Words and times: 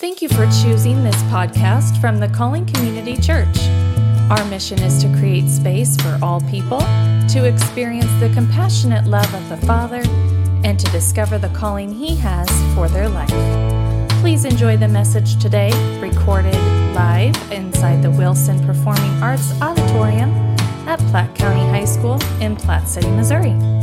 Thank 0.00 0.22
you 0.22 0.30
for 0.30 0.46
choosing 0.62 1.04
this 1.04 1.22
podcast 1.24 2.00
from 2.00 2.20
the 2.20 2.28
Calling 2.28 2.64
Community 2.64 3.18
Church. 3.18 3.54
Our 4.30 4.42
mission 4.46 4.78
is 4.78 4.98
to 5.02 5.14
create 5.18 5.46
space 5.46 5.94
for 5.98 6.18
all 6.22 6.40
people 6.40 6.78
to 6.78 7.44
experience 7.44 8.10
the 8.18 8.30
compassionate 8.32 9.04
love 9.04 9.30
of 9.34 9.46
the 9.50 9.58
Father 9.66 10.00
and 10.64 10.80
to 10.80 10.90
discover 10.90 11.36
the 11.36 11.50
calling 11.50 11.92
He 11.92 12.16
has 12.16 12.48
for 12.74 12.88
their 12.88 13.10
life. 13.10 13.28
Please 14.22 14.46
enjoy 14.46 14.78
the 14.78 14.88
message 14.88 15.38
today, 15.38 15.70
recorded 16.00 16.54
live 16.94 17.36
inside 17.52 18.00
the 18.00 18.10
Wilson 18.10 18.58
Performing 18.64 19.22
Arts 19.22 19.52
Auditorium 19.60 20.30
at 20.88 20.98
Platte 21.10 21.34
County 21.34 21.60
High 21.68 21.84
School 21.84 22.18
in 22.40 22.56
Platte 22.56 22.88
City, 22.88 23.10
Missouri. 23.10 23.79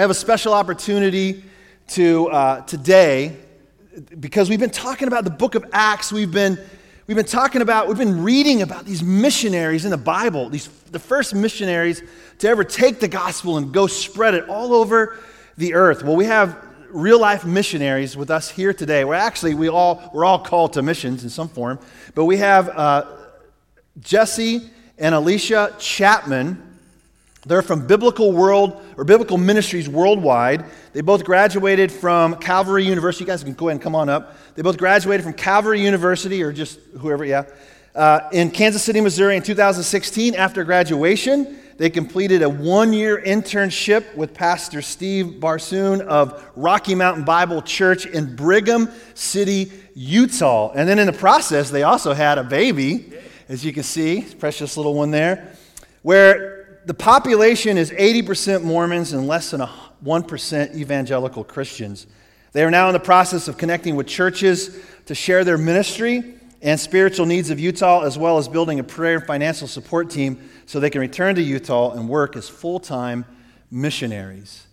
We 0.00 0.02
have 0.02 0.10
a 0.10 0.14
special 0.14 0.54
opportunity 0.54 1.44
to 1.88 2.30
uh, 2.30 2.60
today 2.62 3.36
because 4.18 4.48
we've 4.48 4.58
been 4.58 4.70
talking 4.70 5.08
about 5.08 5.24
the 5.24 5.30
book 5.30 5.54
of 5.54 5.66
Acts. 5.74 6.10
We've 6.10 6.32
been 6.32 6.58
we've 7.06 7.18
been 7.18 7.26
talking 7.26 7.60
about 7.60 7.86
we've 7.86 7.98
been 7.98 8.22
reading 8.24 8.62
about 8.62 8.86
these 8.86 9.02
missionaries 9.02 9.84
in 9.84 9.90
the 9.90 9.98
Bible. 9.98 10.48
These 10.48 10.68
the 10.90 10.98
first 10.98 11.34
missionaries 11.34 12.02
to 12.38 12.48
ever 12.48 12.64
take 12.64 12.98
the 12.98 13.08
gospel 13.08 13.58
and 13.58 13.74
go 13.74 13.86
spread 13.86 14.32
it 14.32 14.48
all 14.48 14.72
over 14.72 15.18
the 15.58 15.74
earth. 15.74 16.02
Well, 16.02 16.16
we 16.16 16.24
have 16.24 16.56
real 16.88 17.20
life 17.20 17.44
missionaries 17.44 18.16
with 18.16 18.30
us 18.30 18.48
here 18.48 18.72
today. 18.72 19.04
We're 19.04 19.12
actually 19.12 19.52
we 19.52 19.68
all 19.68 20.10
we're 20.14 20.24
all 20.24 20.38
called 20.38 20.72
to 20.72 20.82
missions 20.82 21.24
in 21.24 21.28
some 21.28 21.50
form, 21.50 21.78
but 22.14 22.24
we 22.24 22.38
have 22.38 22.70
uh, 22.70 23.04
Jesse 24.00 24.62
and 24.96 25.14
Alicia 25.14 25.74
Chapman 25.78 26.69
they're 27.46 27.62
from 27.62 27.86
Biblical 27.86 28.32
World 28.32 28.82
or 28.98 29.04
Biblical 29.04 29.38
Ministries 29.38 29.88
Worldwide. 29.88 30.64
They 30.92 31.00
both 31.00 31.24
graduated 31.24 31.90
from 31.90 32.36
Calvary 32.36 32.84
University. 32.84 33.24
You 33.24 33.28
guys 33.28 33.42
can 33.42 33.54
go 33.54 33.68
ahead 33.68 33.76
and 33.76 33.82
come 33.82 33.94
on 33.94 34.10
up. 34.10 34.36
They 34.56 34.62
both 34.62 34.76
graduated 34.76 35.24
from 35.24 35.32
Calvary 35.32 35.80
University, 35.80 36.42
or 36.42 36.52
just 36.52 36.78
whoever, 36.98 37.24
yeah, 37.24 37.44
uh, 37.94 38.28
in 38.32 38.50
Kansas 38.50 38.82
City, 38.82 39.00
Missouri 39.00 39.36
in 39.36 39.42
2016. 39.42 40.34
After 40.34 40.64
graduation, 40.64 41.58
they 41.78 41.88
completed 41.88 42.42
a 42.42 42.48
one 42.48 42.92
year 42.92 43.22
internship 43.22 44.14
with 44.14 44.34
Pastor 44.34 44.82
Steve 44.82 45.36
Barsoon 45.40 46.02
of 46.02 46.46
Rocky 46.56 46.94
Mountain 46.94 47.24
Bible 47.24 47.62
Church 47.62 48.04
in 48.04 48.36
Brigham 48.36 48.90
City, 49.14 49.72
Utah. 49.94 50.72
And 50.74 50.86
then 50.86 50.98
in 50.98 51.06
the 51.06 51.14
process, 51.14 51.70
they 51.70 51.84
also 51.84 52.12
had 52.12 52.36
a 52.36 52.44
baby, 52.44 53.14
as 53.48 53.64
you 53.64 53.72
can 53.72 53.82
see, 53.82 54.26
precious 54.38 54.76
little 54.76 54.92
one 54.92 55.10
there, 55.10 55.56
where 56.02 56.59
the 56.90 56.94
population 56.94 57.78
is 57.78 57.92
80% 57.92 58.64
Mormons 58.64 59.12
and 59.12 59.28
less 59.28 59.52
than 59.52 59.60
1% 59.60 60.74
evangelical 60.74 61.44
Christians. 61.44 62.08
They 62.50 62.64
are 62.64 62.70
now 62.72 62.88
in 62.88 62.94
the 62.94 62.98
process 62.98 63.46
of 63.46 63.56
connecting 63.56 63.94
with 63.94 64.08
churches 64.08 64.76
to 65.06 65.14
share 65.14 65.44
their 65.44 65.56
ministry 65.56 66.34
and 66.62 66.80
spiritual 66.80 67.26
needs 67.26 67.48
of 67.50 67.60
Utah, 67.60 68.00
as 68.00 68.18
well 68.18 68.38
as 68.38 68.48
building 68.48 68.80
a 68.80 68.82
prayer 68.82 69.18
and 69.18 69.24
financial 69.24 69.68
support 69.68 70.10
team 70.10 70.50
so 70.66 70.80
they 70.80 70.90
can 70.90 71.00
return 71.00 71.36
to 71.36 71.42
Utah 71.42 71.92
and 71.92 72.08
work 72.08 72.34
as 72.34 72.48
full 72.48 72.80
time 72.80 73.24
missionaries. 73.70 74.66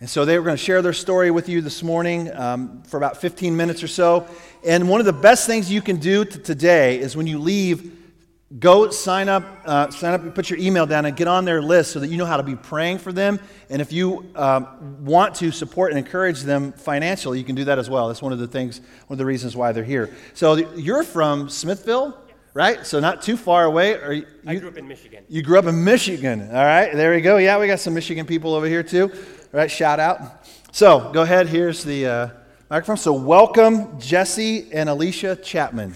And 0.00 0.08
so 0.08 0.24
they 0.24 0.38
were 0.38 0.44
going 0.46 0.56
to 0.56 0.64
share 0.64 0.80
their 0.80 0.94
story 0.94 1.30
with 1.30 1.50
you 1.50 1.60
this 1.60 1.82
morning 1.82 2.34
um, 2.34 2.82
for 2.84 2.96
about 2.96 3.18
15 3.18 3.54
minutes 3.54 3.82
or 3.82 3.88
so. 3.88 4.26
And 4.66 4.88
one 4.88 5.00
of 5.00 5.06
the 5.06 5.12
best 5.12 5.46
things 5.46 5.70
you 5.70 5.82
can 5.82 5.96
do 5.96 6.24
today 6.24 6.98
is 6.98 7.14
when 7.14 7.26
you 7.26 7.38
leave 7.38 8.07
go 8.56 8.88
sign 8.90 9.28
up, 9.28 9.44
uh, 9.66 9.90
sign 9.90 10.14
up 10.14 10.22
and 10.22 10.34
put 10.34 10.48
your 10.48 10.58
email 10.58 10.86
down 10.86 11.04
and 11.04 11.14
get 11.14 11.28
on 11.28 11.44
their 11.44 11.60
list 11.60 11.92
so 11.92 12.00
that 12.00 12.08
you 12.08 12.16
know 12.16 12.24
how 12.24 12.38
to 12.38 12.42
be 12.42 12.56
praying 12.56 12.98
for 12.98 13.12
them. 13.12 13.38
And 13.68 13.82
if 13.82 13.92
you 13.92 14.30
um, 14.34 15.04
want 15.04 15.34
to 15.36 15.50
support 15.50 15.92
and 15.92 15.98
encourage 15.98 16.42
them 16.42 16.72
financially, 16.72 17.38
you 17.38 17.44
can 17.44 17.54
do 17.54 17.64
that 17.64 17.78
as 17.78 17.90
well. 17.90 18.08
That's 18.08 18.22
one 18.22 18.32
of 18.32 18.38
the 18.38 18.46
things, 18.46 18.80
one 19.06 19.14
of 19.14 19.18
the 19.18 19.26
reasons 19.26 19.54
why 19.54 19.72
they're 19.72 19.84
here. 19.84 20.14
So 20.32 20.54
you're 20.54 21.02
from 21.02 21.50
Smithville? 21.50 22.18
Right? 22.54 22.84
So 22.84 22.98
not 22.98 23.22
too 23.22 23.36
far 23.36 23.66
away. 23.66 23.94
Or 23.94 24.12
you, 24.12 24.26
I 24.44 24.56
grew 24.56 24.68
up 24.68 24.78
in 24.78 24.88
Michigan. 24.88 25.22
You 25.28 25.42
grew 25.42 25.58
up 25.58 25.66
in 25.66 25.84
Michigan. 25.84 26.48
All 26.48 26.64
right. 26.64 26.92
There 26.92 27.14
we 27.14 27.20
go. 27.20 27.36
Yeah, 27.36 27.58
we 27.58 27.68
got 27.68 27.78
some 27.78 27.94
Michigan 27.94 28.26
people 28.26 28.54
over 28.54 28.66
here 28.66 28.82
too. 28.82 29.12
All 29.12 29.20
right. 29.52 29.70
Shout 29.70 30.00
out. 30.00 30.48
So 30.72 31.12
go 31.12 31.22
ahead. 31.22 31.46
Here's 31.46 31.84
the 31.84 32.06
uh, 32.06 32.28
microphone. 32.68 32.96
So 32.96 33.12
welcome 33.12 34.00
Jesse 34.00 34.72
and 34.72 34.88
Alicia 34.88 35.36
Chapman. 35.36 35.94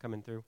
Coming 0.00 0.22
through? 0.22 0.44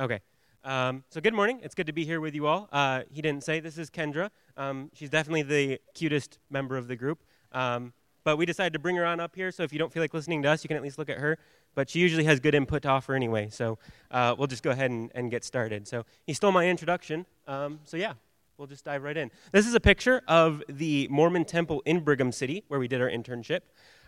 Okay. 0.00 0.20
Um, 0.64 1.04
so 1.10 1.20
good 1.20 1.34
morning. 1.34 1.60
It's 1.62 1.76
good 1.76 1.86
to 1.86 1.92
be 1.92 2.04
here 2.04 2.20
with 2.20 2.34
you 2.34 2.48
all. 2.48 2.68
Uh, 2.72 3.02
he 3.08 3.22
didn't 3.22 3.44
say 3.44 3.60
this 3.60 3.78
is 3.78 3.88
Kendra. 3.88 4.30
Um, 4.56 4.90
she's 4.94 5.10
definitely 5.10 5.42
the 5.42 5.80
cutest 5.94 6.40
member 6.50 6.76
of 6.76 6.88
the 6.88 6.96
group. 6.96 7.22
Um, 7.52 7.92
but 8.24 8.36
we 8.36 8.46
decided 8.46 8.72
to 8.72 8.80
bring 8.80 8.96
her 8.96 9.06
on 9.06 9.20
up 9.20 9.36
here. 9.36 9.52
So 9.52 9.62
if 9.62 9.72
you 9.72 9.78
don't 9.78 9.92
feel 9.92 10.02
like 10.02 10.12
listening 10.12 10.42
to 10.42 10.48
us, 10.48 10.64
you 10.64 10.68
can 10.68 10.76
at 10.76 10.82
least 10.82 10.98
look 10.98 11.08
at 11.08 11.18
her. 11.18 11.38
But 11.76 11.88
she 11.88 12.00
usually 12.00 12.24
has 12.24 12.40
good 12.40 12.54
input 12.54 12.82
to 12.82 12.88
offer 12.88 13.14
anyway. 13.14 13.48
So 13.48 13.78
uh, 14.10 14.34
we'll 14.36 14.48
just 14.48 14.64
go 14.64 14.70
ahead 14.70 14.90
and, 14.90 15.12
and, 15.14 15.30
get 15.30 15.44
started. 15.44 15.86
So 15.86 16.04
he 16.26 16.34
stole 16.34 16.50
my 16.50 16.68
introduction. 16.68 17.26
Um, 17.46 17.78
so 17.84 17.96
yeah, 17.96 18.14
we'll 18.56 18.66
just 18.66 18.84
dive 18.84 19.04
right 19.04 19.16
in. 19.16 19.30
This 19.52 19.68
is 19.68 19.74
a 19.74 19.80
picture 19.80 20.22
of 20.26 20.64
the 20.68 21.06
Mormon 21.08 21.44
temple 21.44 21.80
in 21.86 22.00
Brigham 22.00 22.32
City 22.32 22.64
where 22.66 22.80
we 22.80 22.88
did 22.88 23.00
our 23.00 23.08
internship. 23.08 23.60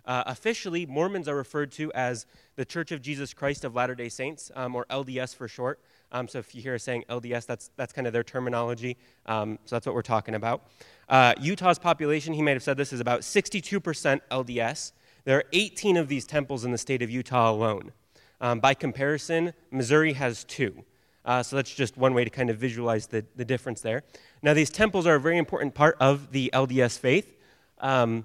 Uh, 0.05 0.22
officially, 0.27 0.87
Mormons 0.87 1.28
are 1.28 1.37
referred 1.37 1.72
to 1.72 1.93
as 1.93 2.27
the 2.56 2.65
Church 2.65 2.93
of 2.93 3.03
Jesus 3.03 3.33
Christ 3.34 3.65
of 3.65 3.75
Latter 3.75 3.94
day 3.94 4.09
Saints, 4.09 4.50
um, 4.55 4.75
or 4.75 4.87
LDS 4.91 5.34
for 5.34 5.49
short. 5.49 5.81
Um, 6.12 6.27
so 6.27 6.38
if 6.38 6.55
you 6.55 6.62
hear 6.62 6.75
us 6.75 6.83
saying 6.83 7.05
LDS, 7.09 7.47
that's, 7.47 7.71
that's 7.77 7.93
kind 7.93 8.06
of 8.06 8.12
their 8.12 8.25
terminology. 8.25 8.97
Um, 9.27 9.59
so 9.65 9.77
that's 9.77 9.87
what 9.87 9.94
we're 9.94 10.03
talking 10.03 10.34
about. 10.34 10.66
Uh, 11.09 11.34
Utah's 11.41 11.78
population, 11.78 12.34
he 12.34 12.43
might 12.43 12.53
have 12.53 12.62
said 12.62 12.77
this, 12.77 12.93
is 12.93 13.00
about 13.00 13.21
62% 13.21 14.21
LDS. 14.31 14.93
There 15.25 15.39
are 15.39 15.44
18 15.53 15.97
of 15.97 16.09
these 16.09 16.27
temples 16.27 16.65
in 16.65 16.72
the 16.72 16.78
state 16.78 17.03
of 17.03 17.10
Utah 17.10 17.50
alone. 17.50 17.93
Um, 18.41 18.60
by 18.60 18.75
comparison, 18.75 19.53
Missouri 19.71 20.15
has 20.15 20.44
two. 20.44 20.84
Uh, 21.25 21.43
so 21.43 21.56
that's 21.56 21.72
just 21.72 21.97
one 21.97 22.15
way 22.15 22.25
to 22.25 22.31
kind 22.31 22.49
of 22.49 22.56
visualize 22.56 23.06
the, 23.06 23.25
the 23.37 23.44
difference 23.44 23.83
there. 23.83 24.03
Now, 24.43 24.55
these 24.55 24.71
temples 24.71 25.06
are 25.06 25.16
a 25.16 25.21
very 25.21 25.37
important 25.37 25.75
part 25.75 25.97
of 26.00 26.33
the 26.33 26.50
LDS 26.55 26.99
faith. 26.99 27.37
Um, 27.78 28.25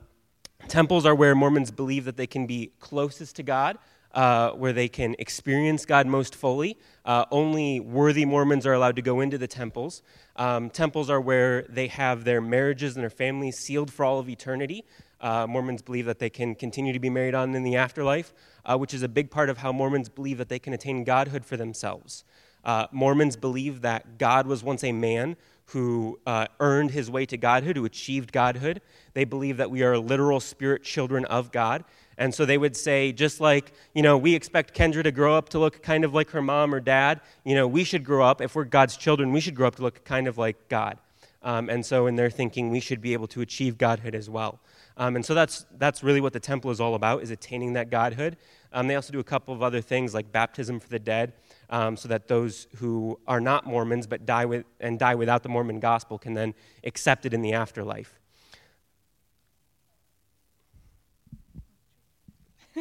Temples 0.68 1.06
are 1.06 1.14
where 1.14 1.36
Mormons 1.36 1.70
believe 1.70 2.06
that 2.06 2.18
they 2.18 2.26
can 2.26 2.48
be 2.48 2.72
closest 2.80 3.36
to 3.36 3.44
God, 3.44 3.78
uh, 4.14 4.52
where 4.52 4.74
they 4.74 4.88
can 4.88 5.16
experience 5.20 5.86
God 5.86 6.08
most 6.08 6.36
fully. 6.36 6.78
Uh, 7.06 7.26
only 7.30 7.80
worthy 7.80 8.26
Mormons 8.26 8.66
are 8.66 8.74
allowed 8.74 8.96
to 8.96 9.02
go 9.04 9.22
into 9.22 9.38
the 9.38 9.48
temples. 9.48 10.02
Um, 10.38 10.72
temples 10.72 11.10
are 11.10 11.22
where 11.22 11.64
they 11.70 11.88
have 11.88 12.24
their 12.24 12.42
marriages 12.42 12.96
and 12.96 13.04
their 13.04 13.12
families 13.12 13.58
sealed 13.58 13.94
for 13.94 14.04
all 14.04 14.18
of 14.20 14.28
eternity. 14.28 14.86
Uh, 15.22 15.46
Mormons 15.48 15.82
believe 15.82 16.06
that 16.08 16.20
they 16.20 16.30
can 16.30 16.56
continue 16.56 16.94
to 16.94 17.00
be 17.00 17.10
married 17.10 17.36
on 17.36 17.54
in 17.54 17.64
the 17.64 17.76
afterlife, 17.76 18.34
uh, 18.66 18.78
which 18.78 18.94
is 18.94 19.04
a 19.04 19.08
big 19.08 19.30
part 19.30 19.50
of 19.50 19.60
how 19.60 19.72
Mormons 19.72 20.10
believe 20.10 20.40
that 20.40 20.50
they 20.50 20.60
can 20.60 20.74
attain 20.74 21.04
godhood 21.04 21.46
for 21.46 21.58
themselves. 21.58 22.24
Uh, 22.64 22.88
Mormons 22.92 23.36
believe 23.36 23.82
that 23.82 24.18
God 24.18 24.48
was 24.48 24.64
once 24.64 24.84
a 24.84 24.92
man 24.92 25.38
who 25.68 26.20
uh, 26.26 26.48
earned 26.60 26.92
his 26.92 27.10
way 27.10 27.26
to 27.26 27.38
godhood, 27.38 27.76
who 27.76 27.86
achieved 27.86 28.32
godhood. 28.32 28.82
They 29.14 29.26
believe 29.26 29.58
that 29.58 29.72
we 29.72 29.84
are 29.84 29.98
literal 29.98 30.40
spirit 30.40 30.84
children 30.84 31.26
of 31.26 31.52
God. 31.52 31.84
And 32.18 32.34
so 32.34 32.46
they 32.46 32.58
would 32.58 32.78
say, 32.78 33.12
just 33.12 33.42
like, 33.42 33.74
you 33.94 34.02
know, 34.02 34.18
we 34.18 34.36
expect 34.36 34.76
Kendra 34.76 35.04
to 35.04 35.12
grow 35.12 35.36
up 35.36 35.50
to 35.50 35.60
look 35.60 35.82
kind 35.82 36.06
of 36.06 36.14
like 36.14 36.30
her 36.30 36.42
mom 36.42 36.74
or 36.74 36.80
dad, 36.80 37.20
you 37.44 37.56
know, 37.56 37.68
we 37.68 37.84
should 37.84 38.04
grow 38.04 38.26
up, 38.26 38.42
if 38.42 38.56
we're 38.56 38.64
God's 38.64 38.96
children, 38.96 39.32
we 39.32 39.42
should 39.42 39.56
grow 39.56 39.68
up 39.68 39.76
to 39.76 39.82
look 39.82 40.06
kind 40.06 40.28
of 40.28 40.38
like 40.38 40.70
God. 40.70 40.98
Um, 41.42 41.70
and 41.70 41.86
so 41.86 42.08
in 42.08 42.16
their 42.16 42.30
thinking, 42.30 42.70
we 42.70 42.80
should 42.80 43.02
be 43.02 43.14
able 43.14 43.28
to 43.28 43.42
achieve 43.42 43.78
godhood 43.78 44.16
as 44.16 44.30
well. 44.30 44.60
Um, 44.98 45.16
and 45.16 45.26
so 45.26 45.34
that's, 45.34 45.66
that's 45.78 46.04
really 46.04 46.22
what 46.22 46.34
the 46.34 46.40
temple 46.40 46.72
is 46.72 46.80
all 46.80 46.96
about, 46.96 47.22
is 47.22 47.32
attaining 47.32 47.74
that 47.74 47.90
godhood. 47.90 48.38
Um, 48.72 48.88
they 48.88 48.96
also 48.96 49.12
do 49.12 49.20
a 49.20 49.24
couple 49.24 49.54
of 49.54 49.62
other 49.62 49.82
things 49.82 50.14
like 50.14 50.32
baptism 50.32 50.80
for 50.80 50.90
the 50.90 51.00
dead 51.00 51.34
um, 51.70 51.98
so 51.98 52.08
that 52.08 52.28
those 52.28 52.68
who 52.78 53.20
are 53.28 53.42
not 53.42 53.66
Mormons 53.66 54.08
but 54.08 54.26
die 54.26 54.46
with, 54.46 54.66
and 54.80 55.00
die 55.00 55.16
without 55.16 55.44
the 55.44 55.50
Mormon 55.50 55.80
gospel 55.80 56.18
can 56.18 56.34
then 56.34 56.54
accept 56.84 57.26
it 57.26 57.34
in 57.34 57.42
the 57.42 57.54
afterlife. 57.54 58.20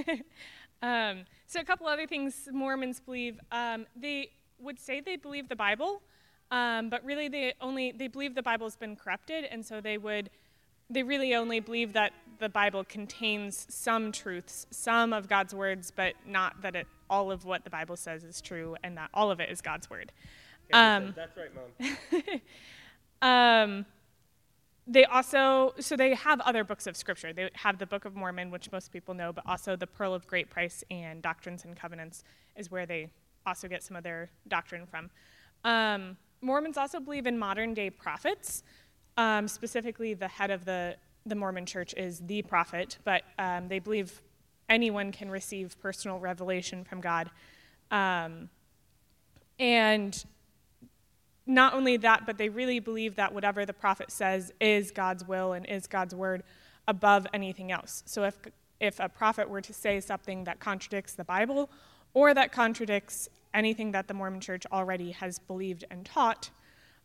um, 0.82 1.24
so, 1.46 1.60
a 1.60 1.64
couple 1.64 1.86
other 1.86 2.06
things 2.06 2.48
Mormons 2.52 3.00
believe. 3.00 3.38
Um, 3.52 3.86
they 3.94 4.30
would 4.58 4.80
say 4.80 5.00
they 5.00 5.16
believe 5.16 5.48
the 5.48 5.56
Bible, 5.56 6.02
um, 6.50 6.88
but 6.88 7.04
really 7.04 7.28
they 7.28 7.54
only 7.60 7.92
they 7.92 8.08
believe 8.08 8.34
the 8.34 8.42
Bible 8.42 8.66
has 8.66 8.76
been 8.76 8.96
corrupted, 8.96 9.44
and 9.44 9.64
so 9.64 9.80
they 9.80 9.98
would 9.98 10.30
they 10.90 11.02
really 11.02 11.34
only 11.34 11.60
believe 11.60 11.92
that 11.94 12.12
the 12.38 12.48
Bible 12.48 12.84
contains 12.84 13.66
some 13.70 14.12
truths, 14.12 14.66
some 14.70 15.12
of 15.12 15.28
God's 15.28 15.54
words, 15.54 15.90
but 15.94 16.14
not 16.26 16.60
that 16.62 16.76
it, 16.76 16.86
all 17.14 17.30
of 17.30 17.44
what 17.44 17.62
the 17.62 17.70
Bible 17.70 17.96
says 17.96 18.24
is 18.24 18.40
true 18.40 18.74
and 18.82 18.96
that 18.96 19.08
all 19.14 19.30
of 19.30 19.38
it 19.38 19.48
is 19.48 19.60
God's 19.60 19.88
word. 19.88 20.10
um, 20.72 21.14
that's 21.14 21.36
right, 21.36 21.50
Mom. 21.54 22.40
um, 23.30 23.86
they 24.88 25.04
also 25.04 25.72
so 25.78 25.96
they 25.96 26.12
have 26.12 26.40
other 26.40 26.62
books 26.62 26.86
of 26.86 26.94
scripture 26.94 27.32
they 27.32 27.48
have 27.54 27.78
the 27.78 27.86
book 27.86 28.04
of 28.04 28.14
mormon 28.14 28.50
which 28.50 28.70
most 28.70 28.92
people 28.92 29.14
know 29.14 29.32
but 29.32 29.42
also 29.46 29.76
the 29.76 29.86
pearl 29.86 30.12
of 30.12 30.26
great 30.26 30.50
price 30.50 30.84
and 30.90 31.22
doctrines 31.22 31.64
and 31.64 31.74
covenants 31.74 32.22
is 32.54 32.70
where 32.70 32.84
they 32.84 33.08
also 33.46 33.66
get 33.66 33.82
some 33.82 33.96
of 33.96 34.04
their 34.04 34.28
doctrine 34.48 34.84
from 34.84 35.08
um, 35.64 36.18
mormons 36.42 36.76
also 36.76 37.00
believe 37.00 37.26
in 37.26 37.38
modern 37.38 37.72
day 37.72 37.88
prophets 37.88 38.62
um, 39.16 39.48
specifically 39.48 40.12
the 40.12 40.28
head 40.28 40.50
of 40.50 40.66
the, 40.66 40.94
the 41.24 41.34
mormon 41.34 41.64
church 41.64 41.94
is 41.96 42.20
the 42.26 42.42
prophet 42.42 42.98
but 43.04 43.22
um, 43.38 43.68
they 43.68 43.78
believe 43.78 44.20
anyone 44.68 45.12
can 45.12 45.30
receive 45.30 45.78
personal 45.80 46.18
revelation 46.18 46.84
from 46.84 47.00
god 47.00 47.30
um, 47.90 48.48
and 49.58 50.24
not 51.46 51.74
only 51.74 51.96
that, 51.98 52.24
but 52.26 52.38
they 52.38 52.48
really 52.48 52.80
believe 52.80 53.16
that 53.16 53.32
whatever 53.32 53.66
the 53.66 53.72
prophet 53.72 54.10
says 54.10 54.52
is 54.60 54.90
God's 54.90 55.26
will 55.26 55.52
and 55.52 55.66
is 55.66 55.86
God's 55.86 56.14
word 56.14 56.42
above 56.88 57.26
anything 57.34 57.70
else. 57.70 58.02
So 58.06 58.24
if, 58.24 58.36
if 58.80 58.98
a 58.98 59.08
prophet 59.08 59.48
were 59.48 59.60
to 59.60 59.72
say 59.72 60.00
something 60.00 60.44
that 60.44 60.60
contradicts 60.60 61.14
the 61.14 61.24
Bible 61.24 61.70
or 62.14 62.32
that 62.34 62.52
contradicts 62.52 63.28
anything 63.52 63.92
that 63.92 64.08
the 64.08 64.14
Mormon 64.14 64.40
church 64.40 64.64
already 64.72 65.12
has 65.12 65.38
believed 65.38 65.84
and 65.90 66.04
taught, 66.04 66.50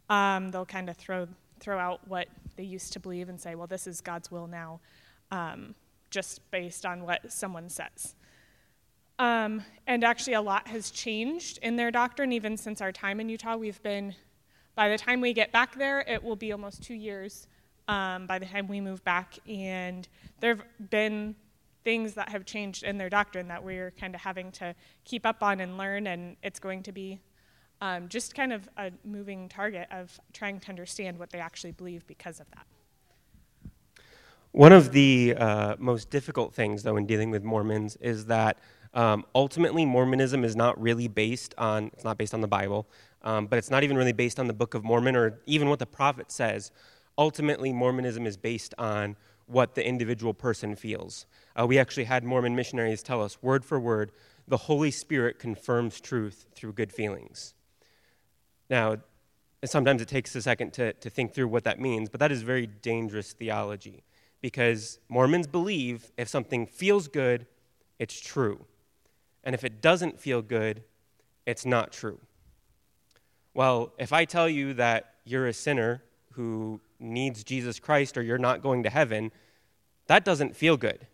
um, 0.09 0.49
they'll 0.49 0.65
kind 0.65 0.89
of 0.89 0.97
throw, 0.97 1.27
throw 1.59 1.77
out 1.77 2.07
what 2.07 2.27
they 2.55 2.63
used 2.63 2.93
to 2.93 2.99
believe 2.99 3.29
and 3.29 3.39
say, 3.39 3.55
well, 3.55 3.67
this 3.67 3.87
is 3.87 4.01
God's 4.01 4.31
will 4.31 4.47
now, 4.47 4.79
um, 5.31 5.75
just 6.09 6.49
based 6.51 6.85
on 6.85 7.03
what 7.03 7.31
someone 7.31 7.69
says. 7.69 8.15
Um, 9.17 9.63
and 9.85 10.03
actually, 10.03 10.33
a 10.33 10.41
lot 10.41 10.67
has 10.69 10.91
changed 10.91 11.59
in 11.61 11.75
their 11.75 11.91
doctrine, 11.91 12.31
even 12.31 12.55
since 12.55 12.81
our 12.81 12.91
time 12.91 13.19
in 13.19 13.27
Utah. 13.27 13.57
We've 13.57 13.81
been 13.83 14.15
by 14.79 14.87
the 14.87 14.97
time 14.97 15.19
we 15.19 15.33
get 15.33 15.51
back 15.51 15.75
there, 15.75 16.05
it 16.07 16.23
will 16.23 16.37
be 16.37 16.53
almost 16.53 16.81
two 16.81 16.93
years 16.93 17.47
um, 17.89 18.27
by 18.27 18.39
the 18.39 18.45
time 18.45 18.65
we 18.65 18.79
move 18.79 19.03
back. 19.03 19.37
And 19.45 20.07
there 20.39 20.55
have 20.55 20.89
been 20.89 21.35
things 21.83 22.13
that 22.13 22.29
have 22.29 22.45
changed 22.45 22.83
in 22.83 22.97
their 22.97 23.09
doctrine 23.09 23.49
that 23.49 23.61
we're 23.61 23.91
kind 23.91 24.15
of 24.15 24.21
having 24.21 24.53
to 24.53 24.73
keep 25.03 25.25
up 25.25 25.43
on 25.43 25.59
and 25.59 25.77
learn, 25.77 26.07
and 26.07 26.37
it's 26.43 26.61
going 26.61 26.81
to 26.83 26.93
be 26.93 27.19
um, 27.81 28.07
just 28.07 28.33
kind 28.35 28.53
of 28.53 28.69
a 28.77 28.91
moving 29.03 29.49
target 29.49 29.89
of 29.91 30.17
trying 30.31 30.61
to 30.61 30.69
understand 30.69 31.19
what 31.19 31.29
they 31.29 31.39
actually 31.39 31.73
believe 31.73 32.07
because 32.07 32.39
of 32.39 32.49
that. 32.51 32.65
One 34.51 34.73
of 34.73 34.91
the 34.91 35.35
uh, 35.37 35.75
most 35.77 36.09
difficult 36.09 36.53
things, 36.53 36.83
though, 36.83 36.97
in 36.97 37.05
dealing 37.05 37.29
with 37.29 37.43
Mormons 37.43 37.95
is 37.97 38.25
that 38.25 38.57
um, 38.93 39.25
ultimately 39.35 39.85
Mormonism 39.85 40.43
is 40.43 40.55
not 40.55 40.81
really 40.81 41.07
based 41.07 41.53
on, 41.57 41.91
it's 41.93 42.03
not 42.03 42.17
based 42.17 42.33
on 42.33 42.41
the 42.41 42.47
Bible 42.47 42.87
um, 43.21 43.47
but 43.47 43.57
it's 43.59 43.69
not 43.69 43.83
even 43.83 43.97
really 43.97 44.13
based 44.13 44.39
on 44.39 44.47
the 44.47 44.53
Book 44.53 44.73
of 44.73 44.83
Mormon 44.83 45.15
or 45.15 45.39
even 45.45 45.69
what 45.69 45.79
the 45.79 45.85
prophet 45.85 46.31
says. 46.31 46.71
Ultimately, 47.17 47.73
Mormonism 47.73 48.25
is 48.25 48.37
based 48.37 48.73
on 48.77 49.15
what 49.47 49.75
the 49.75 49.85
individual 49.85 50.33
person 50.33 50.75
feels. 50.75 51.25
Uh, 51.59 51.65
we 51.65 51.77
actually 51.79 52.05
had 52.05 52.23
Mormon 52.23 52.55
missionaries 52.55 53.03
tell 53.03 53.21
us, 53.21 53.41
word 53.41 53.65
for 53.65 53.79
word, 53.79 54.11
the 54.47 54.57
Holy 54.57 54.91
Spirit 54.91 55.39
confirms 55.39 55.99
truth 55.99 56.45
through 56.55 56.73
good 56.73 56.93
feelings. 56.93 57.53
Now, 58.69 58.97
sometimes 59.65 60.01
it 60.01 60.07
takes 60.07 60.35
a 60.35 60.41
second 60.41 60.71
to, 60.73 60.93
to 60.93 61.09
think 61.09 61.33
through 61.33 61.47
what 61.47 61.63
that 61.65 61.79
means, 61.79 62.09
but 62.09 62.19
that 62.19 62.31
is 62.31 62.41
very 62.43 62.67
dangerous 62.67 63.33
theology 63.33 64.03
because 64.41 64.99
Mormons 65.09 65.47
believe 65.47 66.11
if 66.17 66.27
something 66.27 66.65
feels 66.65 67.07
good, 67.07 67.45
it's 67.97 68.19
true. 68.19 68.65
And 69.43 69.53
if 69.53 69.63
it 69.63 69.81
doesn't 69.81 70.19
feel 70.19 70.41
good, 70.41 70.83
it's 71.45 71.65
not 71.65 71.91
true. 71.91 72.19
Well, 73.53 73.93
if 73.97 74.13
I 74.13 74.25
tell 74.25 74.47
you 74.47 74.73
that 74.75 75.15
you're 75.25 75.47
a 75.47 75.53
sinner 75.53 76.03
who 76.33 76.79
needs 76.99 77.43
Jesus 77.43 77.79
Christ 77.79 78.17
or 78.17 78.21
you're 78.21 78.37
not 78.37 78.61
going 78.61 78.83
to 78.83 78.89
heaven, 78.89 79.31
that 80.07 80.23
doesn't 80.23 80.55
feel 80.55 80.77
good. 80.77 81.07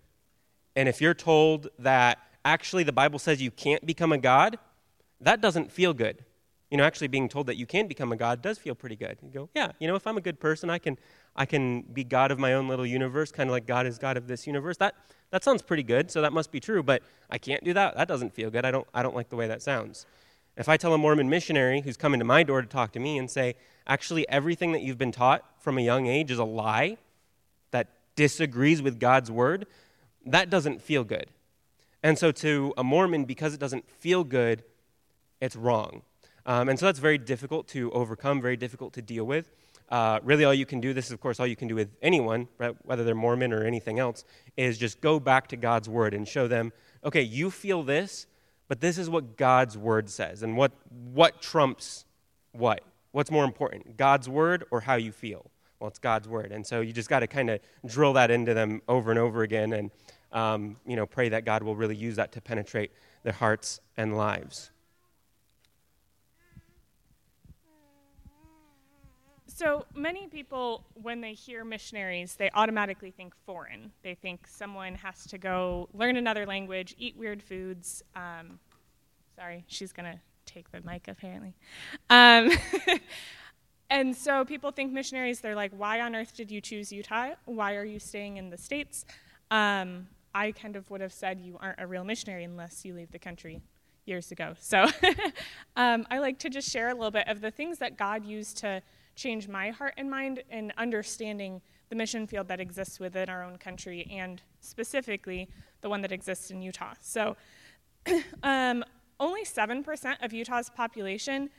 And 0.75 0.89
if 0.89 1.01
you're 1.01 1.13
told 1.13 1.69
that 1.80 2.19
actually 2.44 2.83
the 2.83 2.92
Bible 2.92 3.19
says 3.19 3.42
you 3.42 3.51
can't 3.51 3.86
become 3.86 4.12
a 4.12 4.18
God, 4.18 4.60
that 5.22 5.42
doesn't 5.42 5.72
feel 5.72 5.94
good. 5.94 6.24
You 6.69 6.77
know, 6.77 6.83
actually 6.83 7.07
being 7.07 7.30
told 7.30 7.48
that 7.48 7.57
you 7.57 7.66
can 7.66 7.88
become 7.88 8.12
a 8.12 8.16
God 8.16 8.42
does 8.42 8.57
feel 8.57 8.75
pretty 8.75 8.95
good. 8.95 9.18
You 9.22 9.30
go, 9.30 9.50
yeah, 9.56 9.72
you 9.80 9.88
know, 9.88 9.95
if 9.95 10.06
I'm 10.06 10.18
a 10.18 10.22
good 10.22 10.39
person, 10.39 10.69
I 10.69 10.80
can, 10.80 10.98
I 11.36 11.46
can 11.46 11.82
be 11.82 12.04
God 12.04 12.32
of 12.32 12.40
my 12.40 12.54
own 12.54 12.68
little 12.68 12.86
universe, 12.86 13.32
kind 13.32 13.50
of 13.50 13.52
like 13.52 13.66
God 13.66 13.86
is 13.86 13.98
God 13.98 14.16
of 14.16 14.28
this 14.28 14.48
universe. 14.48 14.78
That, 14.78 14.96
that 15.32 15.44
sounds 15.44 15.62
pretty 15.62 15.84
good, 15.84 16.10
so 16.10 16.22
that 16.22 16.32
must 16.32 16.52
be 16.52 16.60
true, 16.60 16.82
but 16.82 17.04
I 17.30 17.38
can't 17.38 17.64
do 17.64 17.74
that. 17.74 17.96
That 17.98 18.08
doesn't 18.08 18.34
feel 18.34 18.50
good. 18.50 18.64
I 18.64 18.72
don't, 18.72 18.88
I 18.94 19.04
don't 19.04 19.16
like 19.16 19.30
the 19.30 19.36
way 19.36 19.48
that 19.48 19.62
sounds. 19.62 20.06
If 20.56 20.70
I 20.70 20.78
tell 20.78 20.94
a 20.94 20.98
Mormon 20.98 21.30
missionary 21.30 21.82
who's 21.82 21.98
coming 21.98 22.20
to 22.20 22.26
my 22.26 22.44
door 22.44 22.62
to 22.62 22.68
talk 22.68 22.94
to 22.94 23.00
me 23.00 23.18
and 23.18 23.30
say, 23.30 23.56
actually, 23.86 24.28
everything 24.30 24.72
that 24.72 24.82
you've 24.82 24.98
been 24.98 25.12
taught 25.12 25.44
from 25.60 25.78
a 25.78 25.82
young 25.82 26.08
age 26.08 26.32
is 26.32 26.40
a 26.40 26.46
lie 26.46 26.98
that 27.72 27.90
disagrees 28.16 28.82
with 28.82 28.98
God's 28.98 29.30
word, 29.30 29.68
that 30.26 30.50
doesn't 30.50 30.82
feel 30.82 31.04
good. 31.04 31.28
And 32.02 32.18
so, 32.18 32.32
to 32.32 32.74
a 32.78 32.84
Mormon, 32.84 33.26
because 33.26 33.54
it 33.54 33.60
doesn't 33.60 33.90
feel 33.90 34.24
good, 34.24 34.64
it's 35.42 35.58
wrong. 35.58 36.04
Um, 36.46 36.70
and 36.70 36.80
so, 36.80 36.86
that's 36.86 37.00
very 37.00 37.18
difficult 37.18 37.68
to 37.70 37.92
overcome, 37.92 38.42
very 38.42 38.56
difficult 38.56 38.94
to 38.94 39.02
deal 39.02 39.26
with. 39.26 39.52
Uh, 39.90 40.20
really, 40.24 40.44
all 40.44 40.54
you 40.54 40.66
can 40.66 40.82
do, 40.82 40.94
this 40.94 41.06
is, 41.06 41.12
of 41.12 41.22
course, 41.22 41.40
all 41.40 41.48
you 41.48 41.56
can 41.56 41.68
do 41.68 41.76
with 41.76 41.90
anyone, 42.02 42.48
whether 42.84 43.04
they're 43.04 43.16
Mormon 43.16 43.54
or 43.54 43.64
anything 43.64 44.00
else, 44.00 44.24
is 44.58 44.78
just 44.78 45.00
go 45.00 45.20
back 45.20 45.48
to 45.50 45.58
God's 45.58 45.88
word 45.88 46.14
and 46.14 46.28
show 46.28 46.48
them, 46.48 46.74
okay, 47.04 47.22
you 47.22 47.52
feel 47.52 47.84
this, 47.84 48.26
but 48.68 48.82
this 48.82 48.98
is 48.98 49.10
what 49.10 49.38
God's 49.38 49.78
word 49.78 50.10
says. 50.10 50.42
And 50.42 50.58
what, 50.58 50.72
what 51.14 51.42
trumps 51.42 52.06
what? 52.52 52.82
What's 53.12 53.32
more 53.32 53.46
important, 53.46 53.96
God's 53.96 54.28
word 54.28 54.66
or 54.72 54.82
how 54.82 54.96
you 54.96 55.12
feel? 55.12 55.50
Well, 55.80 55.90
it's 55.90 56.00
God's 56.00 56.28
word. 56.28 56.52
And 56.52 56.66
so 56.66 56.82
you 56.82 56.92
just 56.92 57.10
got 57.10 57.20
to 57.20 57.28
kind 57.28 57.50
of 57.50 57.60
drill 57.86 58.14
that 58.14 58.32
into 58.32 58.54
them 58.54 58.82
over 58.88 59.12
and 59.12 59.20
over 59.20 59.44
again 59.44 59.74
and, 59.74 59.92
um, 60.32 60.78
you 60.86 60.96
know, 60.96 61.06
pray 61.06 61.30
that 61.30 61.46
God 61.46 61.64
will 61.64 61.76
really 61.76 61.96
use 61.96 62.16
that 62.16 62.32
to 62.34 62.42
penetrate 62.42 62.92
their 63.24 63.34
hearts 63.34 63.80
and 63.98 64.18
lives. 64.18 64.72
So 69.56 69.86
many 69.96 70.28
people, 70.28 70.84
when 71.02 71.22
they 71.22 71.31
hear 71.31 71.63
missionaries, 71.63 72.36
they 72.36 72.50
automatically 72.56 73.10
think 73.10 73.34
foreign. 73.46 73.94
They 74.04 74.13
think 74.13 74.48
someone 74.48 74.96
has 74.96 75.25
to 75.28 75.38
go 75.38 75.88
learn 75.94 76.18
another 76.18 76.46
language, 76.46 76.94
eat 77.00 77.16
weird 77.16 77.42
foods. 77.42 78.04
Um, 78.18 78.60
sorry, 79.34 79.63
she's 79.68 79.94
going 79.94 80.12
to 80.12 80.19
take 80.46 80.69
the 80.74 80.81
mic 80.81 81.07
apparently. 81.07 81.54
Um, 82.10 82.52
and 83.90 84.13
so 84.13 84.44
people 84.44 84.72
think 84.72 84.92
missionaries, 84.92 85.40
they're 85.40 85.56
like, 85.56 85.72
why 85.72 86.01
on 86.01 86.18
earth 86.18 86.36
did 86.36 86.51
you 86.51 86.60
choose 86.60 86.92
Utah? 86.92 87.36
Why 87.46 87.75
are 87.75 87.86
you 87.86 87.98
staying 87.98 88.36
in 88.36 88.50
the 88.50 88.58
States? 88.58 89.06
Um, 89.51 90.08
I 90.34 90.51
kind 90.51 90.75
of 90.75 90.90
would 90.90 91.00
have 91.00 91.13
said 91.13 91.40
you 91.40 91.58
aren't 91.62 91.80
a 91.80 91.88
real 91.88 92.04
missionary 92.04 92.44
unless 92.44 92.84
you 92.84 92.94
leave 92.94 93.12
the 93.12 93.19
country 93.19 93.62
years 94.04 94.34
ago. 94.34 94.56
So 94.60 94.86
um, 95.77 96.06
I 96.12 96.20
like 96.20 96.39
to 96.39 96.50
just 96.50 96.70
share 96.70 96.89
a 96.89 96.94
little 96.94 97.10
bit 97.10 97.30
of 97.30 97.39
the 97.39 97.51
things 97.51 97.77
that 97.77 97.96
God 97.96 98.25
used 98.25 98.58
to 98.58 98.82
change 99.15 99.48
my 99.48 99.69
heart 99.69 99.93
and 99.98 100.10
mind 100.10 100.43
in 100.51 100.72
understanding 100.77 101.62
the 101.89 101.95
mission 101.95 102.27
field 102.27 102.48
that 102.48 102.60
exists 102.60 103.00
within 103.00 103.29
our 103.29 103.43
own 103.43 103.57
country 103.57 104.07
and 104.12 104.41
specifically 104.60 105.50
the 105.81 105.89
one 105.89 106.01
that 106.01 106.12
exists 106.12 106.51
in 106.51 106.62
Utah. 106.62 106.93
So, 107.01 107.38
um, 108.43 108.84
only 109.19 109.43
7% 109.43 110.24
of 110.24 110.34
Utah's 110.34 110.69
population 110.69 111.50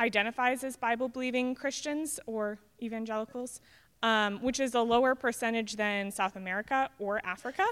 identifies 0.00 0.64
as 0.64 0.76
Bible 0.76 1.08
believing 1.08 1.54
Christians 1.54 2.18
or 2.26 2.58
evangelicals, 2.80 3.60
um, 4.02 4.38
which 4.42 4.58
is 4.60 4.74
a 4.74 4.80
lower 4.80 5.14
percentage 5.14 5.76
than 5.76 6.10
South 6.10 6.36
America 6.36 6.88
or 6.98 7.20
Africa. 7.24 7.64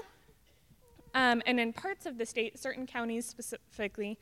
Um, 1.13 1.41
and 1.45 1.59
in 1.59 1.73
parts 1.73 2.05
of 2.05 2.17
the 2.17 2.25
state, 2.25 2.57
certain 2.59 2.85
counties 2.85 3.25
specifically, 3.25 4.17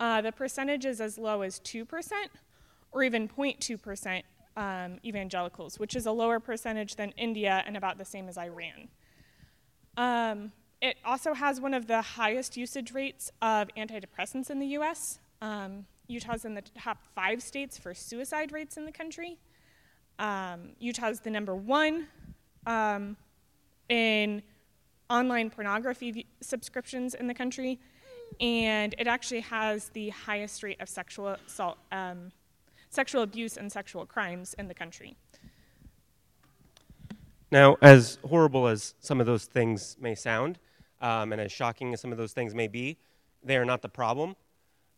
uh, 0.00 0.20
the 0.20 0.32
percentage 0.32 0.84
is 0.84 1.00
as 1.00 1.16
low 1.18 1.42
as 1.42 1.60
2% 1.60 2.12
or 2.92 3.02
even 3.02 3.28
0.2% 3.28 4.22
um, 4.58 4.98
evangelicals, 5.04 5.78
which 5.78 5.94
is 5.94 6.04
a 6.04 6.12
lower 6.12 6.40
percentage 6.40 6.96
than 6.96 7.12
India 7.16 7.62
and 7.64 7.76
about 7.76 7.96
the 7.96 8.04
same 8.04 8.28
as 8.28 8.36
Iran. 8.36 8.88
Um, 9.96 10.52
it 10.82 10.96
also 11.04 11.32
has 11.32 11.60
one 11.60 11.74
of 11.74 11.86
the 11.86 12.02
highest 12.02 12.56
usage 12.56 12.92
rates 12.92 13.30
of 13.40 13.68
antidepressants 13.76 14.50
in 14.50 14.58
the 14.58 14.66
US. 14.78 15.20
Um, 15.40 15.86
Utah's 16.08 16.44
in 16.44 16.54
the 16.54 16.62
top 16.76 16.98
five 17.14 17.40
states 17.40 17.78
for 17.78 17.94
suicide 17.94 18.50
rates 18.50 18.76
in 18.76 18.84
the 18.84 18.92
country. 18.92 19.38
Um, 20.18 20.70
Utah's 20.80 21.20
the 21.20 21.30
number 21.30 21.54
one 21.54 22.08
um, 22.66 23.16
in 23.88 24.42
online 25.08 25.50
pornography 25.50 26.26
subscriptions 26.40 27.14
in 27.14 27.28
the 27.28 27.34
country, 27.34 27.78
and 28.40 28.94
it 28.98 29.06
actually 29.06 29.40
has 29.40 29.90
the 29.90 30.08
highest 30.10 30.64
rate 30.64 30.80
of 30.80 30.88
sexual 30.88 31.36
assault 31.46 31.78
um, 31.92 32.32
sexual 32.90 33.22
abuse 33.22 33.56
and 33.56 33.70
sexual 33.70 34.06
crimes 34.06 34.54
in 34.58 34.68
the 34.68 34.74
country. 34.74 35.16
Now, 37.50 37.76
as 37.80 38.18
horrible 38.26 38.66
as 38.66 38.94
some 39.00 39.20
of 39.20 39.26
those 39.26 39.46
things 39.46 39.96
may 40.00 40.14
sound, 40.14 40.58
um, 41.00 41.32
and 41.32 41.40
as 41.40 41.52
shocking 41.52 41.94
as 41.94 42.00
some 42.00 42.12
of 42.12 42.18
those 42.18 42.32
things 42.32 42.54
may 42.54 42.68
be, 42.68 42.98
they 43.42 43.56
are 43.56 43.64
not 43.64 43.82
the 43.82 43.88
problem. 43.88 44.36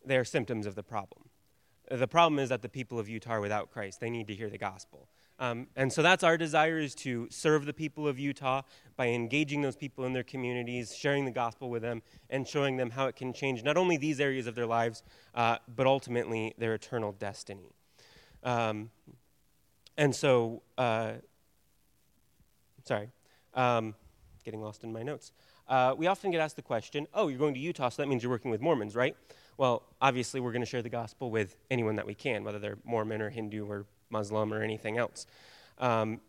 They 0.05 0.17
are 0.17 0.25
symptoms 0.25 0.67
of 0.67 0.75
the 0.75 0.83
problem. 0.83 1.29
The 1.91 2.09
problem 2.09 2.39
is 2.39 2.49
that 2.49 2.63
the 2.63 2.69
people 2.69 2.99
of 2.99 3.09
Utah 3.09 3.33
are 3.33 3.41
without 3.41 3.71
Christ. 3.71 4.01
They 4.01 4.11
need 4.11 4.29
to 4.29 4.35
hear 4.35 4.49
the 4.49 4.59
gospel. 4.59 5.09
Um, 5.41 5.69
and 5.75 5.93
so 5.93 6.03
that's 6.03 6.23
our 6.23 6.37
desire 6.37 6.79
is 6.79 6.95
to 6.97 7.27
serve 7.31 7.65
the 7.65 7.73
people 7.73 8.07
of 8.07 8.19
Utah 8.19 8.63
by 8.97 9.09
engaging 9.09 9.63
those 9.63 9.75
people 9.75 10.05
in 10.05 10.13
their 10.13 10.23
communities, 10.23 10.95
sharing 10.95 11.25
the 11.25 11.31
gospel 11.31 11.71
with 11.71 11.83
them, 11.83 12.03
and 12.29 12.47
showing 12.47 12.77
them 12.77 12.91
how 12.91 13.07
it 13.07 13.17
can 13.17 13.33
change 13.33 13.65
not 13.65 13.77
only 13.77 13.97
these 13.97 14.21
areas 14.21 14.47
of 14.47 14.55
their 14.55 14.67
lives, 14.67 15.03
uh, 15.35 15.57
but 15.75 15.87
ultimately 15.87 16.55
their 16.59 16.75
eternal 16.75 17.13
destiny. 17.13 17.73
Um, 18.43 18.91
and 19.97 20.15
so, 20.15 20.63
uh, 20.79 21.13
sorry, 22.85 23.11
um, 23.55 23.95
getting 24.45 24.63
lost 24.63 24.85
in 24.85 24.93
my 24.93 25.03
notes. 25.03 25.33
Uh, 25.69 25.95
we 25.97 26.07
often 26.07 26.31
get 26.31 26.41
asked 26.41 26.57
the 26.57 26.63
question, 26.63 27.07
oh, 27.15 27.29
you're 27.29 27.39
going 27.39 27.55
to 27.55 27.61
Utah, 27.61 27.89
so 27.91 28.03
that 28.03 28.09
means 28.09 28.23
you're 28.23 28.33
working 28.33 28.51
with 28.51 28.61
Mormons, 28.61 28.97
right? 28.97 29.17
Well, 29.57 29.83
obviously, 30.01 30.41
we're 30.41 30.53
going 30.53 30.63
to 30.63 30.67
share 30.67 30.83
the 30.83 30.89
gospel 30.89 31.31
with 31.31 31.57
anyone 31.71 31.97
that 31.97 32.07
we 32.07 32.15
can, 32.15 32.45
whether 32.45 32.59
they're 32.59 32.79
Mormon 32.85 33.21
or 33.21 33.31
Hindu 33.31 33.67
or 33.67 33.87
Muslim 34.09 34.53
or 34.53 34.63
anything 34.63 34.99
else. 34.99 35.27
Um, 35.79 36.21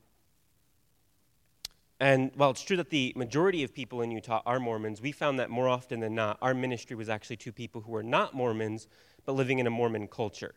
and 1.99 2.31
while 2.35 2.49
it's 2.49 2.63
true 2.63 2.77
that 2.77 2.89
the 2.89 3.13
majority 3.15 3.63
of 3.63 3.73
people 3.73 4.01
in 4.01 4.11
Utah 4.11 4.41
are 4.45 4.59
Mormons, 4.59 5.01
we 5.01 5.11
found 5.11 5.39
that 5.39 5.49
more 5.49 5.69
often 5.69 5.99
than 5.99 6.15
not, 6.15 6.37
our 6.41 6.53
ministry 6.53 6.95
was 6.95 7.09
actually 7.09 7.37
to 7.37 7.51
people 7.51 7.81
who 7.81 7.91
were 7.91 8.03
not 8.03 8.33
Mormons, 8.33 8.87
but 9.25 9.33
living 9.33 9.59
in 9.59 9.67
a 9.67 9.69
Mormon 9.69 10.07
culture. 10.07 10.55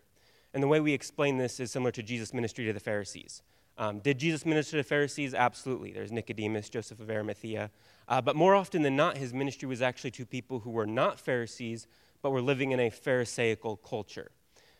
And 0.54 0.62
the 0.62 0.68
way 0.68 0.80
we 0.80 0.94
explain 0.94 1.36
this 1.36 1.60
is 1.60 1.72
similar 1.72 1.90
to 1.90 2.02
Jesus' 2.02 2.32
ministry 2.32 2.64
to 2.64 2.72
the 2.72 2.80
Pharisees. 2.80 3.42
Um, 3.76 3.98
did 3.98 4.18
Jesus 4.18 4.46
minister 4.46 4.76
to 4.76 4.84
Pharisees? 4.84 5.34
Absolutely. 5.34 5.90
There's 5.90 6.12
Nicodemus, 6.12 6.68
Joseph 6.68 7.00
of 7.00 7.10
Arimathea. 7.10 7.72
Uh, 8.08 8.20
but 8.20 8.36
more 8.36 8.54
often 8.54 8.82
than 8.82 8.94
not, 8.94 9.18
his 9.18 9.34
ministry 9.34 9.66
was 9.66 9.82
actually 9.82 10.12
to 10.12 10.24
people 10.24 10.60
who 10.60 10.70
were 10.70 10.86
not 10.86 11.18
Pharisees, 11.18 11.88
but 12.22 12.30
were 12.30 12.40
living 12.40 12.70
in 12.70 12.78
a 12.78 12.88
Pharisaical 12.88 13.78
culture. 13.78 14.30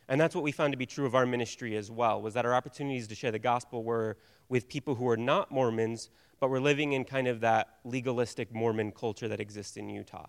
And 0.09 0.21
that's 0.21 0.35
what 0.35 0.45
we 0.45 0.53
found 0.53 0.73
to 0.73 0.77
be 0.77 0.87
true 0.87 1.07
of 1.07 1.15
our 1.17 1.27
ministry 1.27 1.77
as 1.77 1.91
well, 1.91 2.23
was 2.23 2.35
that 2.35 2.47
our 2.47 2.55
opportunities 2.55 3.09
to 3.09 3.17
share 3.17 3.33
the 3.33 3.39
gospel 3.41 3.83
were 3.83 4.17
with 4.49 4.69
people 4.69 4.95
who 4.95 5.05
were 5.05 5.17
not 5.17 5.51
Mormons, 5.51 6.11
but 6.39 6.51
were 6.51 6.61
living 6.61 6.93
in 6.93 7.05
kind 7.05 7.27
of 7.27 7.41
that 7.41 7.79
legalistic 7.85 8.55
Mormon 8.55 8.93
culture 8.93 9.27
that 9.27 9.41
exists 9.41 9.77
in 9.77 9.89
Utah. 9.89 10.27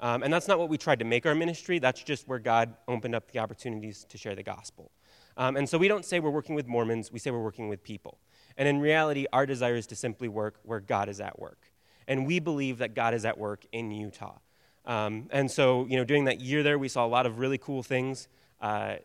Um, 0.00 0.22
and 0.22 0.32
that's 0.32 0.48
not 0.48 0.58
what 0.58 0.68
we 0.68 0.76
tried 0.76 0.98
to 0.98 1.04
make 1.04 1.24
our 1.26 1.34
ministry, 1.34 1.78
that's 1.78 2.02
just 2.02 2.28
where 2.28 2.38
God 2.38 2.74
opened 2.86 3.14
up 3.14 3.30
the 3.30 3.38
opportunities 3.38 4.04
to 4.10 4.18
share 4.18 4.34
the 4.34 4.42
gospel. 4.42 4.90
Um, 5.38 5.56
and 5.56 5.68
so 5.68 5.78
we 5.78 5.88
don't 5.88 6.04
say 6.04 6.20
we're 6.20 6.30
working 6.30 6.54
with 6.54 6.66
Mormons, 6.66 7.10
we 7.10 7.18
say 7.18 7.30
we're 7.30 7.42
working 7.42 7.68
with 7.68 7.82
people. 7.82 8.18
And 8.56 8.68
in 8.68 8.80
reality, 8.80 9.26
our 9.32 9.46
desire 9.46 9.76
is 9.76 9.86
to 9.88 9.96
simply 9.96 10.28
work 10.28 10.58
where 10.62 10.80
God 10.80 11.08
is 11.08 11.20
at 11.20 11.38
work. 11.38 11.70
And 12.08 12.26
we 12.26 12.40
believe 12.40 12.78
that 12.78 12.94
God 12.94 13.14
is 13.14 13.24
at 13.24 13.36
work 13.36 13.66
in 13.72 13.90
Utah. 13.90 14.38
Um, 14.84 15.28
and 15.30 15.50
so, 15.50 15.86
you 15.86 15.96
know, 15.96 16.04
during 16.04 16.24
that 16.24 16.40
year 16.40 16.62
there, 16.62 16.78
we 16.78 16.88
saw 16.88 17.04
a 17.04 17.08
lot 17.08 17.26
of 17.26 17.38
really 17.38 17.58
cool 17.58 17.82
things. 17.82 18.28
Uh, 18.60 18.96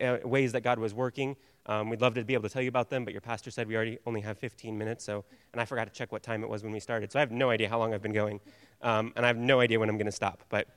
uh, 0.00 0.16
ways 0.24 0.52
that 0.52 0.62
God 0.62 0.78
was 0.78 0.94
working. 0.94 1.36
Um, 1.66 1.90
we'd 1.90 2.00
love 2.00 2.14
to 2.14 2.24
be 2.24 2.34
able 2.34 2.44
to 2.44 2.48
tell 2.48 2.62
you 2.62 2.68
about 2.68 2.90
them, 2.90 3.04
but 3.04 3.12
your 3.12 3.20
pastor 3.20 3.50
said 3.50 3.68
we 3.68 3.76
already 3.76 3.98
only 4.06 4.20
have 4.22 4.38
15 4.38 4.76
minutes, 4.76 5.04
so, 5.04 5.24
and 5.52 5.60
I 5.60 5.64
forgot 5.64 5.84
to 5.84 5.92
check 5.92 6.10
what 6.10 6.22
time 6.22 6.42
it 6.42 6.48
was 6.48 6.62
when 6.62 6.72
we 6.72 6.80
started, 6.80 7.12
so 7.12 7.18
I 7.18 7.20
have 7.20 7.30
no 7.30 7.50
idea 7.50 7.68
how 7.68 7.78
long 7.78 7.92
I've 7.94 8.02
been 8.02 8.12
going, 8.12 8.40
um, 8.82 9.12
and 9.14 9.24
I 9.24 9.28
have 9.28 9.36
no 9.36 9.60
idea 9.60 9.78
when 9.78 9.88
I'm 9.88 9.96
going 9.96 10.06
to 10.06 10.12
stop. 10.12 10.42
But 10.48 10.68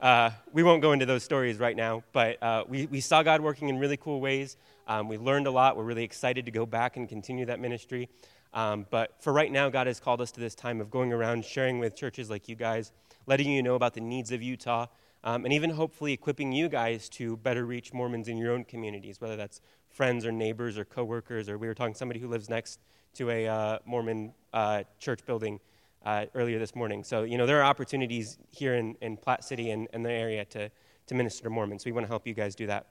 uh, 0.00 0.30
we 0.52 0.62
won't 0.62 0.82
go 0.82 0.92
into 0.92 1.06
those 1.06 1.22
stories 1.22 1.58
right 1.58 1.76
now, 1.76 2.02
but 2.12 2.42
uh, 2.42 2.64
we, 2.66 2.86
we 2.86 3.00
saw 3.00 3.22
God 3.22 3.40
working 3.40 3.68
in 3.68 3.78
really 3.78 3.96
cool 3.96 4.20
ways. 4.20 4.56
Um, 4.88 5.08
we 5.08 5.18
learned 5.18 5.46
a 5.46 5.50
lot. 5.50 5.76
We're 5.76 5.84
really 5.84 6.04
excited 6.04 6.46
to 6.46 6.50
go 6.50 6.66
back 6.66 6.96
and 6.96 7.08
continue 7.08 7.46
that 7.46 7.60
ministry. 7.60 8.08
Um, 8.54 8.86
but 8.90 9.22
for 9.22 9.32
right 9.32 9.50
now, 9.50 9.70
God 9.70 9.86
has 9.86 10.00
called 10.00 10.20
us 10.20 10.30
to 10.32 10.40
this 10.40 10.54
time 10.54 10.80
of 10.80 10.90
going 10.90 11.12
around 11.12 11.44
sharing 11.44 11.78
with 11.78 11.96
churches 11.96 12.28
like 12.28 12.48
you 12.48 12.56
guys, 12.56 12.92
letting 13.26 13.50
you 13.50 13.62
know 13.62 13.74
about 13.74 13.94
the 13.94 14.00
needs 14.00 14.32
of 14.32 14.42
Utah, 14.42 14.86
um, 15.24 15.44
and 15.44 15.54
even 15.54 15.70
hopefully 15.70 16.12
equipping 16.12 16.52
you 16.52 16.68
guys 16.68 17.08
to 17.10 17.36
better 17.38 17.64
reach 17.64 17.92
Mormons 17.92 18.28
in 18.28 18.36
your 18.36 18.52
own 18.52 18.64
communities, 18.64 19.20
whether 19.20 19.36
that's 19.36 19.60
friends 19.92 20.24
or 20.24 20.32
neighbors 20.32 20.78
or 20.78 20.84
coworkers, 20.84 21.48
or 21.48 21.58
we 21.58 21.66
were 21.66 21.74
talking 21.74 21.92
to 21.92 21.98
somebody 21.98 22.18
who 22.18 22.28
lives 22.28 22.48
next 22.48 22.80
to 23.14 23.30
a 23.30 23.46
uh, 23.46 23.78
Mormon 23.84 24.32
uh, 24.52 24.82
church 24.98 25.24
building 25.26 25.60
uh, 26.04 26.26
earlier 26.34 26.58
this 26.58 26.74
morning. 26.74 27.04
So, 27.04 27.22
you 27.22 27.38
know, 27.38 27.46
there 27.46 27.60
are 27.60 27.64
opportunities 27.64 28.38
here 28.50 28.74
in, 28.74 28.96
in 29.00 29.16
Platte 29.16 29.44
City 29.44 29.70
and, 29.70 29.88
and 29.92 30.04
the 30.04 30.10
area 30.10 30.44
to, 30.46 30.70
to 31.06 31.14
minister 31.14 31.44
to 31.44 31.50
Mormons. 31.50 31.84
We 31.84 31.92
want 31.92 32.04
to 32.04 32.08
help 32.08 32.26
you 32.26 32.34
guys 32.34 32.54
do 32.54 32.66
that 32.66 32.86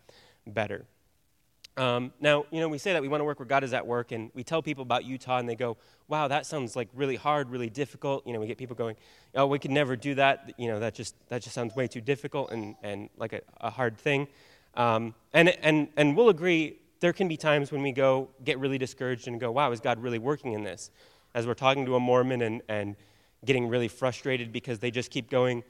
better. 0.47 0.85
Um, 1.77 2.11
now, 2.19 2.45
you 2.51 2.59
know, 2.59 2.67
we 2.67 2.77
say 2.77 2.93
that 2.93 3.01
we 3.01 3.07
want 3.07 3.21
to 3.21 3.25
work 3.25 3.39
where 3.39 3.45
God 3.45 3.63
is 3.63 3.73
at 3.73 3.87
work, 3.87 4.11
and 4.11 4.29
we 4.33 4.43
tell 4.43 4.61
people 4.61 4.81
about 4.81 5.05
Utah, 5.05 5.37
and 5.39 5.47
they 5.47 5.55
go, 5.55 5.77
wow, 6.07 6.27
that 6.27 6.45
sounds 6.45 6.75
like 6.75 6.89
really 6.93 7.15
hard, 7.15 7.49
really 7.49 7.69
difficult. 7.69 8.27
You 8.27 8.33
know, 8.33 8.39
we 8.39 8.47
get 8.47 8.57
people 8.57 8.75
going, 8.75 8.97
oh, 9.35 9.47
we 9.47 9.57
could 9.57 9.71
never 9.71 9.95
do 9.95 10.15
that. 10.15 10.53
You 10.57 10.67
know, 10.67 10.79
that 10.81 10.93
just, 10.93 11.15
that 11.29 11.41
just 11.41 11.55
sounds 11.55 11.73
way 11.75 11.87
too 11.87 12.01
difficult 12.01 12.51
and, 12.51 12.75
and 12.83 13.09
like 13.17 13.33
a, 13.33 13.41
a 13.61 13.69
hard 13.69 13.97
thing. 13.97 14.27
Um, 14.75 15.15
and, 15.33 15.49
and, 15.49 15.87
and 15.95 16.15
we'll 16.15 16.29
agree, 16.29 16.77
there 17.01 17.13
can 17.13 17.27
be 17.27 17.35
times 17.35 17.71
when 17.71 17.81
we 17.81 17.91
go, 17.91 18.29
get 18.45 18.59
really 18.59 18.77
discouraged 18.77 19.27
and 19.27 19.39
go, 19.39 19.51
wow, 19.51 19.71
is 19.71 19.81
God 19.81 19.99
really 19.99 20.19
working 20.19 20.53
in 20.53 20.63
this? 20.63 20.91
As 21.33 21.45
we're 21.45 21.55
talking 21.55 21.85
to 21.85 21.95
a 21.95 21.99
Mormon 21.99 22.41
and, 22.41 22.61
and 22.69 22.95
getting 23.43 23.67
really 23.67 23.87
frustrated 23.87 24.51
because 24.51 24.79
they 24.79 24.91
just 24.91 25.11
keep 25.11 25.29
going, 25.29 25.63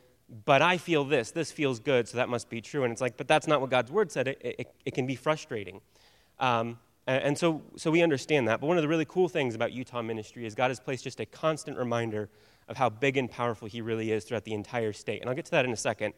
but 0.46 0.62
I 0.62 0.78
feel 0.78 1.04
this, 1.04 1.32
this 1.32 1.52
feels 1.52 1.80
good, 1.80 2.08
so 2.08 2.18
that 2.18 2.30
must 2.30 2.50
be 2.50 2.62
true. 2.62 2.84
And 2.84 2.92
it's 2.92 3.02
like, 3.02 3.18
but 3.18 3.28
that's 3.28 3.48
not 3.48 3.62
what 3.62 3.70
God's 3.70 3.92
word 3.92 4.12
said. 4.12 4.28
It, 4.28 4.42
it, 4.42 4.74
it 4.86 4.94
can 4.94 5.06
be 5.06 5.16
frustrating. 5.16 5.82
Um, 6.40 6.78
and 7.08 7.38
so, 7.38 7.62
so 7.78 7.90
we 7.90 8.02
understand 8.04 8.48
that. 8.48 8.62
But 8.62 8.68
one 8.68 8.78
of 8.78 8.84
the 8.84 8.88
really 8.88 9.06
cool 9.06 9.28
things 9.28 9.56
about 9.56 9.74
Utah 9.74 10.02
ministry 10.02 10.46
is 10.46 10.54
God 10.54 10.70
has 10.70 10.80
placed 10.80 11.04
just 11.04 11.20
a 11.20 11.26
constant 11.26 11.78
reminder 11.78 12.30
of 12.68 12.78
how 12.78 12.90
big 12.90 13.18
and 13.18 13.30
powerful 13.30 13.68
He 13.68 13.82
really 13.82 14.12
is 14.12 14.24
throughout 14.24 14.44
the 14.44 14.54
entire 14.54 14.94
state. 14.94 15.22
And 15.22 15.30
I'll 15.30 15.36
get 15.36 15.46
to 15.46 15.52
that 15.52 15.66
in 15.66 15.72
a 15.72 15.78
second. 15.78 16.14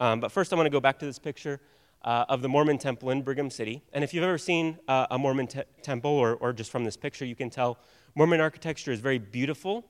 Um, 0.00 0.20
but 0.20 0.32
first, 0.32 0.52
I 0.52 0.56
want 0.56 0.66
to 0.66 0.70
go 0.70 0.80
back 0.80 0.98
to 0.98 1.06
this 1.06 1.18
picture 1.18 1.60
uh, 2.04 2.26
of 2.28 2.42
the 2.42 2.48
Mormon 2.48 2.78
temple 2.78 3.10
in 3.10 3.22
Brigham 3.22 3.50
City. 3.50 3.82
And 3.92 4.04
if 4.04 4.12
you've 4.12 4.24
ever 4.24 4.38
seen 4.38 4.78
uh, 4.86 5.06
a 5.10 5.18
Mormon 5.18 5.46
te- 5.46 5.62
temple, 5.82 6.10
or, 6.10 6.34
or 6.34 6.52
just 6.52 6.70
from 6.70 6.84
this 6.84 6.96
picture, 6.96 7.24
you 7.24 7.34
can 7.34 7.50
tell 7.50 7.78
Mormon 8.14 8.40
architecture 8.40 8.92
is 8.92 9.00
very 9.00 9.18
beautiful, 9.18 9.84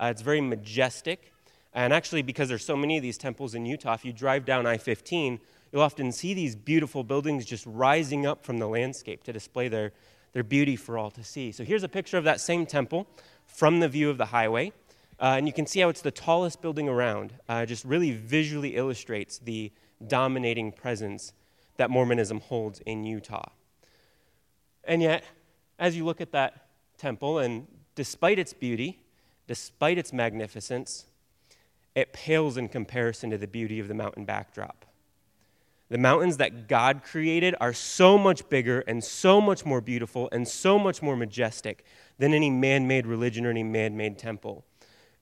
uh, 0.00 0.06
it's 0.06 0.22
very 0.22 0.40
majestic. 0.40 1.32
And 1.72 1.92
actually, 1.92 2.22
because 2.22 2.48
there's 2.48 2.64
so 2.64 2.76
many 2.76 2.96
of 2.96 3.02
these 3.02 3.16
temples 3.16 3.54
in 3.54 3.64
Utah, 3.64 3.94
if 3.94 4.04
you 4.04 4.12
drive 4.12 4.44
down 4.44 4.66
I 4.66 4.76
15, 4.76 5.38
you'll 5.70 5.82
often 5.82 6.10
see 6.10 6.34
these 6.34 6.56
beautiful 6.56 7.04
buildings 7.04 7.46
just 7.46 7.64
rising 7.64 8.26
up 8.26 8.44
from 8.44 8.58
the 8.58 8.66
landscape 8.66 9.22
to 9.24 9.32
display 9.32 9.68
their, 9.68 9.92
their 10.32 10.42
beauty 10.42 10.74
for 10.74 10.98
all 10.98 11.12
to 11.12 11.22
see. 11.22 11.52
So 11.52 11.62
here's 11.62 11.84
a 11.84 11.88
picture 11.88 12.18
of 12.18 12.24
that 12.24 12.40
same 12.40 12.66
temple 12.66 13.06
from 13.46 13.78
the 13.78 13.88
view 13.88 14.10
of 14.10 14.18
the 14.18 14.26
highway. 14.26 14.72
Uh, 15.20 15.34
and 15.36 15.46
you 15.46 15.52
can 15.52 15.66
see 15.66 15.78
how 15.78 15.88
it's 15.88 16.00
the 16.00 16.10
tallest 16.10 16.60
building 16.60 16.88
around. 16.88 17.34
Uh, 17.48 17.64
just 17.64 17.84
really 17.84 18.10
visually 18.10 18.74
illustrates 18.74 19.38
the 19.38 19.70
dominating 20.08 20.72
presence 20.72 21.34
that 21.80 21.88
Mormonism 21.88 22.40
holds 22.40 22.80
in 22.80 23.04
Utah. 23.04 23.48
And 24.84 25.00
yet, 25.00 25.24
as 25.78 25.96
you 25.96 26.04
look 26.04 26.20
at 26.20 26.32
that 26.32 26.66
temple, 26.98 27.38
and 27.38 27.66
despite 27.94 28.38
its 28.38 28.52
beauty, 28.52 29.00
despite 29.46 29.96
its 29.96 30.12
magnificence, 30.12 31.06
it 31.94 32.12
pales 32.12 32.58
in 32.58 32.68
comparison 32.68 33.30
to 33.30 33.38
the 33.38 33.46
beauty 33.46 33.80
of 33.80 33.88
the 33.88 33.94
mountain 33.94 34.26
backdrop. 34.26 34.84
The 35.88 35.96
mountains 35.96 36.36
that 36.36 36.68
God 36.68 37.02
created 37.02 37.54
are 37.62 37.72
so 37.72 38.18
much 38.18 38.46
bigger 38.50 38.80
and 38.80 39.02
so 39.02 39.40
much 39.40 39.64
more 39.64 39.80
beautiful 39.80 40.28
and 40.32 40.46
so 40.46 40.78
much 40.78 41.00
more 41.00 41.16
majestic 41.16 41.86
than 42.18 42.34
any 42.34 42.50
man 42.50 42.86
made 42.86 43.06
religion 43.06 43.46
or 43.46 43.50
any 43.50 43.64
man 43.64 43.96
made 43.96 44.18
temple. 44.18 44.66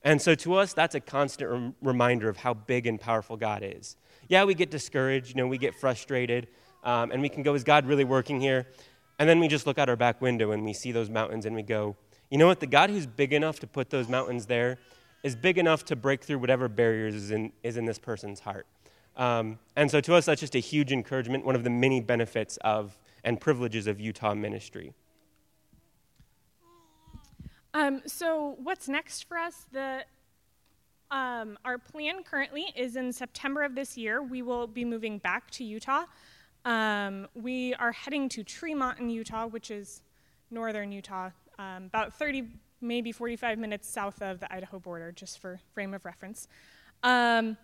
And 0.03 0.21
so 0.21 0.35
to 0.35 0.55
us, 0.55 0.73
that's 0.73 0.93
a 0.93 0.99
constant 0.99 1.49
rem- 1.49 1.75
reminder 1.81 2.27
of 2.27 2.35
how 2.35 2.53
big 2.53 2.85
and 2.85 2.99
powerful 2.99 3.37
God 3.37 3.63
is. 3.63 3.95
Yeah, 4.29 4.45
we 4.45 4.53
get 4.53 4.71
discouraged, 4.71 5.29
you 5.29 5.35
know, 5.35 5.47
we 5.47 5.57
get 5.57 5.75
frustrated, 5.75 6.47
um, 6.83 7.11
and 7.11 7.21
we 7.21 7.27
can 7.27 7.43
go, 7.43 7.55
is 7.55 7.65
God 7.65 7.85
really 7.85 8.05
working 8.05 8.39
here? 8.39 8.67
And 9.19 9.27
then 9.27 9.39
we 9.41 9.49
just 9.49 9.67
look 9.67 9.77
out 9.77 9.89
our 9.89 9.97
back 9.97 10.21
window 10.21 10.51
and 10.51 10.63
we 10.63 10.71
see 10.71 10.93
those 10.93 11.09
mountains 11.09 11.45
and 11.45 11.53
we 11.53 11.63
go, 11.63 11.97
you 12.29 12.37
know 12.37 12.47
what? 12.47 12.61
The 12.61 12.67
God 12.67 12.89
who's 12.89 13.05
big 13.05 13.33
enough 13.33 13.59
to 13.59 13.67
put 13.67 13.89
those 13.89 14.07
mountains 14.07 14.45
there 14.45 14.77
is 15.23 15.35
big 15.35 15.57
enough 15.57 15.83
to 15.85 15.95
break 15.95 16.23
through 16.23 16.37
whatever 16.37 16.69
barriers 16.69 17.15
is 17.15 17.31
in, 17.31 17.51
is 17.63 17.75
in 17.75 17.83
this 17.83 17.99
person's 17.99 18.39
heart. 18.39 18.65
Um, 19.17 19.59
and 19.75 19.91
so 19.91 19.99
to 19.99 20.15
us, 20.15 20.27
that's 20.27 20.39
just 20.39 20.55
a 20.55 20.59
huge 20.59 20.93
encouragement, 20.93 21.43
one 21.43 21.55
of 21.55 21.65
the 21.65 21.69
many 21.69 21.99
benefits 21.99 22.57
of 22.57 22.97
and 23.25 23.41
privileges 23.41 23.87
of 23.87 23.99
Utah 23.99 24.33
ministry. 24.33 24.93
Um, 27.73 28.01
so 28.05 28.55
what's 28.59 28.87
next 28.87 29.27
for 29.27 29.37
us? 29.37 29.65
The 29.71 30.05
um, 31.11 31.57
our 31.65 31.77
plan 31.77 32.23
currently 32.23 32.67
is 32.75 32.95
in 32.95 33.11
September 33.11 33.63
of 33.63 33.75
this 33.75 33.97
year. 33.97 34.21
We 34.21 34.41
will 34.41 34.67
be 34.67 34.85
moving 34.85 35.17
back 35.17 35.49
to 35.51 35.63
Utah. 35.63 36.05
Um, 36.65 37.27
we 37.33 37.73
are 37.75 37.91
heading 37.91 38.29
to 38.29 38.43
Tremonton, 38.43 39.11
Utah, 39.11 39.47
which 39.47 39.71
is 39.71 40.01
northern 40.51 40.91
Utah, 40.91 41.29
um, 41.57 41.85
about 41.85 42.13
30 42.13 42.47
maybe 42.81 43.11
45 43.11 43.59
minutes 43.59 43.89
south 43.89 44.21
of 44.21 44.39
the 44.39 44.53
Idaho 44.53 44.79
border, 44.79 45.11
just 45.11 45.39
for 45.39 45.59
frame 45.73 45.93
of 45.93 46.05
reference. 46.05 46.47
Um, 47.03 47.57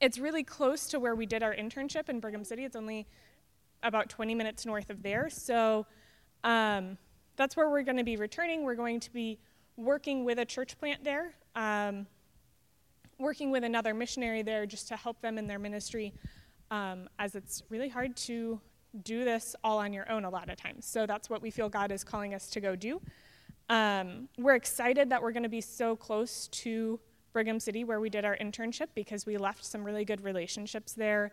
it's 0.00 0.18
really 0.18 0.44
close 0.44 0.88
to 0.88 1.00
where 1.00 1.14
we 1.14 1.26
did 1.26 1.42
our 1.42 1.54
internship 1.54 2.08
in 2.08 2.20
Brigham 2.20 2.44
City. 2.44 2.64
It's 2.64 2.76
only 2.76 3.06
about 3.82 4.08
20 4.08 4.34
minutes 4.34 4.66
north 4.66 4.90
of 4.90 5.02
there. 5.02 5.30
So 5.30 5.86
um, 6.44 6.98
that's 7.36 7.56
where 7.56 7.68
we're 7.68 7.82
going 7.82 7.96
to 7.96 8.04
be 8.04 8.16
returning. 8.16 8.62
We're 8.62 8.74
going 8.74 9.00
to 9.00 9.12
be 9.12 9.38
working 9.76 10.24
with 10.24 10.38
a 10.38 10.44
church 10.44 10.78
plant 10.78 11.04
there, 11.04 11.34
um, 11.54 12.06
working 13.18 13.50
with 13.50 13.64
another 13.64 13.94
missionary 13.94 14.42
there 14.42 14.66
just 14.66 14.88
to 14.88 14.96
help 14.96 15.20
them 15.20 15.38
in 15.38 15.46
their 15.46 15.58
ministry, 15.58 16.12
um, 16.70 17.08
as 17.18 17.34
it's 17.34 17.62
really 17.70 17.88
hard 17.88 18.16
to 18.16 18.60
do 19.02 19.24
this 19.24 19.54
all 19.62 19.78
on 19.78 19.92
your 19.92 20.10
own 20.10 20.24
a 20.24 20.30
lot 20.30 20.48
of 20.48 20.56
times. 20.56 20.86
So 20.86 21.06
that's 21.06 21.28
what 21.28 21.42
we 21.42 21.50
feel 21.50 21.68
God 21.68 21.92
is 21.92 22.04
calling 22.04 22.34
us 22.34 22.48
to 22.50 22.60
go 22.60 22.76
do. 22.76 23.00
Um, 23.68 24.28
we're 24.38 24.54
excited 24.54 25.10
that 25.10 25.22
we're 25.22 25.32
going 25.32 25.42
to 25.42 25.48
be 25.48 25.60
so 25.60 25.96
close 25.96 26.48
to 26.48 27.00
Brigham 27.32 27.60
City 27.60 27.84
where 27.84 28.00
we 28.00 28.08
did 28.08 28.24
our 28.24 28.36
internship 28.38 28.88
because 28.94 29.26
we 29.26 29.36
left 29.36 29.64
some 29.64 29.84
really 29.84 30.04
good 30.04 30.22
relationships 30.22 30.92
there, 30.92 31.32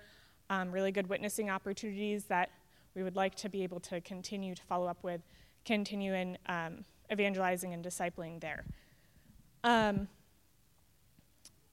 um, 0.50 0.72
really 0.72 0.92
good 0.92 1.08
witnessing 1.08 1.50
opportunities 1.50 2.26
that 2.26 2.50
we 2.96 3.04
would 3.04 3.16
like 3.16 3.36
to 3.36 3.50
be 3.50 3.64
able 3.64 3.80
to 3.82 4.02
continue 4.02 4.56
to 4.56 4.64
follow 4.64 4.88
up 4.88 5.04
with, 5.04 5.22
continue 5.66 6.14
in 6.14 6.38
um, 6.48 6.84
evangelizing 7.12 7.74
and 7.74 7.86
discipling 7.86 8.42
there. 8.42 8.66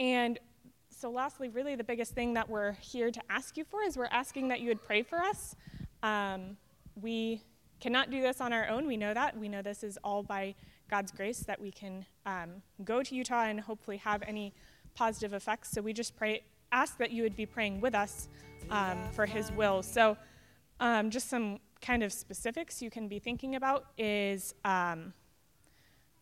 And 0.00 0.38
so, 0.88 1.10
lastly, 1.10 1.50
really 1.50 1.76
the 1.76 1.84
biggest 1.84 2.14
thing 2.14 2.34
that 2.34 2.48
we're 2.48 2.72
here 2.72 3.10
to 3.10 3.20
ask 3.28 3.56
you 3.58 3.64
for 3.64 3.82
is 3.82 3.96
we're 3.96 4.06
asking 4.06 4.48
that 4.48 4.60
you 4.60 4.68
would 4.68 4.82
pray 4.82 5.02
for 5.02 5.18
us. 5.18 5.54
Um, 6.02 6.56
we 7.00 7.42
cannot 7.80 8.10
do 8.10 8.20
this 8.22 8.40
on 8.40 8.52
our 8.52 8.66
own. 8.68 8.86
We 8.86 8.96
know 8.96 9.12
that. 9.12 9.38
We 9.38 9.48
know 9.48 9.60
this 9.60 9.84
is 9.84 9.98
all 10.02 10.22
by 10.22 10.54
God's 10.90 11.12
grace 11.12 11.40
that 11.40 11.60
we 11.60 11.70
can 11.70 12.06
um, 12.24 12.62
go 12.82 13.02
to 13.02 13.14
Utah 13.14 13.44
and 13.44 13.60
hopefully 13.60 13.98
have 13.98 14.22
any 14.26 14.54
positive 14.94 15.34
effects. 15.34 15.70
So 15.70 15.82
we 15.82 15.92
just 15.92 16.16
pray, 16.16 16.42
ask 16.72 16.96
that 16.96 17.10
you 17.10 17.22
would 17.22 17.36
be 17.36 17.46
praying 17.46 17.80
with 17.82 17.94
us 17.94 18.28
um, 18.70 18.98
for 19.12 19.26
His 19.26 19.52
will. 19.52 19.82
So, 19.82 20.16
um, 20.80 21.10
just 21.10 21.28
some 21.28 21.58
kind 21.82 22.02
of 22.02 22.10
specifics 22.10 22.80
you 22.80 22.88
can 22.90 23.06
be 23.06 23.18
thinking 23.18 23.54
about 23.54 23.84
is 23.98 24.54
um, 24.64 25.12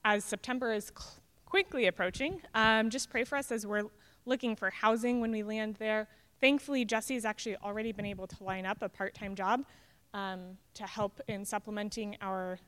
as 0.04 0.24
September 0.24 0.72
is 0.72 0.90
cl- 0.96 1.22
quickly 1.48 1.86
approaching, 1.86 2.42
um, 2.54 2.90
just 2.90 3.08
pray 3.08 3.24
for 3.24 3.36
us 3.38 3.50
as 3.50 3.66
we're 3.66 3.84
looking 4.26 4.54
for 4.54 4.68
housing 4.68 5.18
when 5.18 5.32
we 5.32 5.42
land 5.42 5.76
there. 5.78 6.06
Thankfully, 6.42 6.84
Jesse 6.84 7.14
has 7.14 7.24
actually 7.24 7.56
already 7.56 7.90
been 7.90 8.04
able 8.04 8.26
to 8.26 8.44
line 8.44 8.66
up 8.66 8.82
a 8.82 8.88
part 8.88 9.14
time 9.14 9.34
job 9.34 9.64
um, 10.12 10.58
to 10.74 10.86
help 10.86 11.22
in 11.26 11.46
supplementing 11.46 12.18
our 12.20 12.58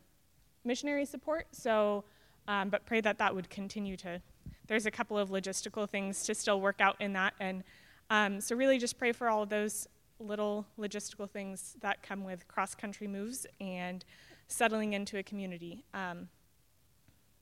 missionary 0.64 1.04
support. 1.04 1.46
So, 1.52 2.04
um, 2.48 2.70
but 2.70 2.86
pray 2.86 3.02
that 3.02 3.18
that 3.18 3.34
would 3.34 3.50
continue 3.50 3.98
to. 3.98 4.22
There's 4.66 4.86
a 4.86 4.90
couple 4.90 5.18
of 5.18 5.28
logistical 5.28 5.86
things 5.86 6.24
to 6.24 6.34
still 6.34 6.62
work 6.62 6.80
out 6.80 6.96
in 7.00 7.12
that, 7.12 7.34
and 7.38 7.62
um, 8.08 8.40
so 8.40 8.56
really 8.56 8.78
just 8.78 8.98
pray 8.98 9.12
for 9.12 9.28
all 9.28 9.42
of 9.42 9.50
those 9.50 9.88
little 10.18 10.66
logistical 10.78 11.28
things 11.28 11.76
that 11.82 12.02
come 12.02 12.24
with 12.24 12.48
cross 12.48 12.74
country 12.74 13.06
moves 13.06 13.46
and 13.60 14.06
settling 14.48 14.94
into 14.94 15.18
a 15.18 15.22
community. 15.22 15.84
Um, 15.92 16.28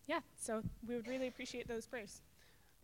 yeah, 0.08 0.20
so 0.36 0.62
we 0.88 0.96
would 0.96 1.06
really 1.06 1.28
appreciate 1.28 1.68
those 1.68 1.86
prayers. 1.86 2.22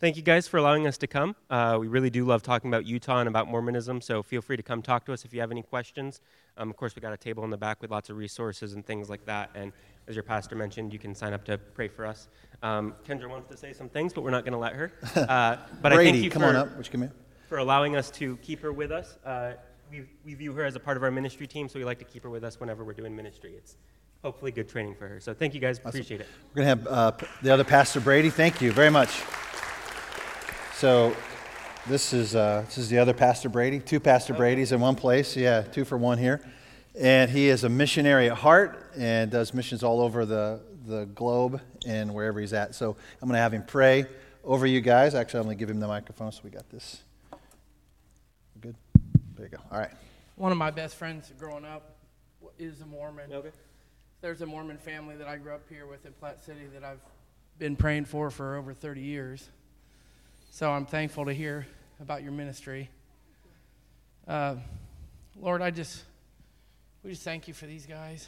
Thank 0.01 0.17
you 0.17 0.23
guys 0.23 0.47
for 0.47 0.59
allowing 0.59 0.87
us 0.87 0.99
to 0.99 1.07
come. 1.07 1.35
Uh, 1.49 1.79
we 1.81 1.89
really 1.89 2.11
do 2.11 2.25
love 2.25 2.43
talking 2.43 2.69
about 2.69 2.85
Utah 2.85 3.21
and 3.21 3.29
about 3.29 3.49
Mormonism, 3.49 4.01
so 4.01 4.23
feel 4.23 4.43
free 4.43 4.57
to 4.57 4.63
come 4.63 4.83
talk 4.83 5.07
to 5.07 5.13
us 5.13 5.25
if 5.25 5.33
you 5.33 5.41
have 5.41 5.51
any 5.51 5.63
questions. 5.63 6.21
Um, 6.59 6.69
of 6.69 6.77
course, 6.77 6.95
we 6.95 7.01
got 7.01 7.13
a 7.13 7.17
table 7.17 7.43
in 7.45 7.51
the 7.51 7.57
back 7.57 7.81
with 7.81 7.91
lots 7.91 8.11
of 8.11 8.17
resources 8.17 8.75
and 8.75 8.85
things 8.85 9.09
like 9.09 9.25
that. 9.25 9.51
And 9.55 9.73
as 10.07 10.15
your 10.15 10.25
pastor 10.25 10.57
mentioned, 10.57 10.93
you 10.93 10.99
can 10.99 11.15
sign 11.15 11.33
up 11.33 11.45
to 11.47 11.57
pray 11.59 11.89
for 11.89 12.05
us. 12.05 12.29
Um, 12.63 12.95
Kendra 13.07 13.31
wants 13.31 13.49
to 13.51 13.57
say 13.57 13.73
some 13.73 13.89
things, 13.89 14.13
but 14.13 14.23
we're 14.23 14.31
not 14.31 14.45
going 14.45 14.53
to 14.53 14.59
let 14.59 14.75
her. 14.75 14.93
Uh, 15.17 15.57
but 15.81 15.93
Brady, 15.93 16.09
I 16.09 16.13
thank 16.13 16.25
you 16.25 16.31
come 16.31 16.43
for, 16.43 16.49
on 16.49 16.57
up. 16.57 16.77
Would 16.77 16.87
you 16.87 16.93
come 16.93 17.03
here? 17.03 17.13
for 17.49 17.59
allowing 17.59 17.95
us 17.97 18.11
to 18.11 18.37
keep 18.39 18.61
her 18.61 18.73
with 18.73 18.91
us. 18.91 19.17
Uh, 19.25 19.53
we, 19.91 20.05
we 20.25 20.35
view 20.35 20.53
her 20.53 20.65
as 20.65 20.77
a 20.77 20.81
part 20.81 20.97
of 20.97 21.03
our 21.03 21.11
ministry 21.11 21.47
team, 21.47 21.69
so 21.69 21.79
we 21.79 21.85
like 21.85 21.99
to 21.99 22.05
keep 22.05 22.23
her 22.23 22.31
with 22.31 22.43
us 22.43 22.59
whenever 22.59 22.85
we're 22.85 22.95
doing 22.95 23.15
ministry. 23.15 23.55
It's 23.57 23.77
hopefully 24.25 24.51
good 24.51 24.67
training 24.67 24.95
for 24.95 25.07
her. 25.07 25.21
So 25.21 25.35
thank 25.35 25.53
you 25.55 25.61
guys. 25.61 25.79
Appreciate 25.79 26.23
it. 26.23 26.27
We're 26.55 26.65
going 26.65 26.79
to 26.79 26.83
have 26.85 26.93
uh, 26.93 27.13
the 27.43 27.53
other 27.53 27.63
Pastor 27.63 28.01
Brady. 28.01 28.31
Thank 28.31 28.63
you 28.63 28.73
very 28.73 28.89
much. 28.91 29.11
So, 30.77 31.15
this 31.87 32.15
is, 32.15 32.35
uh, 32.35 32.63
this 32.65 32.79
is 32.79 32.89
the 32.89 32.97
other 32.97 33.13
Pastor 33.13 33.51
Brady. 33.51 33.79
Two 33.79 34.01
Pastor 34.01 34.33
Bradys 34.33 34.73
in 34.73 34.81
one 34.81 34.95
place. 34.95 35.37
Yeah, 35.37 35.61
two 35.61 35.85
for 35.85 35.99
one 35.99 36.17
here. 36.17 36.41
And 36.99 37.31
he 37.31 37.49
is 37.49 37.65
a 37.65 37.69
missionary 37.69 38.31
at 38.31 38.39
heart 38.39 38.91
and 38.97 39.31
does 39.31 39.53
missions 39.53 39.83
all 39.83 40.01
over 40.01 40.25
the, 40.25 40.63
the 40.87 41.05
globe 41.05 41.61
and 41.87 42.15
wherever 42.15 42.41
he's 42.41 42.55
at. 42.55 42.75
So, 42.75 42.97
I'm 43.21 43.29
going 43.29 43.37
to 43.37 43.43
have 43.43 43.53
him 43.53 43.65
pray 43.67 44.07
over 44.43 44.67
you 44.67 44.81
guys. 44.81 45.15
Actually, 45.15 45.41
I'm 45.41 45.47
going 45.47 45.59
to 45.59 45.61
give 45.61 45.69
him 45.69 45.81
the 45.81 45.89
microphone 45.89 46.33
so 46.33 46.41
we 46.43 46.49
got 46.49 46.69
this. 46.71 47.03
Good? 48.59 48.75
There 49.37 49.45
you 49.45 49.51
go. 49.51 49.59
All 49.71 49.79
right. 49.79 49.93
One 50.37 50.51
of 50.51 50.57
my 50.57 50.71
best 50.71 50.97
friends 50.97 51.31
growing 51.39 51.67
up 51.67 51.99
is 52.59 52.81
a 52.81 52.87
Mormon. 52.87 53.31
Okay. 53.31 53.51
There's 54.25 54.41
a 54.41 54.47
Mormon 54.47 54.79
family 54.79 55.17
that 55.17 55.29
I 55.29 55.37
grew 55.37 55.53
up 55.53 55.69
here 55.69 55.85
with 55.87 56.07
in 56.07 56.13
Platte 56.15 56.43
City 56.43 56.63
that 56.73 56.83
I've 56.83 57.03
been 57.59 57.77
praying 57.77 58.07
for 58.07 58.31
for 58.31 58.57
over 58.57 58.73
30 58.73 59.03
years. 59.03 59.51
So 60.51 60.71
I'm 60.71 60.87
thankful 60.87 61.27
to 61.27 61.35
hear 61.35 61.67
about 62.01 62.23
your 62.23 62.33
ministry. 62.33 62.89
Uh, 64.27 64.57
Lord, 65.39 65.61
I 65.61 65.71
just, 65.71 66.05
we 67.03 67.11
just 67.11 67.23
thank 67.23 67.49
you 67.49 67.53
for 67.53 67.67
these 67.67 67.85
guys. 67.85 68.27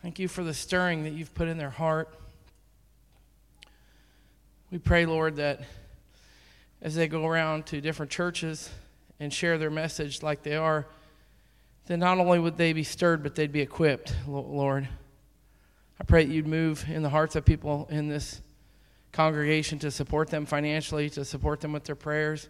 Thank 0.00 0.20
you 0.20 0.28
for 0.28 0.44
the 0.44 0.54
stirring 0.54 1.02
that 1.02 1.14
you've 1.14 1.34
put 1.34 1.48
in 1.48 1.58
their 1.58 1.68
heart. 1.68 2.14
We 4.70 4.78
pray, 4.78 5.06
Lord, 5.06 5.34
that 5.36 5.62
as 6.80 6.94
they 6.94 7.08
go 7.08 7.26
around 7.26 7.66
to 7.66 7.80
different 7.80 8.12
churches 8.12 8.70
and 9.18 9.34
share 9.34 9.58
their 9.58 9.72
message 9.72 10.22
like 10.22 10.44
they 10.44 10.54
are, 10.54 10.86
then 11.88 12.00
not 12.00 12.18
only 12.18 12.38
would 12.38 12.58
they 12.58 12.74
be 12.74 12.84
stirred, 12.84 13.22
but 13.22 13.34
they'd 13.34 13.50
be 13.50 13.62
equipped, 13.62 14.14
Lord. 14.26 14.86
I 15.98 16.04
pray 16.04 16.24
that 16.24 16.32
you'd 16.32 16.46
move 16.46 16.84
in 16.88 17.02
the 17.02 17.08
hearts 17.08 17.34
of 17.34 17.46
people 17.46 17.88
in 17.90 18.08
this 18.08 18.42
congregation 19.10 19.78
to 19.80 19.90
support 19.90 20.28
them 20.28 20.44
financially, 20.44 21.08
to 21.10 21.24
support 21.24 21.60
them 21.60 21.72
with 21.72 21.84
their 21.84 21.96
prayers. 21.96 22.48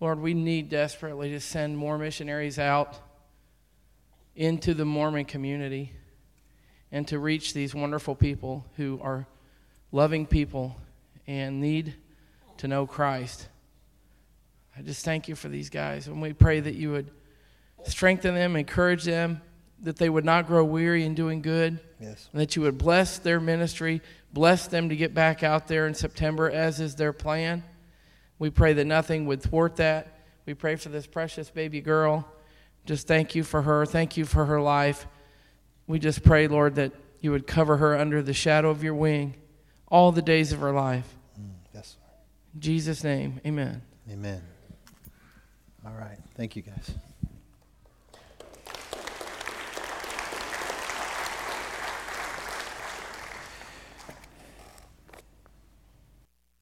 Lord, 0.00 0.20
we 0.20 0.32
need 0.32 0.70
desperately 0.70 1.30
to 1.30 1.40
send 1.40 1.76
more 1.76 1.98
missionaries 1.98 2.58
out 2.58 2.98
into 4.34 4.72
the 4.72 4.86
Mormon 4.86 5.26
community 5.26 5.92
and 6.90 7.06
to 7.08 7.18
reach 7.18 7.52
these 7.52 7.74
wonderful 7.74 8.14
people 8.14 8.64
who 8.76 8.98
are 9.02 9.26
loving 9.92 10.26
people 10.26 10.76
and 11.26 11.60
need 11.60 11.94
to 12.56 12.68
know 12.68 12.86
Christ. 12.86 13.48
I 14.78 14.80
just 14.80 15.04
thank 15.04 15.28
you 15.28 15.34
for 15.34 15.48
these 15.48 15.68
guys. 15.68 16.06
And 16.06 16.22
we 16.22 16.32
pray 16.32 16.60
that 16.60 16.74
you 16.74 16.92
would 16.92 17.10
strengthen 17.86 18.34
them, 18.34 18.56
encourage 18.56 19.04
them, 19.04 19.40
that 19.82 19.96
they 19.96 20.08
would 20.08 20.24
not 20.24 20.46
grow 20.46 20.64
weary 20.64 21.04
in 21.04 21.14
doing 21.14 21.42
good. 21.42 21.78
Yes. 22.00 22.28
And 22.32 22.40
that 22.40 22.56
you 22.56 22.62
would 22.62 22.78
bless 22.78 23.18
their 23.18 23.40
ministry, 23.40 24.02
bless 24.32 24.66
them 24.66 24.88
to 24.88 24.96
get 24.96 25.14
back 25.14 25.42
out 25.42 25.68
there 25.68 25.86
in 25.86 25.94
September, 25.94 26.50
as 26.50 26.80
is 26.80 26.96
their 26.96 27.12
plan. 27.12 27.62
We 28.38 28.50
pray 28.50 28.74
that 28.74 28.84
nothing 28.84 29.26
would 29.26 29.42
thwart 29.42 29.76
that. 29.76 30.20
We 30.44 30.54
pray 30.54 30.76
for 30.76 30.90
this 30.90 31.06
precious 31.06 31.50
baby 31.50 31.80
girl. 31.80 32.26
Just 32.84 33.08
thank 33.08 33.34
you 33.34 33.42
for 33.42 33.62
her. 33.62 33.84
Thank 33.86 34.16
you 34.16 34.24
for 34.24 34.44
her 34.44 34.60
life. 34.60 35.06
We 35.86 35.98
just 35.98 36.22
pray, 36.22 36.48
Lord, 36.48 36.76
that 36.76 36.92
you 37.20 37.30
would 37.32 37.46
cover 37.46 37.78
her 37.78 37.96
under 37.98 38.22
the 38.22 38.34
shadow 38.34 38.70
of 38.70 38.84
your 38.84 38.94
wing 38.94 39.34
all 39.88 40.12
the 40.12 40.22
days 40.22 40.52
of 40.52 40.60
her 40.60 40.72
life. 40.72 41.16
Mm, 41.40 41.50
yes. 41.74 41.96
In 42.54 42.60
Jesus' 42.60 43.02
name, 43.02 43.40
amen. 43.46 43.82
Amen. 44.10 44.42
All 45.84 45.94
right. 45.94 46.18
Thank 46.36 46.56
you, 46.56 46.62
guys. 46.62 46.94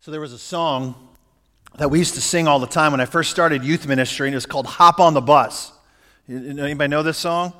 So 0.04 0.10
there 0.10 0.20
was 0.20 0.34
a 0.34 0.38
song 0.38 0.94
that 1.78 1.90
we 1.90 1.98
used 1.98 2.12
to 2.12 2.20
sing 2.20 2.46
all 2.46 2.58
the 2.58 2.66
time 2.66 2.92
when 2.92 3.00
I 3.00 3.06
first 3.06 3.30
started 3.30 3.64
youth 3.64 3.86
ministry, 3.86 4.28
and 4.28 4.34
it 4.34 4.36
was 4.36 4.44
called 4.44 4.66
"Hop 4.66 5.00
on 5.00 5.14
the 5.14 5.22
Bus." 5.22 5.72
Anybody 6.28 6.88
know 6.88 7.02
this 7.02 7.16
song? 7.16 7.54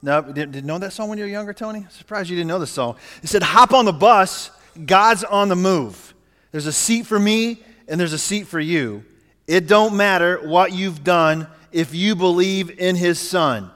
No, 0.00 0.22
did, 0.22 0.50
did 0.50 0.64
know 0.64 0.78
that 0.78 0.94
song 0.94 1.10
when 1.10 1.18
you 1.18 1.24
were 1.24 1.30
younger, 1.30 1.52
Tony? 1.52 1.84
Surprised 1.90 2.30
you 2.30 2.36
didn't 2.36 2.48
know 2.48 2.58
this 2.58 2.70
song. 2.70 2.96
It 3.22 3.28
said, 3.28 3.42
"Hop 3.42 3.74
on 3.74 3.84
the 3.84 3.92
bus. 3.92 4.50
God's 4.86 5.24
on 5.24 5.50
the 5.50 5.56
move. 5.56 6.14
There's 6.52 6.64
a 6.64 6.72
seat 6.72 7.04
for 7.04 7.18
me, 7.18 7.62
and 7.86 8.00
there's 8.00 8.14
a 8.14 8.18
seat 8.18 8.46
for 8.46 8.60
you. 8.60 9.04
It 9.46 9.66
don't 9.66 9.94
matter 9.94 10.38
what 10.48 10.72
you've 10.72 11.04
done 11.04 11.48
if 11.70 11.94
you 11.94 12.16
believe 12.16 12.80
in 12.80 12.96
His 12.96 13.18
Son 13.18 13.70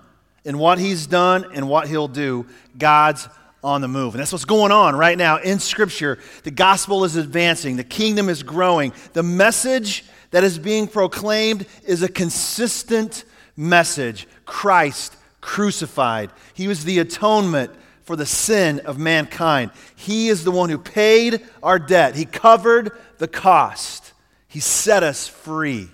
and 0.46 0.58
what 0.58 0.78
He's 0.78 1.06
done 1.06 1.44
and 1.52 1.68
what 1.68 1.88
He'll 1.88 2.08
do. 2.08 2.46
God's 2.78 3.28
on 3.64 3.80
the 3.80 3.88
move. 3.88 4.14
And 4.14 4.20
that's 4.20 4.30
what's 4.30 4.44
going 4.44 4.70
on 4.70 4.94
right 4.94 5.16
now 5.16 5.38
in 5.38 5.58
Scripture. 5.58 6.18
The 6.44 6.50
gospel 6.50 7.04
is 7.04 7.16
advancing, 7.16 7.76
the 7.76 7.82
kingdom 7.82 8.28
is 8.28 8.42
growing. 8.42 8.92
The 9.14 9.22
message 9.22 10.04
that 10.30 10.44
is 10.44 10.58
being 10.58 10.86
proclaimed 10.86 11.66
is 11.84 12.02
a 12.02 12.08
consistent 12.08 13.24
message 13.56 14.28
Christ 14.44 15.16
crucified. 15.40 16.30
He 16.52 16.68
was 16.68 16.84
the 16.84 16.98
atonement 16.98 17.70
for 18.02 18.16
the 18.16 18.26
sin 18.26 18.80
of 18.80 18.98
mankind. 18.98 19.70
He 19.96 20.28
is 20.28 20.44
the 20.44 20.50
one 20.50 20.68
who 20.68 20.78
paid 20.78 21.40
our 21.62 21.78
debt, 21.78 22.14
He 22.14 22.26
covered 22.26 22.92
the 23.18 23.28
cost, 23.28 24.12
He 24.46 24.60
set 24.60 25.02
us 25.02 25.26
free. 25.26 25.88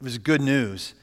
It 0.00 0.04
was 0.04 0.16
good 0.16 0.40
news. 0.40 0.94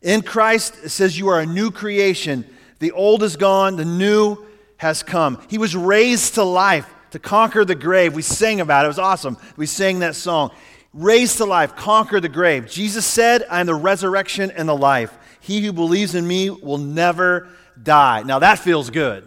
In 0.00 0.22
Christ, 0.22 0.76
it 0.84 0.90
says 0.90 1.18
you 1.18 1.28
are 1.28 1.40
a 1.40 1.46
new 1.46 1.72
creation. 1.72 2.46
The 2.78 2.92
old 2.92 3.22
is 3.22 3.36
gone, 3.36 3.76
the 3.76 3.84
new 3.84 4.44
has 4.84 5.02
come. 5.02 5.40
He 5.48 5.56
was 5.56 5.74
raised 5.74 6.34
to 6.34 6.44
life 6.44 6.86
to 7.12 7.18
conquer 7.18 7.64
the 7.64 7.74
grave. 7.74 8.14
We 8.14 8.20
sang 8.20 8.60
about 8.60 8.84
it. 8.84 8.86
It 8.86 8.88
was 8.88 8.98
awesome. 8.98 9.38
We 9.56 9.64
sang 9.64 10.00
that 10.00 10.14
song. 10.14 10.50
Raised 10.92 11.38
to 11.38 11.46
life, 11.46 11.74
conquer 11.74 12.20
the 12.20 12.28
grave. 12.28 12.70
Jesus 12.70 13.06
said, 13.06 13.46
I 13.50 13.60
am 13.60 13.66
the 13.66 13.74
resurrection 13.74 14.50
and 14.50 14.68
the 14.68 14.76
life. 14.76 15.16
He 15.40 15.62
who 15.64 15.72
believes 15.72 16.14
in 16.14 16.28
me 16.28 16.50
will 16.50 16.76
never 16.76 17.48
die. 17.82 18.24
Now 18.24 18.40
that 18.40 18.58
feels 18.58 18.90
good. 18.90 19.26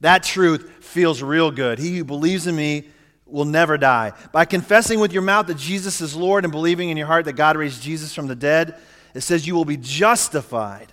That 0.00 0.22
truth 0.22 0.70
feels 0.84 1.22
real 1.22 1.50
good. 1.50 1.78
He 1.78 1.96
who 1.96 2.04
believes 2.04 2.46
in 2.46 2.54
me 2.54 2.84
will 3.24 3.46
never 3.46 3.78
die. 3.78 4.12
By 4.32 4.44
confessing 4.44 5.00
with 5.00 5.14
your 5.14 5.22
mouth 5.22 5.46
that 5.46 5.56
Jesus 5.56 6.02
is 6.02 6.14
Lord 6.14 6.44
and 6.44 6.52
believing 6.52 6.90
in 6.90 6.98
your 6.98 7.06
heart 7.06 7.24
that 7.24 7.36
God 7.36 7.56
raised 7.56 7.82
Jesus 7.82 8.14
from 8.14 8.26
the 8.26 8.36
dead, 8.36 8.78
it 9.14 9.22
says 9.22 9.46
you 9.46 9.54
will 9.54 9.64
be 9.64 9.78
justified 9.78 10.92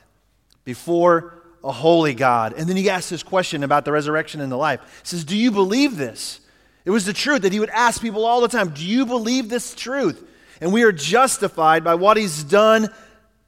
before 0.63 1.36
a 1.63 1.71
holy 1.71 2.13
God. 2.13 2.53
And 2.53 2.67
then 2.67 2.77
he 2.77 2.89
asks 2.89 3.09
this 3.09 3.23
question 3.23 3.63
about 3.63 3.85
the 3.85 3.91
resurrection 3.91 4.41
and 4.41 4.51
the 4.51 4.57
life. 4.57 4.81
He 5.03 5.07
says, 5.07 5.23
Do 5.23 5.37
you 5.37 5.51
believe 5.51 5.97
this? 5.97 6.39
It 6.85 6.91
was 6.91 7.05
the 7.05 7.13
truth 7.13 7.41
that 7.41 7.51
he 7.51 7.59
would 7.59 7.69
ask 7.69 8.01
people 8.01 8.25
all 8.25 8.41
the 8.41 8.47
time, 8.47 8.69
Do 8.69 8.85
you 8.85 9.05
believe 9.05 9.49
this 9.49 9.75
truth? 9.75 10.23
And 10.61 10.73
we 10.73 10.83
are 10.83 10.91
justified 10.91 11.83
by 11.83 11.95
what 11.95 12.17
he's 12.17 12.43
done, 12.43 12.89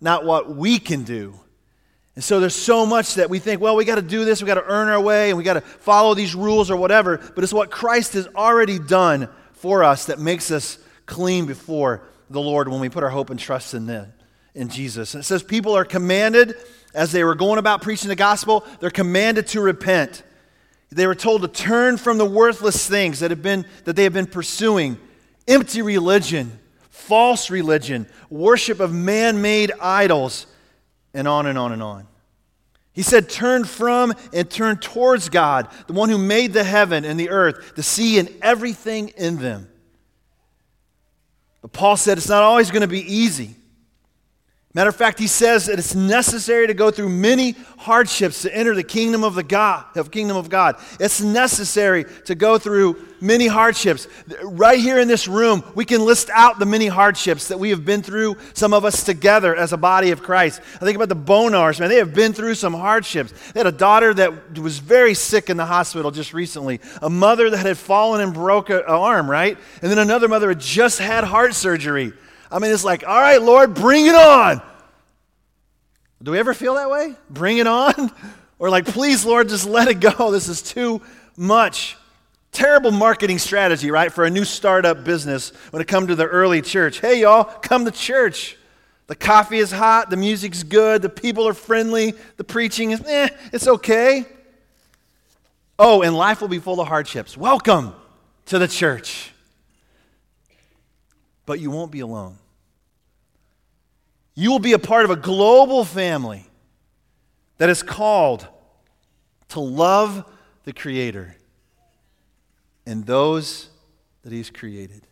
not 0.01 0.25
what 0.25 0.55
we 0.55 0.79
can 0.79 1.03
do. 1.03 1.39
And 2.15 2.23
so 2.23 2.39
there's 2.39 2.55
so 2.55 2.85
much 2.85 3.15
that 3.15 3.29
we 3.29 3.39
think, 3.39 3.61
well, 3.61 3.75
we 3.75 3.85
got 3.85 3.95
to 3.95 4.01
do 4.01 4.25
this, 4.25 4.41
we 4.41 4.47
got 4.47 4.55
to 4.55 4.65
earn 4.65 4.89
our 4.89 4.99
way, 4.99 5.29
and 5.29 5.37
we 5.37 5.43
got 5.43 5.53
to 5.53 5.61
follow 5.61 6.13
these 6.13 6.35
rules 6.35 6.69
or 6.69 6.75
whatever. 6.75 7.17
But 7.17 7.43
it's 7.43 7.53
what 7.53 7.71
Christ 7.71 8.13
has 8.13 8.27
already 8.35 8.77
done 8.77 9.29
for 9.53 9.83
us 9.83 10.07
that 10.07 10.19
makes 10.19 10.51
us 10.51 10.77
clean 11.05 11.45
before 11.45 12.03
the 12.29 12.41
Lord 12.41 12.67
when 12.67 12.79
we 12.79 12.89
put 12.89 13.03
our 13.03 13.09
hope 13.09 13.29
and 13.29 13.39
trust 13.39 13.73
in 13.73 13.85
them, 13.85 14.13
in 14.53 14.69
Jesus. 14.69 15.13
And 15.13 15.21
it 15.21 15.25
says 15.25 15.43
people 15.43 15.75
are 15.77 15.85
commanded 15.85 16.55
as 16.93 17.11
they 17.11 17.23
were 17.23 17.35
going 17.35 17.59
about 17.59 17.81
preaching 17.81 18.09
the 18.09 18.15
gospel, 18.15 18.65
they're 18.79 18.89
commanded 18.89 19.47
to 19.47 19.61
repent. 19.61 20.23
They 20.91 21.05
were 21.05 21.15
told 21.15 21.43
to 21.43 21.47
turn 21.47 21.97
from 21.97 22.17
the 22.17 22.25
worthless 22.25 22.87
things 22.87 23.19
that 23.19 23.29
have 23.29 23.43
been 23.43 23.65
that 23.83 23.95
they 23.95 24.03
have 24.03 24.13
been 24.13 24.25
pursuing, 24.25 24.97
empty 25.47 25.81
religion, 25.81 26.59
false 26.89 27.49
religion, 27.49 28.07
worship 28.29 28.79
of 28.79 28.91
man-made 28.91 29.71
idols, 29.79 30.47
and 31.13 31.27
on 31.27 31.45
and 31.45 31.57
on 31.57 31.71
and 31.71 31.83
on. 31.83 32.07
He 32.91 33.03
said, 33.03 33.29
Turn 33.29 33.65
from 33.65 34.13
and 34.33 34.49
turn 34.49 34.77
towards 34.77 35.29
God, 35.29 35.69
the 35.87 35.93
one 35.93 36.09
who 36.09 36.17
made 36.17 36.53
the 36.53 36.63
heaven 36.63 37.05
and 37.05 37.19
the 37.19 37.29
earth, 37.29 37.75
the 37.75 37.83
sea, 37.83 38.19
and 38.19 38.29
everything 38.41 39.09
in 39.09 39.37
them. 39.37 39.69
But 41.61 41.71
Paul 41.71 41.97
said 41.97 42.17
it's 42.17 42.29
not 42.29 42.43
always 42.43 42.71
going 42.71 42.81
to 42.81 42.87
be 42.87 43.01
easy. 43.01 43.55
Matter 44.75 44.89
of 44.89 44.95
fact, 44.95 45.17
he 45.17 45.25
says 45.25 45.65
that 45.65 45.79
it's 45.79 45.95
necessary 45.95 46.67
to 46.67 46.75
go 46.75 46.91
through 46.91 47.09
many 47.09 47.55
hardships 47.79 48.43
to 48.43 48.55
enter 48.55 48.75
the 48.75 48.83
kingdom 48.83 49.23
of 49.23 49.33
the 49.33 49.41
God, 49.41 49.83
of 49.97 50.11
kingdom 50.11 50.37
of 50.37 50.47
God. 50.47 50.75
It's 50.99 51.21
necessary 51.21 52.05
to 52.25 52.35
go 52.35 52.59
through 52.59 53.03
many 53.19 53.47
hardships. 53.47 54.07
Right 54.43 54.79
here 54.79 54.99
in 54.99 55.07
this 55.07 55.27
room, 55.27 55.63
we 55.73 55.85
can 55.85 56.05
list 56.05 56.29
out 56.31 56.59
the 56.59 56.67
many 56.67 56.85
hardships 56.85 57.47
that 57.47 57.59
we 57.59 57.71
have 57.71 57.83
been 57.83 58.03
through, 58.03 58.37
some 58.53 58.71
of 58.71 58.85
us 58.85 59.03
together 59.03 59.55
as 59.55 59.73
a 59.73 59.77
body 59.77 60.11
of 60.11 60.21
Christ. 60.21 60.61
I 60.75 60.85
think 60.85 60.95
about 60.95 61.09
the 61.09 61.15
Bonars, 61.15 61.79
man. 61.79 61.89
They 61.89 61.97
have 61.97 62.13
been 62.13 62.33
through 62.33 62.53
some 62.53 62.75
hardships. 62.75 63.33
They 63.53 63.61
had 63.61 63.67
a 63.67 63.71
daughter 63.71 64.13
that 64.13 64.59
was 64.59 64.77
very 64.77 65.15
sick 65.15 65.49
in 65.49 65.57
the 65.57 65.65
hospital 65.65 66.11
just 66.11 66.31
recently, 66.31 66.79
a 67.01 67.09
mother 67.09 67.49
that 67.49 67.65
had 67.65 67.79
fallen 67.79 68.21
and 68.21 68.35
broke 68.35 68.69
an 68.69 68.83
arm, 68.87 69.31
right? 69.31 69.57
And 69.81 69.89
then 69.89 69.97
another 69.97 70.27
mother 70.27 70.49
had 70.49 70.59
just 70.59 70.99
had 70.99 71.23
heart 71.23 71.55
surgery. 71.55 72.13
I 72.51 72.59
mean, 72.59 72.71
it's 72.71 72.83
like, 72.83 73.07
all 73.07 73.19
right, 73.19 73.41
Lord, 73.41 73.73
bring 73.73 74.05
it 74.05 74.15
on. 74.15 74.61
Do 76.21 76.31
we 76.31 76.39
ever 76.39 76.53
feel 76.53 76.75
that 76.75 76.89
way? 76.89 77.15
Bring 77.29 77.57
it 77.57 77.67
on? 77.67 78.11
Or 78.61 78.69
like, 78.69 78.85
please, 78.85 79.25
Lord, 79.25 79.47
just 79.47 79.65
let 79.65 79.87
it 79.87 80.01
go. 80.01 80.31
This 80.31 80.49
is 80.49 80.61
too 80.61 81.01
much. 81.37 81.95
Terrible 82.51 82.91
marketing 82.91 83.39
strategy, 83.39 83.89
right, 83.89 84.11
for 84.11 84.25
a 84.25 84.29
new 84.29 84.43
startup 84.43 85.05
business 85.05 85.53
when 85.69 85.81
it 85.81 85.87
comes 85.87 86.07
to 86.07 86.15
the 86.15 86.25
early 86.25 86.61
church. 86.61 86.99
Hey, 86.99 87.21
y'all, 87.21 87.45
come 87.45 87.85
to 87.85 87.91
church. 87.91 88.57
The 89.07 89.15
coffee 89.15 89.59
is 89.59 89.71
hot, 89.71 90.09
the 90.09 90.17
music's 90.17 90.63
good, 90.63 91.01
the 91.01 91.07
people 91.07 91.47
are 91.47 91.53
friendly, 91.53 92.15
the 92.35 92.43
preaching 92.43 92.91
is, 92.91 93.01
eh, 93.07 93.29
it's 93.53 93.67
okay. 93.67 94.25
Oh, 95.79 96.01
and 96.01 96.13
life 96.13 96.41
will 96.41 96.49
be 96.49 96.59
full 96.59 96.81
of 96.81 96.89
hardships. 96.89 97.37
Welcome 97.37 97.95
to 98.47 98.59
the 98.59 98.67
church 98.67 99.31
but 101.49 101.59
you 101.59 101.71
won't 101.71 101.91
be 101.91 102.01
alone. 102.01 102.37
You 104.35 104.51
will 104.51 104.59
be 104.59 104.73
a 104.73 104.77
part 104.77 105.03
of 105.03 105.09
a 105.09 105.15
global 105.15 105.83
family 105.83 106.45
that 107.57 107.71
is 107.71 107.81
called 107.81 108.47
to 109.47 109.59
love 109.59 110.31
the 110.65 110.73
Creator 110.73 111.35
and 112.85 113.03
those 113.03 113.67
that 114.21 114.31
He's 114.31 114.51
created. 114.51 115.07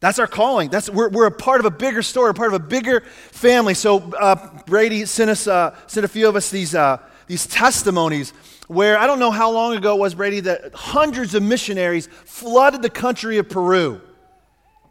That's 0.00 0.18
our 0.18 0.26
calling. 0.26 0.70
That's, 0.70 0.88
we're, 0.88 1.10
we're 1.10 1.26
a 1.26 1.30
part 1.30 1.60
of 1.60 1.66
a 1.66 1.70
bigger 1.70 2.00
story, 2.00 2.30
a 2.30 2.34
part 2.34 2.54
of 2.54 2.58
a 2.58 2.64
bigger 2.64 3.02
family. 3.32 3.74
So 3.74 3.98
uh, 4.18 4.62
Brady 4.64 5.04
sent, 5.04 5.28
us, 5.28 5.46
uh, 5.46 5.76
sent 5.86 6.06
a 6.06 6.08
few 6.08 6.26
of 6.26 6.36
us 6.36 6.48
these, 6.48 6.74
uh, 6.74 7.02
these 7.26 7.46
testimonies 7.46 8.32
where 8.66 8.96
I 8.96 9.06
don't 9.06 9.18
know 9.18 9.30
how 9.30 9.50
long 9.50 9.76
ago 9.76 9.94
it 9.94 10.00
was, 10.00 10.14
Brady, 10.14 10.40
that 10.40 10.74
hundreds 10.74 11.34
of 11.34 11.42
missionaries 11.42 12.08
flooded 12.24 12.80
the 12.80 12.88
country 12.88 13.36
of 13.36 13.50
Peru. 13.50 14.00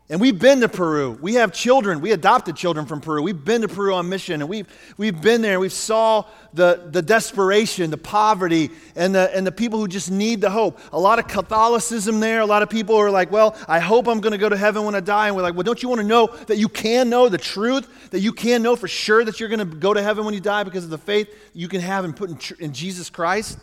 And 0.07 0.21
we've 0.21 0.37
been 0.37 0.61
to 0.61 0.69
Peru. 0.69 1.17
We 1.19 1.33
have 1.33 1.51
children. 1.51 1.99
We 1.99 2.11
adopted 2.11 2.55
children 2.55 2.85
from 2.85 3.01
Peru. 3.01 3.23
We've 3.23 3.43
been 3.43 3.61
to 3.61 3.67
Peru 3.67 3.95
on 3.95 4.07
mission, 4.07 4.39
and 4.39 4.47
we've, 4.47 4.67
we've 4.97 5.19
been 5.19 5.41
there. 5.41 5.59
We 5.59 5.69
saw 5.69 6.25
the, 6.53 6.87
the 6.91 7.01
desperation, 7.01 7.89
the 7.89 7.97
poverty, 7.97 8.69
and 8.95 9.15
the, 9.15 9.35
and 9.35 9.47
the 9.47 9.51
people 9.51 9.79
who 9.79 9.87
just 9.87 10.11
need 10.11 10.41
the 10.41 10.51
hope. 10.51 10.79
A 10.93 10.99
lot 10.99 11.17
of 11.17 11.27
Catholicism 11.27 12.19
there. 12.19 12.41
A 12.41 12.45
lot 12.45 12.61
of 12.61 12.69
people 12.69 12.95
are 12.97 13.09
like, 13.09 13.31
well, 13.31 13.57
I 13.67 13.79
hope 13.79 14.07
I'm 14.07 14.21
going 14.21 14.33
to 14.33 14.37
go 14.37 14.47
to 14.47 14.55
heaven 14.55 14.85
when 14.85 14.93
I 14.93 14.99
die. 14.99 15.25
And 15.25 15.35
we're 15.35 15.41
like, 15.41 15.55
well, 15.55 15.63
don't 15.63 15.81
you 15.81 15.89
want 15.89 16.01
to 16.01 16.07
know 16.07 16.27
that 16.27 16.57
you 16.57 16.69
can 16.69 17.09
know 17.09 17.27
the 17.27 17.39
truth? 17.39 18.11
That 18.11 18.19
you 18.19 18.31
can 18.31 18.61
know 18.61 18.75
for 18.75 18.87
sure 18.87 19.25
that 19.25 19.39
you're 19.39 19.49
going 19.49 19.57
to 19.57 19.65
go 19.65 19.91
to 19.91 20.03
heaven 20.03 20.23
when 20.23 20.35
you 20.35 20.39
die 20.39 20.61
because 20.63 20.83
of 20.83 20.91
the 20.91 20.99
faith 20.99 21.33
you 21.55 21.67
can 21.67 21.81
have 21.81 22.05
and 22.05 22.15
put 22.15 22.29
in, 22.29 22.37
in 22.63 22.73
Jesus 22.73 23.09
Christ 23.09 23.57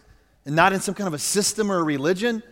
and 0.45 0.57
not 0.57 0.73
in 0.73 0.81
some 0.81 0.97
kind 0.97 1.07
of 1.07 1.15
a 1.15 1.21
system 1.21 1.71
or 1.71 1.79
a 1.79 1.85
religion? 1.85 2.43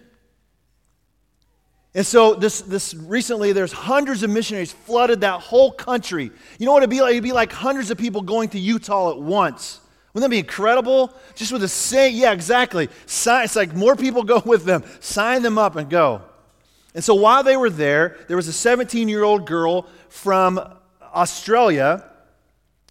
And 1.94 2.06
so 2.06 2.34
this, 2.34 2.60
this 2.60 2.94
recently, 2.94 3.52
there's 3.52 3.72
hundreds 3.72 4.22
of 4.22 4.30
missionaries 4.30 4.72
flooded 4.72 5.22
that 5.22 5.40
whole 5.40 5.72
country. 5.72 6.30
You 6.58 6.66
know 6.66 6.72
what 6.72 6.82
it'd 6.82 6.90
be 6.90 7.00
like? 7.00 7.12
It'd 7.12 7.24
be 7.24 7.32
like 7.32 7.52
hundreds 7.52 7.90
of 7.90 7.98
people 7.98 8.22
going 8.22 8.50
to 8.50 8.58
Utah 8.58 9.10
at 9.10 9.18
once. 9.18 9.80
Wouldn't 10.12 10.28
that 10.28 10.34
be 10.34 10.38
incredible? 10.38 11.12
Just 11.34 11.52
with 11.52 11.62
the 11.62 11.68
same, 11.68 12.14
yeah, 12.14 12.32
exactly. 12.32 12.88
Sign, 13.06 13.44
it's 13.44 13.56
like 13.56 13.74
more 13.74 13.96
people 13.96 14.22
go 14.24 14.40
with 14.44 14.64
them. 14.64 14.84
Sign 15.00 15.42
them 15.42 15.58
up 15.58 15.76
and 15.76 15.90
go. 15.90 16.22
And 16.94 17.02
so 17.02 17.14
while 17.14 17.42
they 17.42 17.56
were 17.56 17.70
there, 17.70 18.18
there 18.28 18.36
was 18.36 18.48
a 18.48 18.52
17 18.52 19.08
year 19.08 19.24
old 19.24 19.46
girl 19.46 19.86
from 20.08 20.60
Australia 21.02 22.04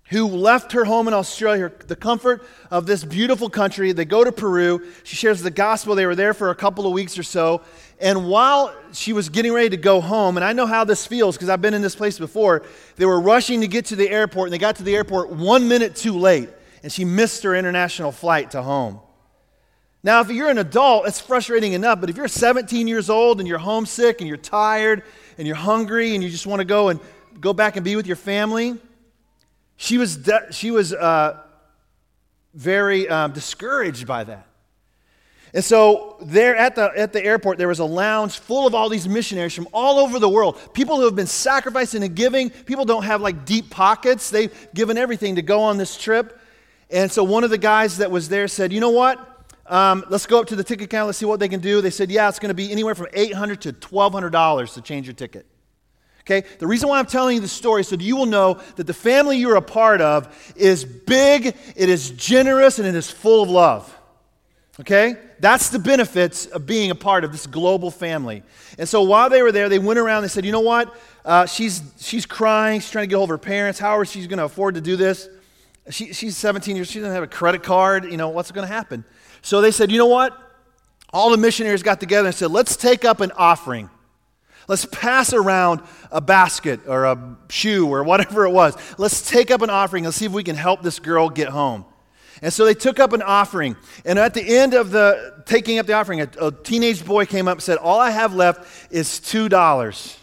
who 0.10 0.26
left 0.26 0.72
her 0.72 0.86
home 0.86 1.08
in 1.08 1.14
Australia, 1.14 1.72
the 1.88 1.96
comfort 1.96 2.44
of 2.72 2.88
this 2.88 3.04
beautiful 3.04 3.50
country. 3.50 3.92
They 3.92 4.06
go 4.06 4.24
to 4.24 4.32
Peru. 4.32 4.88
She 5.04 5.16
shares 5.16 5.42
the 5.42 5.52
gospel. 5.52 5.94
They 5.94 6.08
were 6.08 6.16
there 6.16 6.34
for 6.34 6.50
a 6.50 6.56
couple 6.56 6.88
of 6.88 6.94
weeks 6.94 7.18
or 7.18 7.24
so. 7.24 7.62
And 8.00 8.30
while 8.30 8.74
she 8.94 9.12
was 9.12 9.28
getting 9.28 9.52
ready 9.52 9.70
to 9.70 9.78
go 9.78 10.00
home, 10.00 10.38
and 10.38 10.44
I 10.44 10.54
know 10.54 10.66
how 10.66 10.86
this 10.86 11.06
feels 11.06 11.36
because 11.36 11.50
I've 11.50 11.62
been 11.62 11.74
in 11.74 11.82
this 11.82 11.96
place 11.96 12.18
before, 12.18 12.64
they 12.96 13.06
were 13.06 13.20
rushing 13.20 13.62
to 13.62 13.68
get 13.68 13.86
to 13.88 13.96
the 13.96 14.10
airport, 14.10 14.48
and 14.48 14.54
they 14.54 14.58
got 14.58 14.78
to 14.78 14.84
the 14.84 14.96
airport 14.96 15.32
one 15.32 15.68
minute 15.68 15.96
too 15.96 16.18
late, 16.18 16.50
and 16.82 16.92
she 16.92 17.04
missed 17.04 17.44
her 17.44 17.56
international 17.56 18.12
flight 18.14 18.52
to 18.52 18.62
home. 18.62 19.02
Now, 20.02 20.22
if 20.22 20.32
you're 20.32 20.50
an 20.50 20.58
adult, 20.58 21.08
it's 21.08 21.20
frustrating 21.20 21.74
enough, 21.74 22.00
but 22.00 22.10
if 22.10 22.16
you're 22.16 22.30
17 22.30 22.88
years 22.88 23.10
old 23.10 23.40
and 23.40 23.48
you're 23.48 23.58
homesick 23.58 24.22
and 24.22 24.30
you're 24.30 24.38
tired 24.38 25.04
and 25.38 25.46
you're 25.46 25.58
hungry 25.58 26.16
and 26.16 26.24
you 26.24 26.30
just 26.30 26.48
want 26.48 26.62
to 26.62 26.66
go 26.66 26.88
and 26.88 27.02
go 27.42 27.52
back 27.52 27.76
and 27.76 27.84
be 27.84 27.98
with 27.98 28.08
your 28.08 28.16
family, 28.16 28.78
she 29.76 29.98
was, 29.98 30.16
de- 30.16 30.54
she 30.54 30.72
was 30.72 30.94
uh, 30.94 31.42
very 32.54 33.10
um, 33.10 33.34
discouraged 33.34 34.08
by 34.08 34.24
that. 34.24 34.49
And 35.54 35.64
so, 35.64 36.18
there 36.22 36.56
at 36.56 36.76
the, 36.76 36.92
at 36.96 37.12
the 37.12 37.24
airport, 37.24 37.58
there 37.58 37.68
was 37.68 37.80
a 37.80 37.86
lounge 37.86 38.38
full 38.38 38.68
of 38.68 38.76
all 38.76 38.88
these 38.88 39.08
missionaries 39.08 39.54
from 39.54 39.68
all 39.74 39.98
over 39.98 40.20
the 40.20 40.30
world. 40.30 40.60
People 40.74 40.98
who 40.98 41.06
have 41.06 41.16
been 41.16 41.28
sacrificing 41.28 42.04
and 42.04 42.16
giving. 42.16 42.52
People 42.52 42.86
don't 42.86 43.04
have 43.04 43.22
like 43.22 43.46
deep 43.46 43.70
pockets, 43.70 44.30
they've 44.30 44.54
given 44.74 44.98
everything 44.98 45.36
to 45.36 45.42
go 45.42 45.62
on 45.62 45.78
this 45.78 45.98
trip. 45.98 46.40
And 46.92 47.12
so, 47.12 47.24
one 47.24 47.44
of 47.44 47.50
the 47.50 47.58
guys 47.58 47.98
that 47.98 48.12
was 48.12 48.30
there 48.30 48.48
said, 48.48 48.72
You 48.72 48.80
know 48.80 48.92
what? 48.92 49.26
Um, 49.66 50.04
let's 50.10 50.26
go 50.26 50.40
up 50.40 50.48
to 50.48 50.56
the 50.56 50.64
ticket 50.64 50.90
counter, 50.90 51.08
let's 51.08 51.18
see 51.20 51.26
what 51.26 51.40
they 51.40 51.50
can 51.50 51.60
do. 51.60 51.82
They 51.82 51.90
said, 51.90 52.12
Yeah, 52.12 52.30
it's 52.30 52.40
going 52.40 52.50
to 52.50 52.56
be 52.56 52.72
anywhere 52.72 52.94
from 52.94 53.08
800 53.14 53.62
to 53.62 53.74
$1,200 53.74 54.74
to 54.74 54.82
change 54.82 55.08
your 55.08 55.16
ticket. 55.16 55.48
Okay? 56.22 56.48
The 56.60 56.68
reason 56.68 56.90
why 56.90 57.00
I'm 57.00 57.08
telling 57.08 57.36
you 57.36 57.42
the 57.42 57.48
story 57.48 57.82
is 57.82 57.88
so 57.88 57.96
you 57.96 58.16
will 58.16 58.28
know 58.28 58.60
that 58.76 58.86
the 58.86 58.94
family 58.94 59.38
you're 59.38 59.56
a 59.56 59.64
part 59.64 60.00
of 60.00 60.54
is 60.56 60.86
big, 60.86 61.48
it 61.48 61.90
is 61.90 62.12
generous, 62.12 62.78
and 62.78 62.88
it 62.88 62.94
is 62.94 63.10
full 63.10 63.42
of 63.42 63.50
love. 63.50 63.99
Okay? 64.80 65.18
That's 65.40 65.70
the 65.70 65.80
benefits 65.80 66.46
of 66.46 66.66
being 66.66 66.90
a 66.92 66.96
part 66.96 67.24
of 67.24 67.32
this 67.32 67.46
global 67.48 67.92
family. 67.92 68.44
And 68.78 68.88
so 68.88 69.02
while 69.02 69.30
they 69.30 69.42
were 69.42 69.52
there, 69.52 69.68
they 69.68 69.80
went 69.80 70.00
around 70.00 70.24
and 70.24 70.32
said, 70.32 70.46
you 70.46 70.52
know 70.52 70.62
what? 70.62 70.96
Uh, 71.26 71.46
she's, 71.46 71.82
she's 72.00 72.26
crying. 72.26 72.80
She's 72.80 72.92
trying 72.92 73.04
to 73.04 73.08
get 73.08 73.18
hold 73.18 73.30
of 73.30 73.34
her 73.34 73.38
parents. 73.38 73.80
How 73.80 74.00
is 74.02 74.12
she 74.12 74.26
going 74.28 74.38
to 74.38 74.46
afford 74.46 74.76
to 74.76 74.82
do 74.82 74.96
this? 74.96 75.28
She, 75.90 76.14
she's 76.14 76.38
17 76.38 76.76
years. 76.76 76.90
She 76.90 77.00
doesn't 77.00 77.14
have 77.14 77.24
a 77.24 77.28
credit 77.28 77.64
card. 77.64 78.06
You 78.06 78.18
know, 78.18 78.30
what's 78.30 78.52
going 78.52 78.68
to 78.68 78.74
happen? 78.74 79.04
So 79.42 79.60
they 79.60 79.72
said, 79.72 79.92
you 79.92 79.98
know 79.98 80.06
what? 80.06 80.38
All 81.12 81.30
the 81.32 81.38
missionaries 81.38 81.84
got 81.84 82.00
together 82.00 82.28
and 82.28 82.36
said, 82.36 82.52
let's 82.52 82.78
take 82.78 83.04
up 83.04 83.20
an 83.20 83.32
offering. 83.36 83.90
Let's 84.68 84.86
pass 84.86 85.34
around 85.34 85.82
a 86.12 86.22
basket 86.22 86.82
or 86.88 87.06
a 87.06 87.38
shoe 87.50 87.92
or 87.92 88.04
whatever 88.04 88.46
it 88.46 88.52
was. 88.52 88.78
Let's 89.00 89.28
take 89.28 89.50
up 89.50 89.64
an 89.64 89.72
offering. 89.72 90.04
Let's 90.04 90.18
see 90.18 90.26
if 90.26 90.32
we 90.32 90.44
can 90.44 90.56
help 90.56 90.84
this 90.84 91.00
girl 91.00 91.30
get 91.30 91.50
home. 91.50 91.86
And 92.42 92.54
so 92.54 92.66
they 92.66 92.74
took 92.74 93.00
up 93.00 93.14
an 93.14 93.22
offering. 93.22 93.76
And 94.06 94.18
at 94.18 94.34
the 94.34 94.58
end 94.58 94.74
of 94.74 94.92
the 94.92 95.44
taking 95.46 95.78
up 95.80 95.86
the 95.86 95.94
offering, 95.94 96.22
a, 96.22 96.30
a 96.42 96.52
teenage 96.52 97.06
boy 97.06 97.26
came 97.26 97.48
up 97.48 97.58
and 97.58 97.64
said, 97.64 97.78
All 97.78 98.00
I 98.00 98.12
have 98.12 98.34
left 98.34 98.92
is 98.92 99.08
$2. 99.08 100.18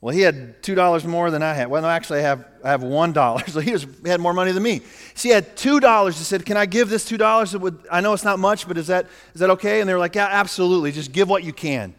Well, 0.00 0.14
he 0.14 0.22
had 0.22 0.62
$2 0.62 1.04
more 1.04 1.30
than 1.30 1.42
I 1.42 1.52
had. 1.52 1.68
Well, 1.68 1.82
no, 1.82 1.88
actually, 1.88 2.20
I 2.20 2.22
have, 2.22 2.46
I 2.64 2.70
have 2.70 2.80
$1. 2.80 3.48
So 3.50 3.60
he, 3.60 3.72
was, 3.72 3.86
had 4.06 4.20
more 4.20 4.32
money 4.32 4.52
than 4.52 4.62
me. 4.62 4.80
So 5.14 5.28
he 5.28 5.34
had 5.34 5.56
$2. 5.56 6.06
He 6.06 6.12
said, 6.24 6.46
Can 6.46 6.56
I 6.56 6.66
give 6.66 6.88
this 6.88 7.08
$2? 7.10 7.80
I 7.90 8.00
know 8.00 8.14
it's 8.14 8.24
not 8.24 8.38
much, 8.38 8.66
but 8.66 8.78
is 8.78 8.86
that, 8.86 9.06
is 9.34 9.40
that 9.40 9.50
okay? 9.50 9.80
And 9.80 9.88
they 9.88 9.92
were 9.92 10.00
like, 10.00 10.14
Yeah, 10.14 10.28
absolutely. 10.30 10.92
Just 10.92 11.12
give 11.12 11.28
what 11.28 11.44
you 11.44 11.52
can. 11.52 11.94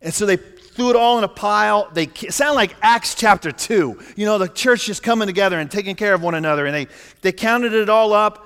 And 0.00 0.12
so 0.12 0.26
they 0.26 0.38
threw 0.78 0.88
it 0.90 0.96
all 0.96 1.18
in 1.18 1.24
a 1.24 1.28
pile. 1.28 1.90
They 1.92 2.06
sound 2.30 2.54
like 2.54 2.76
Acts 2.80 3.16
chapter 3.16 3.50
2. 3.50 3.98
You 4.16 4.24
know, 4.24 4.38
the 4.38 4.48
church 4.48 4.86
just 4.86 5.02
coming 5.02 5.26
together 5.26 5.58
and 5.58 5.68
taking 5.68 5.96
care 5.96 6.14
of 6.14 6.22
one 6.22 6.36
another. 6.36 6.66
And 6.66 6.74
they, 6.74 6.86
they 7.20 7.32
counted 7.32 7.72
it 7.74 7.88
all 7.88 8.12
up. 8.12 8.44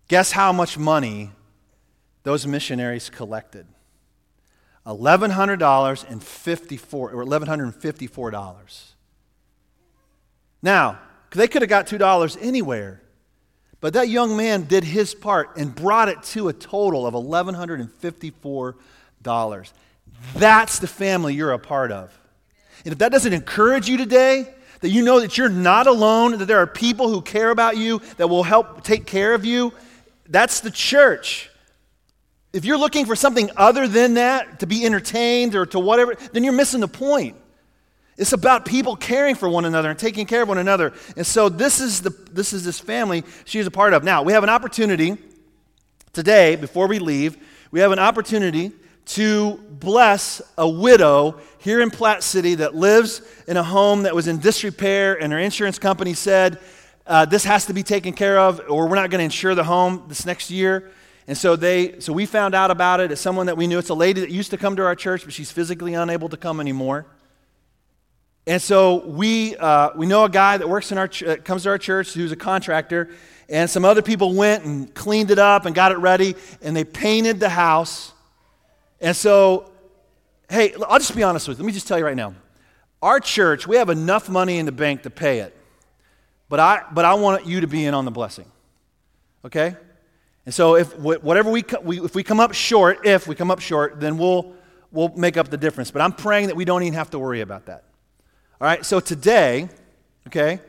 Guess 0.08 0.32
how 0.32 0.52
much 0.52 0.76
money 0.76 1.30
those 2.24 2.44
missionaries 2.46 3.08
collected? 3.08 3.66
1,154 4.82 7.12
or 7.12 7.24
$1,154. 7.24 8.92
Now, 10.60 10.98
they 11.30 11.46
could 11.46 11.62
have 11.62 11.68
got 11.68 11.86
$2 11.86 12.36
anywhere, 12.40 13.00
but 13.80 13.92
that 13.92 14.08
young 14.08 14.36
man 14.36 14.64
did 14.64 14.82
his 14.84 15.14
part 15.14 15.56
and 15.56 15.72
brought 15.74 16.08
it 16.08 16.22
to 16.24 16.48
a 16.48 16.52
total 16.52 17.06
of 17.06 17.14
$1,154. 17.14 19.72
That's 20.34 20.80
the 20.80 20.86
family 20.86 21.34
you're 21.34 21.52
a 21.52 21.58
part 21.58 21.92
of. 21.92 22.10
And 22.84 22.92
if 22.92 22.98
that 22.98 23.12
doesn't 23.12 23.32
encourage 23.32 23.88
you 23.88 23.96
today, 23.96 24.52
that 24.80 24.90
you 24.90 25.02
know 25.02 25.20
that 25.20 25.38
you're 25.38 25.48
not 25.48 25.86
alone, 25.86 26.38
that 26.38 26.46
there 26.46 26.58
are 26.58 26.66
people 26.66 27.08
who 27.08 27.22
care 27.22 27.50
about 27.50 27.76
you, 27.76 28.00
that 28.16 28.28
will 28.28 28.42
help 28.42 28.82
take 28.84 29.06
care 29.06 29.34
of 29.34 29.44
you, 29.44 29.72
that's 30.28 30.60
the 30.60 30.70
church. 30.70 31.50
If 32.52 32.64
you're 32.64 32.78
looking 32.78 33.06
for 33.06 33.16
something 33.16 33.50
other 33.56 33.88
than 33.88 34.14
that, 34.14 34.60
to 34.60 34.66
be 34.66 34.84
entertained 34.84 35.54
or 35.54 35.66
to 35.66 35.78
whatever, 35.78 36.14
then 36.32 36.44
you're 36.44 36.52
missing 36.52 36.80
the 36.80 36.88
point. 36.88 37.36
It's 38.18 38.32
about 38.32 38.64
people 38.64 38.96
caring 38.96 39.36
for 39.36 39.48
one 39.48 39.64
another 39.64 39.90
and 39.90 39.98
taking 39.98 40.26
care 40.26 40.42
of 40.42 40.48
one 40.48 40.58
another. 40.58 40.92
And 41.16 41.24
so 41.24 41.48
this 41.48 41.80
is, 41.80 42.02
the, 42.02 42.10
this 42.32 42.52
is 42.52 42.64
this 42.64 42.80
family 42.80 43.24
she's 43.44 43.66
a 43.66 43.70
part 43.70 43.94
of. 43.94 44.02
Now, 44.02 44.24
we 44.24 44.32
have 44.32 44.42
an 44.42 44.50
opportunity 44.50 45.16
today, 46.12 46.56
before 46.56 46.88
we 46.88 46.98
leave, 46.98 47.38
we 47.70 47.78
have 47.78 47.92
an 47.92 48.00
opportunity 48.00 48.72
to 49.06 49.56
bless 49.70 50.42
a 50.58 50.68
widow 50.68 51.40
here 51.58 51.80
in 51.80 51.90
Platte 51.90 52.24
City 52.24 52.56
that 52.56 52.74
lives 52.74 53.22
in 53.46 53.56
a 53.56 53.62
home 53.62 54.02
that 54.02 54.14
was 54.14 54.26
in 54.26 54.38
disrepair, 54.38 55.14
and 55.14 55.32
her 55.32 55.38
insurance 55.38 55.78
company 55.78 56.12
said, 56.12 56.58
uh, 57.06 57.24
this 57.24 57.44
has 57.44 57.66
to 57.66 57.72
be 57.72 57.82
taken 57.82 58.12
care 58.12 58.38
of, 58.38 58.60
or 58.68 58.88
we're 58.88 58.96
not 58.96 59.10
going 59.10 59.20
to 59.20 59.24
insure 59.24 59.54
the 59.54 59.64
home 59.64 60.04
this 60.08 60.26
next 60.26 60.50
year. 60.50 60.90
And 61.26 61.38
so 61.38 61.56
they, 61.56 62.00
so 62.00 62.12
we 62.12 62.26
found 62.26 62.54
out 62.54 62.70
about 62.70 63.00
it. 63.00 63.12
It's 63.12 63.20
someone 63.20 63.46
that 63.46 63.56
we 63.56 63.66
knew. 63.66 63.78
It's 63.78 63.90
a 63.90 63.94
lady 63.94 64.20
that 64.22 64.30
used 64.30 64.50
to 64.50 64.56
come 64.56 64.76
to 64.76 64.84
our 64.84 64.96
church, 64.96 65.24
but 65.24 65.32
she's 65.32 65.50
physically 65.50 65.94
unable 65.94 66.28
to 66.30 66.36
come 66.36 66.58
anymore. 66.60 67.06
And 68.48 68.62
so 68.62 69.04
we, 69.04 69.54
uh, 69.56 69.90
we 69.94 70.06
know 70.06 70.24
a 70.24 70.30
guy 70.30 70.56
that 70.56 70.66
works 70.66 70.90
in 70.90 70.96
our, 70.96 71.06
ch- 71.06 71.22
uh, 71.22 71.36
comes 71.36 71.64
to 71.64 71.68
our 71.68 71.76
church 71.76 72.14
who's 72.14 72.32
a 72.32 72.36
contractor, 72.36 73.10
and 73.46 73.68
some 73.68 73.84
other 73.84 74.00
people 74.00 74.34
went 74.34 74.64
and 74.64 74.92
cleaned 74.94 75.30
it 75.30 75.38
up 75.38 75.66
and 75.66 75.74
got 75.74 75.92
it 75.92 75.98
ready, 75.98 76.34
and 76.62 76.74
they 76.74 76.82
painted 76.82 77.40
the 77.40 77.50
house. 77.50 78.14
And 79.02 79.14
so, 79.14 79.70
hey, 80.48 80.74
I'll 80.88 80.98
just 80.98 81.14
be 81.14 81.22
honest 81.22 81.46
with 81.46 81.58
you. 81.58 81.64
Let 81.64 81.66
me 81.66 81.74
just 81.74 81.86
tell 81.86 81.98
you 81.98 82.06
right 82.06 82.16
now. 82.16 82.34
Our 83.02 83.20
church, 83.20 83.66
we 83.66 83.76
have 83.76 83.90
enough 83.90 84.30
money 84.30 84.56
in 84.56 84.64
the 84.64 84.72
bank 84.72 85.02
to 85.02 85.10
pay 85.10 85.40
it. 85.40 85.54
But 86.48 86.58
I, 86.58 86.84
but 86.90 87.04
I 87.04 87.12
want 87.14 87.44
you 87.44 87.60
to 87.60 87.66
be 87.66 87.84
in 87.84 87.92
on 87.92 88.06
the 88.06 88.10
blessing. 88.10 88.50
Okay? 89.44 89.76
And 90.46 90.54
so 90.54 90.74
if 90.74 90.98
whatever 90.98 91.50
we, 91.50 91.64
we 91.82 92.00
if 92.00 92.14
we 92.14 92.22
come 92.22 92.40
up 92.40 92.54
short, 92.54 93.06
if 93.06 93.26
we 93.26 93.34
come 93.34 93.50
up 93.50 93.60
short, 93.60 94.00
then 94.00 94.16
we'll 94.16 94.54
we'll 94.90 95.10
make 95.10 95.36
up 95.36 95.48
the 95.48 95.58
difference. 95.58 95.90
But 95.90 96.00
I'm 96.00 96.12
praying 96.12 96.46
that 96.46 96.56
we 96.56 96.64
don't 96.64 96.82
even 96.82 96.94
have 96.94 97.10
to 97.10 97.18
worry 97.18 97.42
about 97.42 97.66
that. 97.66 97.84
All 98.60 98.66
right? 98.66 98.84
So 98.84 99.00
today, 99.00 99.68
okay, 100.26 100.60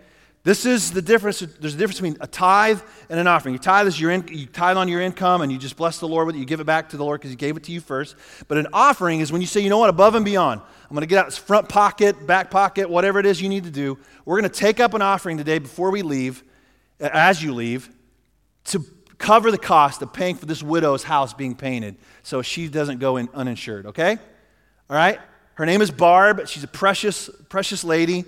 this 0.44 0.66
is 0.66 0.92
the 0.92 1.02
difference. 1.02 1.40
There's 1.40 1.76
a 1.76 1.78
difference 1.78 2.00
between 2.00 2.18
a 2.22 2.28
tithe 2.28 2.80
and 3.10 3.20
an 3.20 3.28
offering. 3.28 3.54
Your 3.54 3.62
tithe 3.62 3.88
is 3.88 4.00
your 4.00 4.12
in, 4.12 4.28
you 4.30 4.46
tithe 4.46 4.78
on 4.78 4.88
your 4.88 5.02
income 5.02 5.42
and 5.42 5.52
you 5.52 5.58
just 5.58 5.76
bless 5.76 6.00
the 6.00 6.08
Lord 6.08 6.28
with 6.28 6.36
it. 6.36 6.40
You 6.40 6.46
give 6.46 6.60
it 6.60 6.66
back 6.66 6.90
to 6.90 6.98
the 6.98 7.04
Lord 7.04 7.20
because 7.20 7.32
He 7.32 7.36
gave 7.36 7.58
it 7.58 7.64
to 7.64 7.72
you 7.72 7.82
first. 7.82 8.16
But 8.48 8.58
an 8.58 8.68
offering 8.72 9.20
is 9.20 9.32
when 9.32 9.42
you 9.42 9.48
say, 9.48 9.60
you 9.60 9.70
know 9.70 9.78
what, 9.78 9.90
above 9.90 10.16
and 10.16 10.24
beyond, 10.24 10.62
I'm 10.62 10.96
going 10.96 11.02
to 11.02 11.08
get 11.08 11.20
out 11.20 11.26
this 11.26 11.38
front 11.38 11.68
pocket, 11.68 12.26
back 12.26 12.50
pocket, 12.50 12.90
whatever 12.90 13.20
it 13.20 13.26
is 13.26 13.42
you 13.42 13.50
need 13.50 13.66
to 13.66 13.72
do. 13.72 13.98
We're 14.26 14.40
going 14.40 14.50
to 14.50 14.60
take 14.60 14.80
up 14.80 14.94
an 14.94 15.02
offering 15.02 15.38
today 15.38 15.60
before 15.60 15.92
we 15.92 16.02
leave, 16.04 16.44
as 17.00 17.44
you 17.44 17.54
leave, 17.54 17.90
to 18.66 18.84
cover 19.18 19.52
the 19.52 19.58
cost 19.58 20.02
of 20.02 20.14
paying 20.14 20.36
for 20.36 20.46
this 20.46 20.64
widow's 20.64 21.04
house 21.04 21.34
being 21.34 21.54
painted 21.54 21.98
so 22.24 22.42
she 22.42 22.70
doesn't 22.70 23.00
go 23.00 23.18
in 23.18 23.28
uninsured. 23.34 23.88
Okay? 23.88 24.18
All 24.90 24.96
right. 24.96 25.20
Her 25.60 25.66
name 25.66 25.82
is 25.82 25.92
Barb. 25.92 26.48
She's 26.48 26.64
a 26.64 26.70
precious, 26.70 27.30
precious 27.50 27.84
lady 27.84 28.24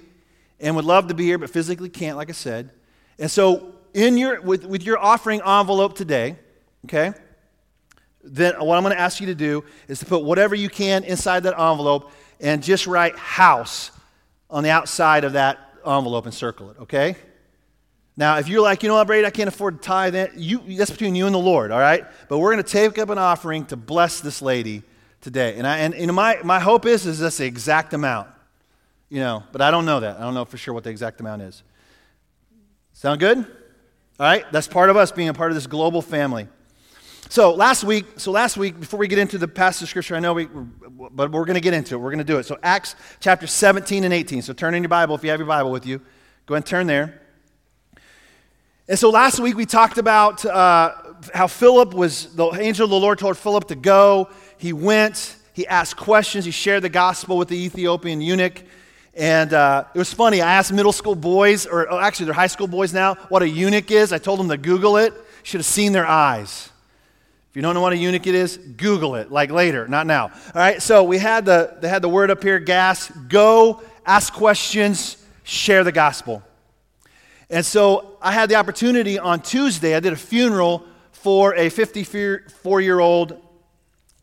and 0.60 0.76
would 0.76 0.84
love 0.84 1.08
to 1.08 1.13
be 1.13 1.24
here, 1.24 1.38
but 1.38 1.50
physically 1.50 1.88
can't, 1.88 2.17
like 2.17 2.28
I 2.28 2.34
said. 2.34 2.72
And 3.17 3.32
so, 3.32 3.72
in 3.94 4.17
your, 4.17 4.41
with, 4.41 4.65
with 4.65 4.84
your 4.84 4.98
offering 4.98 5.39
envelope 5.39 5.96
today, 5.96 6.36
okay, 6.84 7.13
then 8.22 8.56
what 8.56 8.76
I'm 8.76 8.84
going 8.84 8.94
to 8.94 9.00
ask 9.00 9.22
you 9.22 9.28
to 9.28 9.34
do 9.34 9.63
is 9.88 10.00
to 10.00 10.06
put 10.06 10.26
whatever 10.26 10.56
you 10.56 10.67
can 10.67 11.06
inside 11.06 11.44
that 11.44 11.58
envelope 11.58 12.12
and 12.41 12.62
just 12.62 12.86
write 12.86 13.15
house 13.15 13.91
on 14.50 14.63
the 14.63 14.70
outside 14.70 15.24
of 15.24 15.32
that 15.32 15.58
envelope 15.86 16.26
and 16.26 16.34
circle 16.34 16.70
it, 16.72 16.80
okay? 16.82 17.15
Now, 18.17 18.39
if 18.39 18.50
you're 18.50 18.60
like, 18.60 18.84
you 18.84 18.89
know 18.89 18.96
what, 18.96 19.08
Brady, 19.08 19.26
I 19.26 19.30
can't 19.30 19.48
afford 19.48 19.82
to 19.82 19.88
tithe, 19.88 20.15
that, 20.15 20.38
you, 20.38 20.62
that's 20.76 20.91
between 20.91 21.15
you 21.15 21.28
and 21.28 21.34
the 21.34 21.39
Lord, 21.39 21.72
all 21.72 21.80
right? 21.80 22.04
But 22.28 22.39
we're 22.39 22.52
going 22.52 22.62
to 22.62 22.70
take 22.70 22.98
up 22.98 23.08
an 23.08 23.17
offering 23.17 23.67
to 23.67 23.78
bless 23.78 24.20
this 24.20 24.41
lady 24.41 24.84
today. 25.22 25.56
And, 25.58 25.66
I, 25.66 25.78
and, 25.78 25.94
and 25.94 26.14
my, 26.14 26.40
my 26.44 26.60
hope 26.60 26.86
is, 26.86 27.06
is 27.06 27.20
that's 27.20 27.38
the 27.38 27.46
exact 27.46 27.94
amount 27.94 28.28
you 29.12 29.20
know, 29.20 29.44
but 29.52 29.62
I 29.62 29.72
don't 29.72 29.86
know 29.86 30.00
that. 30.00 30.18
I 30.18 30.22
don't 30.22 30.34
know 30.34 30.46
for 30.46 30.58
sure 30.58 30.74
what 30.74 30.86
the 30.86 30.90
exact 30.90 31.20
amount 31.20 31.42
is. 31.42 31.64
Sound 32.94 33.20
good? 33.20 33.38
All 33.40 33.46
right, 34.20 34.50
that's 34.54 34.70
part 34.70 34.90
of 34.90 34.96
us 34.96 35.12
being 35.12 35.28
a 35.28 35.34
part 35.34 35.52
of 35.52 35.56
this 35.56 35.68
global 35.68 36.02
family. 36.02 36.48
So 37.28 37.54
last 37.54 37.84
week, 37.84 38.06
so 38.16 38.32
last 38.32 38.56
week, 38.56 38.80
before 38.80 39.00
we 39.00 39.10
get 39.10 39.20
into 39.20 39.38
the 39.38 39.50
passage 39.50 39.84
of 39.84 39.90
scripture, 39.90 40.16
I 40.16 40.20
know 40.20 40.34
we, 40.34 40.46
but 40.46 41.30
we're 41.30 41.44
going 41.44 41.56
to 41.56 41.62
get 41.62 41.74
into 41.74 41.96
it. 41.96 41.98
We're 41.98 42.12
going 42.12 42.20
to 42.20 42.24
do 42.24 42.38
it. 42.38 42.46
So 42.46 42.58
Acts 42.64 42.96
chapter 43.20 43.48
17 43.48 44.06
and 44.06 44.14
18. 44.14 44.44
So 44.44 44.54
turn 44.54 44.76
in 44.76 44.84
your 44.84 44.90
Bible 44.90 45.16
if 45.16 45.26
you 45.26 45.30
have 45.30 45.40
your 45.40 45.48
Bible 45.48 45.72
with 45.72 45.86
you. 45.86 46.00
Go 46.46 46.56
ahead 46.56 46.64
and 46.64 46.66
turn 46.66 46.88
there. 46.88 47.22
And 48.88 48.98
so 48.98 49.10
last 49.10 49.42
week 49.42 49.58
we 49.58 49.66
talked 49.66 49.98
about 49.98 50.46
uh, 50.46 50.94
how 51.34 51.48
Philip 51.48 51.94
was, 51.94 52.36
the 52.36 52.48
angel 52.52 52.86
of 52.86 52.90
the 52.90 53.00
Lord 53.00 53.20
told 53.20 53.38
Philip 53.38 53.68
to 53.68 53.76
go. 53.76 54.30
He 54.58 54.74
went, 54.74 55.36
he 55.54 55.68
asked 55.68 55.98
questions, 55.98 56.46
he 56.46 56.52
shared 56.52 56.84
the 56.84 56.90
gospel 56.90 57.38
with 57.38 57.48
the 57.48 57.58
Ethiopian 57.58 58.22
eunuch. 58.22 58.64
And 59.14 59.54
uh, 59.54 59.86
it 59.94 59.98
was 59.98 60.14
funny. 60.14 60.42
I 60.42 60.54
asked 60.54 60.72
middle 60.72 60.94
school 60.94 61.16
boys, 61.16 61.66
or 61.66 61.92
oh, 61.92 62.00
actually 62.00 62.28
they're 62.28 62.34
high 62.36 62.48
school 62.48 62.68
boys 62.68 62.94
now, 62.94 63.16
what 63.30 63.42
a 63.42 63.50
eunuch 63.50 63.92
is. 63.92 64.14
I 64.14 64.18
told 64.18 64.40
them 64.40 64.50
to 64.50 64.58
Google 64.58 64.98
it. 64.98 65.14
Should 65.44 65.60
have 65.60 65.66
seen 65.66 65.92
their 65.92 66.06
eyes. 66.06 66.70
If 67.50 67.58
you 67.58 67.62
don't 67.62 67.74
know 67.74 67.82
what 67.82 67.92
a 67.92 67.98
eunuch 67.98 68.28
it 68.28 68.36
is, 68.36 68.56
Google 68.56 69.16
it, 69.16 69.30
like 69.30 69.52
later, 69.52 69.86
not 69.88 70.08
now. 70.08 70.28
All 70.28 70.52
right, 70.56 70.82
so 70.82 71.04
we 71.04 71.18
had 71.18 71.44
the, 71.44 71.76
they 71.82 71.90
had 71.90 72.02
the 72.02 72.08
word 72.08 72.32
up 72.32 72.42
here, 72.42 72.60
gas. 72.60 73.10
Go, 73.28 73.82
ask 74.06 74.32
questions, 74.32 75.18
share 75.44 75.84
the 75.84 75.92
gospel. 75.92 76.44
And 77.50 77.66
so 77.66 78.18
I 78.22 78.32
had 78.32 78.50
the 78.50 78.56
opportunity 78.56 79.20
on 79.20 79.42
Tuesday, 79.42 79.96
I 79.96 80.00
did 80.00 80.14
a 80.14 80.18
funeral 80.18 80.86
for 81.22 81.56
a 81.56 81.70
54 81.70 82.82
year 82.82 83.00
old 83.00 83.40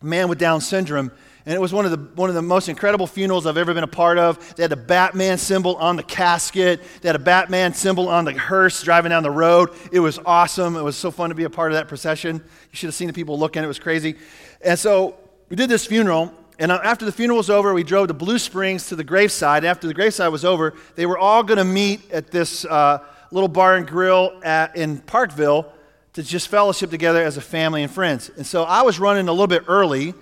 man 0.02 0.28
with 0.28 0.38
Down 0.38 0.60
syndrome 0.60 1.10
and 1.48 1.54
it 1.54 1.60
was 1.62 1.72
one 1.72 1.86
of, 1.86 1.90
the, 1.90 1.96
one 2.14 2.28
of 2.28 2.34
the 2.34 2.42
most 2.42 2.68
incredible 2.68 3.06
funerals 3.06 3.46
I've 3.46 3.56
ever 3.56 3.72
been 3.72 3.82
a 3.82 3.86
part 3.86 4.18
of. 4.18 4.54
They 4.56 4.64
had 4.64 4.70
the 4.70 4.76
Batman 4.76 5.38
symbol 5.38 5.76
on 5.76 5.96
the 5.96 6.02
casket, 6.02 6.82
they 7.00 7.08
had 7.08 7.16
a 7.16 7.18
Batman 7.18 7.72
symbol 7.72 8.10
on 8.10 8.26
the 8.26 8.34
hearse 8.34 8.82
driving 8.82 9.08
down 9.08 9.22
the 9.22 9.30
road. 9.30 9.70
It 9.90 10.00
was 10.00 10.18
awesome. 10.26 10.76
It 10.76 10.82
was 10.82 10.94
so 10.94 11.10
fun 11.10 11.30
to 11.30 11.34
be 11.34 11.44
a 11.44 11.50
part 11.50 11.72
of 11.72 11.76
that 11.76 11.88
procession. 11.88 12.36
You 12.36 12.76
should 12.76 12.88
have 12.88 12.94
seen 12.94 13.06
the 13.06 13.14
people 13.14 13.38
looking, 13.38 13.64
it 13.64 13.66
was 13.66 13.78
crazy. 13.78 14.16
And 14.60 14.78
so 14.78 15.16
we 15.48 15.56
did 15.56 15.70
this 15.70 15.86
funeral, 15.86 16.34
and 16.58 16.70
after 16.70 17.06
the 17.06 17.12
funeral 17.12 17.38
was 17.38 17.48
over, 17.48 17.72
we 17.72 17.82
drove 17.82 18.08
to 18.08 18.14
Blue 18.14 18.38
Springs 18.38 18.88
to 18.88 18.96
the 18.96 19.04
graveside. 19.04 19.64
After 19.64 19.86
the 19.86 19.94
graveside 19.94 20.30
was 20.30 20.44
over, 20.44 20.74
they 20.96 21.06
were 21.06 21.16
all 21.16 21.42
going 21.42 21.56
to 21.56 21.64
meet 21.64 22.10
at 22.10 22.30
this 22.30 22.66
uh, 22.66 22.98
little 23.30 23.48
bar 23.48 23.76
and 23.76 23.86
grill 23.86 24.38
at, 24.44 24.76
in 24.76 24.98
Parkville 24.98 25.72
to 26.18 26.24
just 26.24 26.48
fellowship 26.48 26.90
together 26.90 27.22
as 27.22 27.36
a 27.36 27.40
family 27.40 27.84
and 27.84 27.92
friends. 27.92 28.28
And 28.36 28.44
so 28.44 28.64
I 28.64 28.82
was 28.82 28.98
running 28.98 29.28
a 29.28 29.30
little 29.30 29.46
bit 29.46 29.62
early 29.68 30.14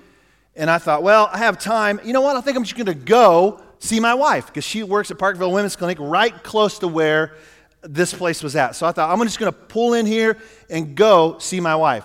and 0.55 0.69
I 0.69 0.77
thought, 0.77 1.03
well, 1.03 1.31
I 1.33 1.39
have 1.39 1.59
time. 1.59 2.01
You 2.05 2.13
know 2.13 2.21
what? 2.21 2.37
I 2.37 2.43
think 2.43 2.55
I'm 2.55 2.65
just 2.65 2.77
going 2.77 2.85
to 2.85 2.93
go 2.93 3.63
see 3.79 3.99
my 3.99 4.13
wife 4.13 4.45
because 4.45 4.65
she 4.65 4.83
works 4.83 5.11
at 5.11 5.19
Parkville 5.19 5.53
Women's 5.53 5.75
Clinic 5.75 5.97
right 5.99 6.35
close 6.43 6.79
to 6.81 6.89
where 6.89 7.33
this 7.81 8.13
place 8.13 8.43
was 8.43 8.57
at. 8.57 8.77
So 8.77 8.87
I 8.87 8.93
thought, 8.93 9.11
I'm 9.11 9.25
just 9.25 9.39
going 9.39 9.51
to 9.51 9.59
pull 9.59 9.95
in 9.95 10.05
here 10.05 10.37
and 10.69 10.95
go 10.95 11.39
see 11.39 11.61
my 11.61 11.77
wife. 11.77 12.05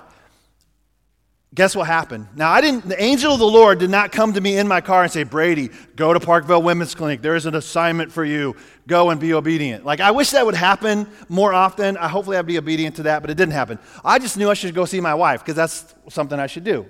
Guess 1.53 1.75
what 1.75 1.85
happened? 1.85 2.29
Now, 2.33 2.49
I 2.49 2.61
didn't, 2.61 2.87
the 2.87 3.01
angel 3.01 3.33
of 3.33 3.39
the 3.39 3.45
Lord 3.45 3.77
did 3.79 3.89
not 3.89 4.13
come 4.13 4.31
to 4.33 4.41
me 4.41 4.57
in 4.57 4.69
my 4.69 4.79
car 4.79 5.03
and 5.03 5.11
say, 5.11 5.23
Brady, 5.23 5.69
go 5.97 6.13
to 6.13 6.19
Parkville 6.19 6.61
Women's 6.61 6.95
Clinic. 6.95 7.21
There 7.21 7.35
is 7.35 7.45
an 7.45 7.55
assignment 7.55 8.09
for 8.09 8.23
you. 8.23 8.55
Go 8.87 9.09
and 9.09 9.19
be 9.19 9.33
obedient. 9.33 9.83
Like, 9.83 9.99
I 9.99 10.11
wish 10.11 10.29
that 10.29 10.45
would 10.45 10.55
happen 10.55 11.07
more 11.27 11.53
often. 11.53 11.97
I 11.97 12.07
hopefully 12.07 12.37
I'd 12.37 12.45
be 12.45 12.57
obedient 12.57 12.95
to 12.97 13.03
that, 13.03 13.21
but 13.21 13.29
it 13.29 13.35
didn't 13.35 13.53
happen. 13.53 13.79
I 14.03 14.17
just 14.17 14.37
knew 14.37 14.49
I 14.49 14.53
should 14.53 14.73
go 14.73 14.85
see 14.85 15.01
my 15.01 15.13
wife 15.13 15.41
because 15.41 15.57
that's 15.57 15.93
something 16.07 16.39
I 16.39 16.47
should 16.47 16.63
do. 16.63 16.85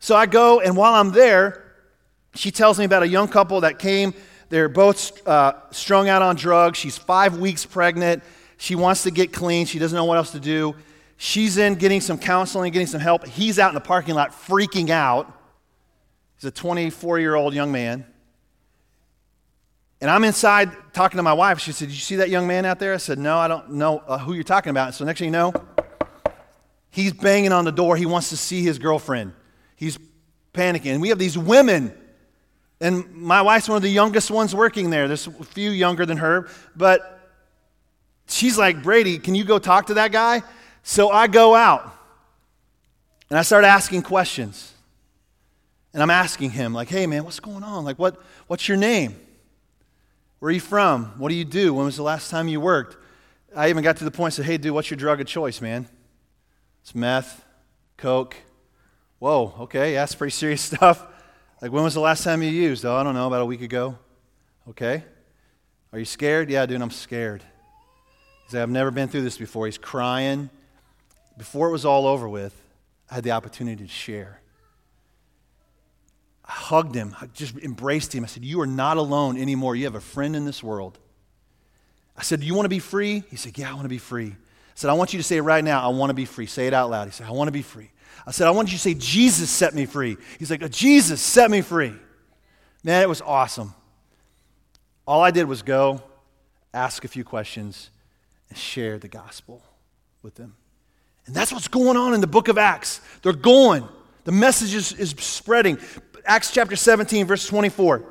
So 0.00 0.14
I 0.14 0.26
go, 0.26 0.60
and 0.60 0.76
while 0.76 0.92
I'm 0.92 1.10
there, 1.12 1.64
she 2.34 2.50
tells 2.50 2.78
me 2.78 2.84
about 2.84 3.02
a 3.02 3.08
young 3.08 3.26
couple 3.26 3.62
that 3.62 3.78
came. 3.78 4.12
They're 4.50 4.68
both 4.68 5.26
uh, 5.26 5.54
strung 5.70 6.10
out 6.10 6.20
on 6.20 6.36
drugs. 6.36 6.78
She's 6.78 6.98
five 6.98 7.38
weeks 7.38 7.64
pregnant. 7.64 8.22
She 8.58 8.74
wants 8.74 9.04
to 9.04 9.10
get 9.10 9.32
clean. 9.32 9.64
She 9.64 9.78
doesn't 9.78 9.96
know 9.96 10.04
what 10.04 10.18
else 10.18 10.32
to 10.32 10.40
do. 10.40 10.74
She's 11.20 11.58
in 11.58 11.74
getting 11.74 12.00
some 12.00 12.16
counseling, 12.16 12.72
getting 12.72 12.86
some 12.86 13.00
help. 13.00 13.26
He's 13.26 13.58
out 13.58 13.70
in 13.70 13.74
the 13.74 13.80
parking 13.80 14.14
lot 14.14 14.30
freaking 14.30 14.88
out. 14.88 15.30
He's 16.36 16.44
a 16.44 16.52
24 16.52 17.18
year 17.18 17.34
old 17.34 17.52
young 17.54 17.72
man. 17.72 18.06
And 20.00 20.08
I'm 20.08 20.22
inside 20.22 20.70
talking 20.92 21.16
to 21.16 21.24
my 21.24 21.32
wife. 21.32 21.58
She 21.58 21.72
said, 21.72 21.88
Did 21.88 21.94
you 21.94 22.00
see 22.00 22.16
that 22.16 22.30
young 22.30 22.46
man 22.46 22.64
out 22.64 22.78
there? 22.78 22.94
I 22.94 22.98
said, 22.98 23.18
No, 23.18 23.36
I 23.36 23.48
don't 23.48 23.72
know 23.72 23.98
uh, 24.06 24.16
who 24.18 24.32
you're 24.32 24.44
talking 24.44 24.70
about. 24.70 24.94
So 24.94 25.04
next 25.04 25.18
thing 25.18 25.26
you 25.26 25.32
know, 25.32 25.52
he's 26.90 27.12
banging 27.12 27.50
on 27.50 27.64
the 27.64 27.72
door. 27.72 27.96
He 27.96 28.06
wants 28.06 28.28
to 28.28 28.36
see 28.36 28.62
his 28.62 28.78
girlfriend. 28.78 29.32
He's 29.74 29.98
panicking. 30.54 30.92
And 30.92 31.02
we 31.02 31.08
have 31.08 31.18
these 31.18 31.36
women. 31.36 31.92
And 32.80 33.12
my 33.12 33.42
wife's 33.42 33.68
one 33.68 33.74
of 33.74 33.82
the 33.82 33.90
youngest 33.90 34.30
ones 34.30 34.54
working 34.54 34.90
there. 34.90 35.08
There's 35.08 35.26
a 35.26 35.32
few 35.32 35.72
younger 35.72 36.06
than 36.06 36.18
her. 36.18 36.48
But 36.76 37.28
she's 38.28 38.56
like, 38.56 38.84
Brady, 38.84 39.18
can 39.18 39.34
you 39.34 39.42
go 39.42 39.58
talk 39.58 39.86
to 39.86 39.94
that 39.94 40.12
guy? 40.12 40.44
So 40.82 41.10
I 41.10 41.26
go 41.26 41.54
out 41.54 41.94
and 43.30 43.38
I 43.38 43.42
start 43.42 43.64
asking 43.64 44.02
questions. 44.02 44.72
And 45.94 46.02
I'm 46.02 46.10
asking 46.10 46.50
him, 46.50 46.74
like, 46.74 46.88
hey, 46.88 47.06
man, 47.06 47.24
what's 47.24 47.40
going 47.40 47.62
on? 47.62 47.84
Like, 47.84 47.98
what, 47.98 48.22
what's 48.46 48.68
your 48.68 48.76
name? 48.76 49.16
Where 50.38 50.50
are 50.50 50.52
you 50.52 50.60
from? 50.60 51.06
What 51.18 51.30
do 51.30 51.34
you 51.34 51.44
do? 51.44 51.74
When 51.74 51.86
was 51.86 51.96
the 51.96 52.02
last 52.02 52.30
time 52.30 52.46
you 52.46 52.60
worked? 52.60 52.96
I 53.56 53.70
even 53.70 53.82
got 53.82 53.96
to 53.96 54.04
the 54.04 54.10
point 54.10 54.34
said, 54.34 54.44
hey, 54.44 54.58
dude, 54.58 54.72
what's 54.72 54.90
your 54.90 54.98
drug 54.98 55.20
of 55.20 55.26
choice, 55.26 55.60
man? 55.60 55.88
It's 56.82 56.94
meth, 56.94 57.44
coke. 57.96 58.36
Whoa, 59.18 59.54
okay, 59.60 59.94
yeah, 59.94 60.02
that's 60.02 60.14
pretty 60.14 60.30
serious 60.30 60.60
stuff. 60.74 61.04
Like, 61.60 61.72
when 61.72 61.82
was 61.82 61.94
the 61.94 62.00
last 62.00 62.22
time 62.22 62.42
you 62.42 62.50
used? 62.50 62.84
Oh, 62.84 62.94
I 62.94 63.02
don't 63.02 63.14
know, 63.14 63.26
about 63.26 63.40
a 63.40 63.46
week 63.46 63.62
ago. 63.62 63.98
Okay. 64.68 65.02
Are 65.92 65.98
you 65.98 66.04
scared? 66.04 66.50
Yeah, 66.50 66.66
dude, 66.66 66.80
I'm 66.80 66.90
scared. 66.90 67.42
He 68.44 68.50
said, 68.50 68.62
I've 68.62 68.70
never 68.70 68.90
been 68.90 69.08
through 69.08 69.22
this 69.22 69.38
before. 69.38 69.66
He's 69.66 69.78
crying 69.78 70.50
before 71.38 71.68
it 71.68 71.72
was 71.72 71.84
all 71.84 72.06
over 72.06 72.28
with, 72.28 72.54
I 73.10 73.14
had 73.14 73.24
the 73.24 73.30
opportunity 73.30 73.84
to 73.84 73.90
share. 73.90 74.40
I 76.44 76.52
hugged 76.52 76.94
him, 76.94 77.14
I 77.20 77.26
just 77.26 77.56
embraced 77.58 78.14
him. 78.14 78.24
I 78.24 78.26
said, 78.26 78.44
You 78.44 78.60
are 78.60 78.66
not 78.66 78.96
alone 78.96 79.38
anymore. 79.38 79.76
You 79.76 79.84
have 79.84 79.94
a 79.94 80.00
friend 80.00 80.34
in 80.34 80.44
this 80.44 80.62
world. 80.62 80.98
I 82.16 82.22
said, 82.22 82.40
Do 82.40 82.46
you 82.46 82.54
want 82.54 82.64
to 82.64 82.70
be 82.70 82.78
free? 82.78 83.22
He 83.30 83.36
said, 83.36 83.56
Yeah, 83.56 83.70
I 83.70 83.74
want 83.74 83.84
to 83.84 83.90
be 83.90 83.98
free. 83.98 84.28
I 84.28 84.74
said, 84.74 84.90
I 84.90 84.94
want 84.94 85.12
you 85.12 85.18
to 85.18 85.22
say 85.22 85.36
it 85.36 85.42
right 85.42 85.62
now, 85.62 85.84
I 85.84 85.88
want 85.88 86.10
to 86.10 86.14
be 86.14 86.24
free. 86.24 86.46
Say 86.46 86.66
it 86.66 86.74
out 86.74 86.90
loud. 86.90 87.06
He 87.06 87.12
said, 87.12 87.26
I 87.26 87.32
want 87.32 87.48
to 87.48 87.52
be 87.52 87.62
free. 87.62 87.90
I 88.26 88.30
said, 88.30 88.46
I 88.46 88.50
want 88.50 88.68
you 88.68 88.76
to 88.76 88.82
say, 88.82 88.94
Jesus 88.94 89.50
set 89.50 89.74
me 89.74 89.86
free. 89.86 90.16
He's 90.38 90.50
like, 90.50 90.68
Jesus 90.70 91.20
set 91.20 91.50
me 91.50 91.60
free. 91.60 91.94
Man, 92.82 93.02
it 93.02 93.08
was 93.08 93.20
awesome. 93.20 93.74
All 95.06 95.22
I 95.22 95.30
did 95.30 95.44
was 95.44 95.62
go, 95.62 96.02
ask 96.72 97.04
a 97.04 97.08
few 97.08 97.24
questions, 97.24 97.90
and 98.48 98.58
share 98.58 98.98
the 98.98 99.08
gospel 99.08 99.62
with 100.22 100.34
them. 100.36 100.56
And 101.28 101.36
that's 101.36 101.52
what's 101.52 101.68
going 101.68 101.98
on 101.98 102.14
in 102.14 102.22
the 102.22 102.26
book 102.26 102.48
of 102.48 102.56
Acts. 102.56 103.02
They're 103.20 103.34
going, 103.34 103.86
the 104.24 104.32
message 104.32 104.74
is, 104.74 104.94
is 104.94 105.10
spreading. 105.18 105.78
Acts 106.24 106.50
chapter 106.50 106.74
17, 106.74 107.26
verse 107.26 107.46
24. 107.46 108.02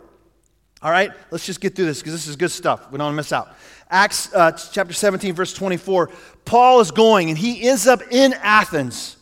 All 0.83 0.91
right, 0.91 1.09
let's 1.31 1.43
just 1.43 1.59
get 1.59 1.75
through 1.75 1.87
this 1.87 1.99
because 1.99 2.13
this 2.13 2.27
is 2.27 2.35
good 2.35 2.51
stuff. 2.51 2.91
We 2.91 2.99
don't 2.99 3.07
want 3.07 3.13
to 3.13 3.17
miss 3.17 3.33
out. 3.33 3.55
Acts 3.89 4.31
uh, 4.35 4.51
chapter 4.51 4.93
17, 4.93 5.33
verse 5.33 5.51
24. 5.51 6.11
Paul 6.45 6.79
is 6.79 6.91
going 6.91 7.29
and 7.29 7.37
he 7.39 7.67
ends 7.67 7.87
up 7.87 8.01
in 8.11 8.33
Athens. 8.33 9.17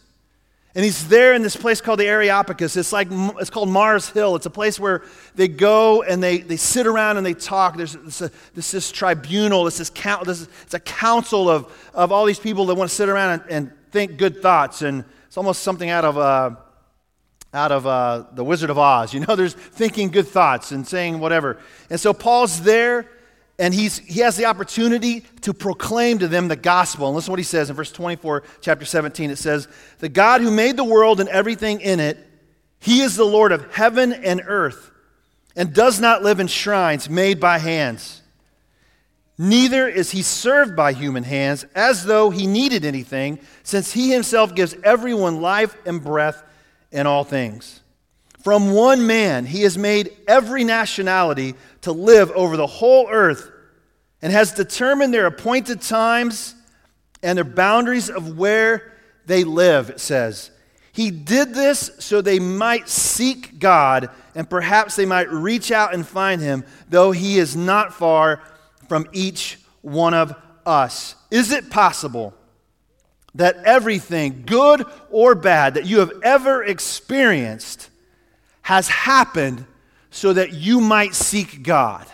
And 0.76 0.84
he's 0.84 1.08
there 1.08 1.34
in 1.34 1.42
this 1.42 1.56
place 1.56 1.80
called 1.80 2.02
the 2.02 2.08
Areopagus. 2.08 2.76
It's 2.76 2.92
like 2.92 3.08
it's 3.10 3.50
called 3.50 3.70
Mars 3.70 4.10
Hill. 4.10 4.36
It's 4.36 4.46
a 4.46 4.50
place 4.50 4.78
where 4.78 5.04
they 5.34 5.48
go 5.48 6.04
and 6.04 6.22
they, 6.22 6.40
they 6.40 6.58
sit 6.58 6.86
around 6.86 7.16
and 7.16 7.26
they 7.26 7.34
talk. 7.34 7.78
There's 7.78 7.94
this, 7.94 8.30
this, 8.54 8.72
this 8.72 8.92
tribunal. 8.92 9.64
This 9.64 9.80
is 9.80 9.90
count. 9.90 10.26
this, 10.26 10.42
is, 10.42 10.50
it's 10.64 10.74
a 10.74 10.82
council 10.82 11.50
of, 11.50 11.72
of 11.94 12.12
all 12.12 12.26
these 12.26 12.40
people 12.40 12.66
that 12.66 12.76
want 12.76 12.90
to 12.90 12.96
sit 12.96 13.08
around 13.08 13.40
and, 13.40 13.52
and 13.52 13.72
think 13.92 14.18
good 14.18 14.42
thoughts. 14.42 14.82
And 14.82 15.06
it's 15.28 15.38
almost 15.38 15.64
something 15.64 15.90
out 15.90 16.04
of, 16.04 16.18
uh, 16.18 16.52
out 17.54 17.72
of 17.72 17.88
uh, 17.88 18.26
The 18.34 18.44
Wizard 18.44 18.70
of 18.70 18.78
Oz. 18.78 19.14
You 19.14 19.22
know, 19.22 19.36
there's 19.38 19.54
thinking 19.54 20.10
good 20.10 20.28
thoughts 20.28 20.74
and 20.74 20.86
saying 20.86 21.20
whatever. 21.20 21.58
And 21.90 21.98
so 21.98 22.12
Paul's 22.12 22.62
there, 22.64 23.10
and 23.58 23.74
he's, 23.74 24.00
he 24.00 24.20
has 24.20 24.36
the 24.36 24.46
opportunity 24.46 25.22
to 25.42 25.54
proclaim 25.54 26.20
to 26.20 26.28
them 26.28 26.48
the 26.48 26.56
gospel. 26.56 27.08
And 27.08 27.16
listen 27.16 27.28
to 27.28 27.32
what 27.32 27.40
he 27.40 27.44
says 27.44 27.70
in 27.70 27.76
verse 27.76 27.92
24, 27.92 28.44
chapter 28.62 28.86
17. 28.86 29.32
It 29.32 29.38
says, 29.38 29.68
The 30.00 30.10
God 30.10 30.42
who 30.42 30.52
made 30.52 30.78
the 30.78 30.84
world 30.84 31.20
and 31.20 31.30
everything 31.30 31.82
in 31.82 32.00
it, 32.00 32.18
he 32.80 33.02
is 33.02 33.16
the 33.16 33.24
Lord 33.24 33.52
of 33.52 33.74
heaven 33.74 34.12
and 34.12 34.42
earth, 34.46 34.92
and 35.56 35.74
does 35.74 36.02
not 36.02 36.22
live 36.22 36.40
in 36.40 36.48
shrines 36.48 37.10
made 37.10 37.40
by 37.40 37.58
hands 37.58 38.22
Neither 39.38 39.88
is 39.88 40.12
he 40.12 40.22
served 40.22 40.76
by 40.76 40.94
human 40.94 41.24
hands 41.24 41.66
as 41.76 42.06
though 42.06 42.30
he 42.30 42.48
needed 42.48 42.86
anything, 42.86 43.40
since 43.64 43.92
he 43.92 44.12
himself 44.12 44.56
gives 44.56 44.76
everyone 44.84 45.42
life 45.42 45.76
and 45.86 46.02
breath 46.02 46.42
and 46.92 47.08
all 47.08 47.26
things. 47.26 47.82
From 48.46 48.74
one 48.74 49.08
man 49.08 49.48
he 49.48 49.64
has 49.64 49.76
made 49.76 50.16
every 50.28 50.64
nationality 50.64 51.56
to 51.82 51.92
live 51.92 52.30
over 52.30 52.56
the 52.56 52.68
whole 52.68 53.08
earth 53.10 53.50
and 54.22 54.32
has 54.32 54.52
determined 54.52 55.12
their 55.12 55.26
appointed 55.26 55.82
times 55.82 56.54
and 57.24 57.40
their 57.40 57.44
boundaries 57.44 58.08
of 58.08 58.38
where 58.38 58.94
they 59.26 59.44
live, 59.44 59.90
it 59.90 60.00
says. 60.00 60.52
He 60.92 61.10
did 61.10 61.56
this 61.56 61.90
so 61.98 62.22
they 62.22 62.38
might 62.38 62.88
seek 62.88 63.58
God 63.58 64.12
and 64.36 64.48
perhaps 64.48 64.96
they 64.96 65.08
might 65.08 65.32
reach 65.32 65.72
out 65.72 65.96
and 65.96 66.06
find 66.06 66.40
him, 66.40 66.66
though 66.88 67.12
he 67.12 67.40
is 67.40 67.56
not 67.56 67.96
far 67.96 68.44
from 68.88 69.08
each 69.12 69.58
one 69.82 70.14
of 70.14 70.36
us. 70.68 71.16
Is 71.32 71.52
it 71.52 71.72
possible 71.72 72.36
that 73.34 73.56
everything, 73.66 74.44
good 74.46 74.86
or 75.10 75.34
bad, 75.34 75.74
that 75.74 75.88
you 75.88 75.98
have 75.98 76.12
ever 76.22 76.64
experienced 76.64 77.90
has 78.66 78.88
happened 78.88 79.66
so 80.10 80.34
that 80.34 80.54
you 80.54 80.80
might 80.80 81.16
seek 81.16 81.64
God? 81.64 82.06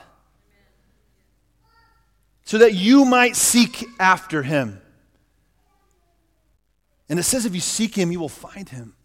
So 2.43 2.59
that 2.59 2.73
you 2.73 3.05
might 3.05 3.35
seek 3.35 3.85
after 3.99 4.43
Him. 4.43 4.81
And 7.09 7.19
it 7.19 7.23
says 7.23 7.45
if 7.45 7.53
you 7.53 7.61
seek 7.61 7.95
Him, 7.95 8.11
you 8.11 8.19
will 8.19 8.29
find 8.29 8.67
Him. 8.69 8.95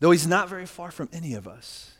Though 0.00 0.10
He's 0.10 0.26
not 0.26 0.48
very 0.48 0.66
far 0.66 0.90
from 0.90 1.08
any 1.12 1.34
of 1.34 1.48
us 1.48 1.92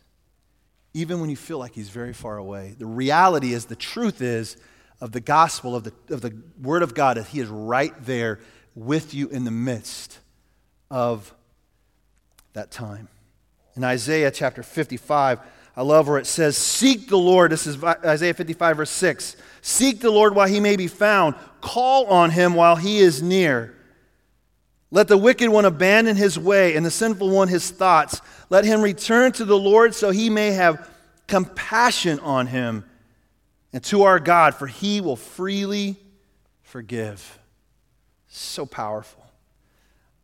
even 0.94 1.20
when 1.20 1.30
you 1.30 1.36
feel 1.36 1.58
like 1.58 1.74
he's 1.74 1.90
very 1.90 2.12
far 2.12 2.38
away. 2.38 2.74
The 2.76 2.86
reality 2.86 3.52
is, 3.52 3.66
the 3.66 3.76
truth 3.76 4.20
is, 4.20 4.56
of 5.00 5.12
the 5.12 5.20
gospel, 5.20 5.76
of 5.76 5.84
the, 5.84 5.92
of 6.10 6.22
the 6.22 6.36
word 6.60 6.82
of 6.82 6.94
God, 6.94 7.16
that 7.16 7.28
he 7.28 7.40
is 7.40 7.48
right 7.48 7.92
there 8.04 8.40
with 8.74 9.14
you 9.14 9.28
in 9.28 9.44
the 9.44 9.50
midst 9.50 10.18
of 10.90 11.32
that 12.58 12.70
time. 12.72 13.06
In 13.76 13.84
Isaiah 13.84 14.32
chapter 14.32 14.64
55, 14.64 15.38
I 15.76 15.82
love 15.82 16.08
where 16.08 16.18
it 16.18 16.26
says, 16.26 16.56
Seek 16.56 17.08
the 17.08 17.16
Lord. 17.16 17.52
This 17.52 17.68
is 17.68 17.82
Isaiah 17.84 18.34
55, 18.34 18.78
verse 18.78 18.90
6. 18.90 19.36
Seek 19.62 20.00
the 20.00 20.10
Lord 20.10 20.34
while 20.34 20.48
he 20.48 20.58
may 20.58 20.74
be 20.74 20.88
found, 20.88 21.36
call 21.60 22.06
on 22.06 22.30
him 22.30 22.54
while 22.54 22.74
he 22.74 22.98
is 22.98 23.22
near. 23.22 23.76
Let 24.90 25.06
the 25.06 25.16
wicked 25.16 25.50
one 25.50 25.66
abandon 25.66 26.16
his 26.16 26.36
way 26.36 26.74
and 26.74 26.84
the 26.84 26.90
sinful 26.90 27.30
one 27.30 27.46
his 27.46 27.70
thoughts. 27.70 28.20
Let 28.50 28.64
him 28.64 28.82
return 28.82 29.30
to 29.32 29.44
the 29.44 29.58
Lord 29.58 29.94
so 29.94 30.10
he 30.10 30.28
may 30.28 30.50
have 30.50 30.90
compassion 31.28 32.18
on 32.20 32.48
him 32.48 32.84
and 33.72 33.84
to 33.84 34.02
our 34.02 34.18
God, 34.18 34.56
for 34.56 34.66
he 34.66 35.00
will 35.00 35.14
freely 35.14 35.94
forgive. 36.62 37.38
So 38.26 38.66
powerful. 38.66 39.22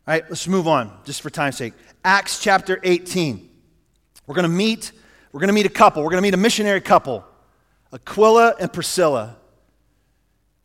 All 0.07 0.13
right, 0.13 0.25
let's 0.29 0.47
move 0.47 0.69
on, 0.69 0.91
just 1.05 1.23
for 1.23 1.31
time's 1.31 1.57
sake. 1.57 1.73
Acts 2.05 2.39
chapter 2.39 2.79
18. 2.83 3.49
We're 4.27 4.35
going 4.35 4.43
to 4.43 4.49
meet, 4.49 4.93
we're 5.33 5.41
going 5.41 5.49
to 5.49 5.55
meet 5.55 5.65
a 5.65 5.71
couple. 5.71 6.03
We're 6.03 6.11
going 6.11 6.23
to 6.23 6.27
meet 6.27 6.35
a 6.35 6.39
missionary 6.39 6.83
couple, 6.83 7.25
Aquila 7.93 8.57
and 8.61 8.71
Priscilla. 8.71 9.37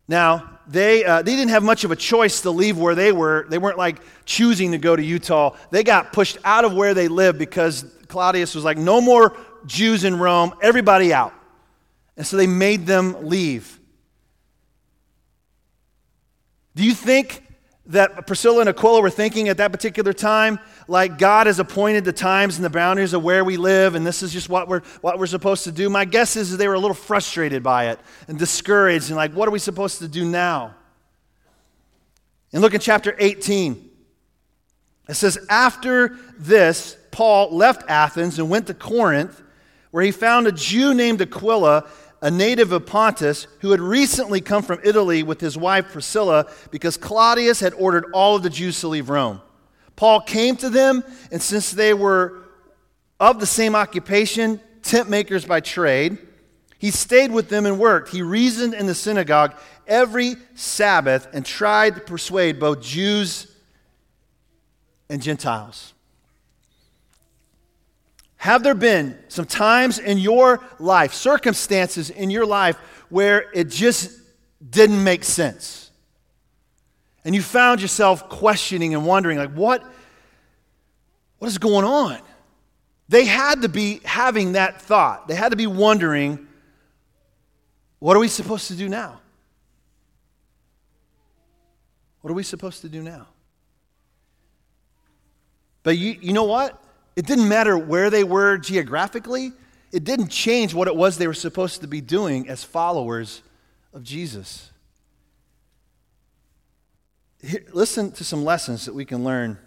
Now, 0.10 0.60
they, 0.68 1.06
uh, 1.06 1.22
they 1.22 1.36
didn't 1.36 1.52
have 1.52 1.64
much 1.64 1.84
of 1.84 1.92
a 1.92 1.96
choice 1.96 2.42
to 2.42 2.52
leave 2.52 2.78
where 2.78 2.94
they 2.94 3.12
were. 3.12 3.46
They 3.50 3.58
weren't 3.58 3.78
like 3.78 4.02
choosing 4.26 4.72
to 4.72 4.78
go 4.78 4.96
to 4.96 5.02
Utah. 5.02 5.56
They 5.72 5.84
got 5.84 6.12
pushed 6.12 6.38
out 6.44 6.66
of 6.66 6.74
where 6.74 6.94
they 6.94 7.08
lived 7.08 7.40
because 7.40 7.86
Claudius 8.08 8.54
was 8.54 8.64
like, 8.64 8.78
no 8.78 9.00
more 9.00 9.38
Jews 9.66 10.04
in 10.04 10.20
Rome, 10.20 10.54
everybody 10.62 11.14
out. 11.14 11.34
And 12.18 12.28
so 12.28 12.36
they 12.36 12.48
made 12.48 12.86
them 12.86 13.28
leave. 13.28 13.80
Do 16.76 16.84
you 16.84 16.94
think 16.94 17.44
that 17.90 18.28
Priscilla 18.28 18.62
and 18.62 18.70
Aquila 18.70 19.02
were 19.02 19.10
thinking 19.10 19.50
at 19.50 19.58
that 19.58 19.72
particular 19.72 20.14
time, 20.14 20.60
like 20.88 21.18
God 21.18 21.48
has 21.48 21.60
appointed 21.60 22.06
the 22.06 22.14
times 22.14 22.56
and 22.56 22.64
the 22.64 22.70
boundaries 22.70 23.14
of 23.14 23.24
where 23.24 23.44
we 23.44 23.58
live, 23.58 23.96
and 23.96 24.06
this 24.06 24.22
is 24.22 24.32
just 24.32 24.48
what 24.48 24.68
we're, 24.68 24.82
what 25.02 25.18
we're 25.18 25.26
supposed 25.26 25.64
to 25.64 25.72
do. 25.72 25.90
My 25.90 26.06
guess 26.06 26.36
is 26.36 26.56
they 26.56 26.68
were 26.68 26.76
a 26.76 26.80
little 26.80 26.96
frustrated 26.96 27.64
by 27.64 27.90
it 27.90 28.00
and 28.28 28.38
discouraged, 28.38 29.10
and 29.10 29.18
like, 29.18 29.34
what 29.34 29.48
are 29.48 29.52
we 29.52 29.60
supposed 29.60 30.00
to 30.00 30.08
do 30.08 30.24
now? 30.24 30.76
And 32.54 32.62
look 32.62 32.76
in 32.76 32.80
chapter 32.80 33.16
18. 33.18 33.90
It 35.08 35.16
says, 35.16 35.40
After 35.50 36.16
this, 36.38 36.96
Paul 37.10 37.56
left 37.56 37.90
Athens 37.90 38.38
and 38.38 38.52
went 38.52 38.68
to 38.68 38.76
Corinth, 38.76 39.42
where 39.90 40.04
he 40.04 40.12
found 40.12 40.46
a 40.46 40.52
Jew 40.52 40.94
named 40.94 41.22
Aquila 41.22 41.88
a 42.22 42.30
native 42.30 42.72
of 42.72 42.86
Pontus, 42.86 43.48
who 43.62 43.72
had 43.72 43.80
recently 43.80 44.42
come 44.42 44.64
from 44.64 44.80
Italy 44.84 45.24
with 45.24 45.40
his 45.40 45.58
wife 45.58 45.92
Priscilla 45.92 46.52
because 46.72 46.98
Claudius 46.98 47.60
had 47.60 47.74
ordered 47.76 48.06
all 48.14 48.36
of 48.36 48.44
the 48.44 48.50
Jews 48.50 48.80
to 48.82 48.88
leave 48.88 49.10
Rome. 49.10 49.42
Paul 49.96 50.22
came 50.22 50.56
to 50.58 50.70
them, 50.70 51.04
and 51.32 51.42
since 51.42 51.72
they 51.72 51.94
were 51.94 52.44
of 53.20 53.40
the 53.40 53.46
same 53.46 53.76
occupation, 53.76 54.60
tent 54.82 55.10
makers 55.10 55.46
by 55.46 55.60
trade, 55.60 56.18
he 56.78 56.92
stayed 56.92 57.32
with 57.32 57.50
them 57.50 57.66
and 57.66 57.78
worked. 57.78 58.10
He 58.10 58.22
reasoned 58.22 58.74
in 58.74 58.86
the 58.86 58.96
synagogue 58.96 59.54
every 59.86 60.36
Sabbath 60.56 61.28
and 61.34 61.46
tried 61.46 61.96
to 61.96 62.02
persuade 62.02 62.60
both 62.60 62.82
Jews 62.82 63.54
and 65.10 65.22
Gentiles. 65.22 65.94
Have 68.40 68.64
there 68.64 68.74
been 68.74 69.20
some 69.28 69.44
times 69.44 70.00
in 70.00 70.18
your 70.18 70.64
life, 70.80 71.14
circumstances 71.14 72.10
in 72.10 72.30
your 72.30 72.46
life, 72.46 72.78
where 73.10 73.52
it 73.54 73.68
just 73.68 74.18
didn't 74.70 75.04
make 75.04 75.26
sense? 75.26 75.92
And 77.26 77.36
you 77.36 77.42
found 77.42 77.82
yourself 77.82 78.30
questioning 78.30 78.94
and 78.94 79.06
wondering, 79.06 79.38
like, 79.38 79.52
what, 79.52 79.84
what 81.40 81.50
is 81.50 81.58
going 81.58 81.84
on? 81.84 82.18
They 83.10 83.26
had 83.26 83.64
to 83.64 83.68
be 83.68 84.00
having 84.06 84.54
that 84.54 84.82
thought. 84.82 85.28
They 85.28 85.36
had 85.36 85.50
to 85.50 85.58
be 85.58 85.68
wondering, 85.68 86.48
what 88.00 88.16
are 88.16 88.22
we 88.22 88.30
supposed 88.30 88.70
to 88.70 88.76
do 88.76 88.88
now? 88.88 89.20
What 92.22 92.32
are 92.32 92.36
we 92.36 92.44
supposed 92.44 92.80
to 92.82 92.90
do 92.90 93.04
now? 93.04 93.28
But 95.84 95.98
you, 95.98 96.18
you 96.22 96.32
know 96.32 96.46
what? 96.46 96.82
It 97.20 97.26
didn't 97.26 97.50
matter 97.50 97.78
where 97.78 98.10
they 98.10 98.24
were 98.24 98.58
geographically, 98.58 99.52
it 99.92 100.06
didn't 100.06 100.30
change 100.30 100.74
what 100.74 100.88
it 100.88 100.96
was 100.96 101.18
they 101.18 101.28
were 101.28 101.34
supposed 101.34 101.82
to 101.82 101.88
be 101.88 102.00
doing 102.00 102.48
as 102.48 102.64
followers 102.64 103.42
of 103.94 104.04
Jesus. 104.04 104.72
Here, 107.42 107.66
listen 107.74 108.14
to 108.14 108.24
some 108.24 108.46
lessons 108.46 108.86
that 108.86 108.96
we 108.96 109.04
can 109.04 109.26
learn 109.26 109.58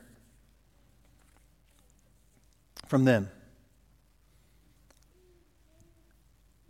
from 2.87 3.05
them. 3.05 3.29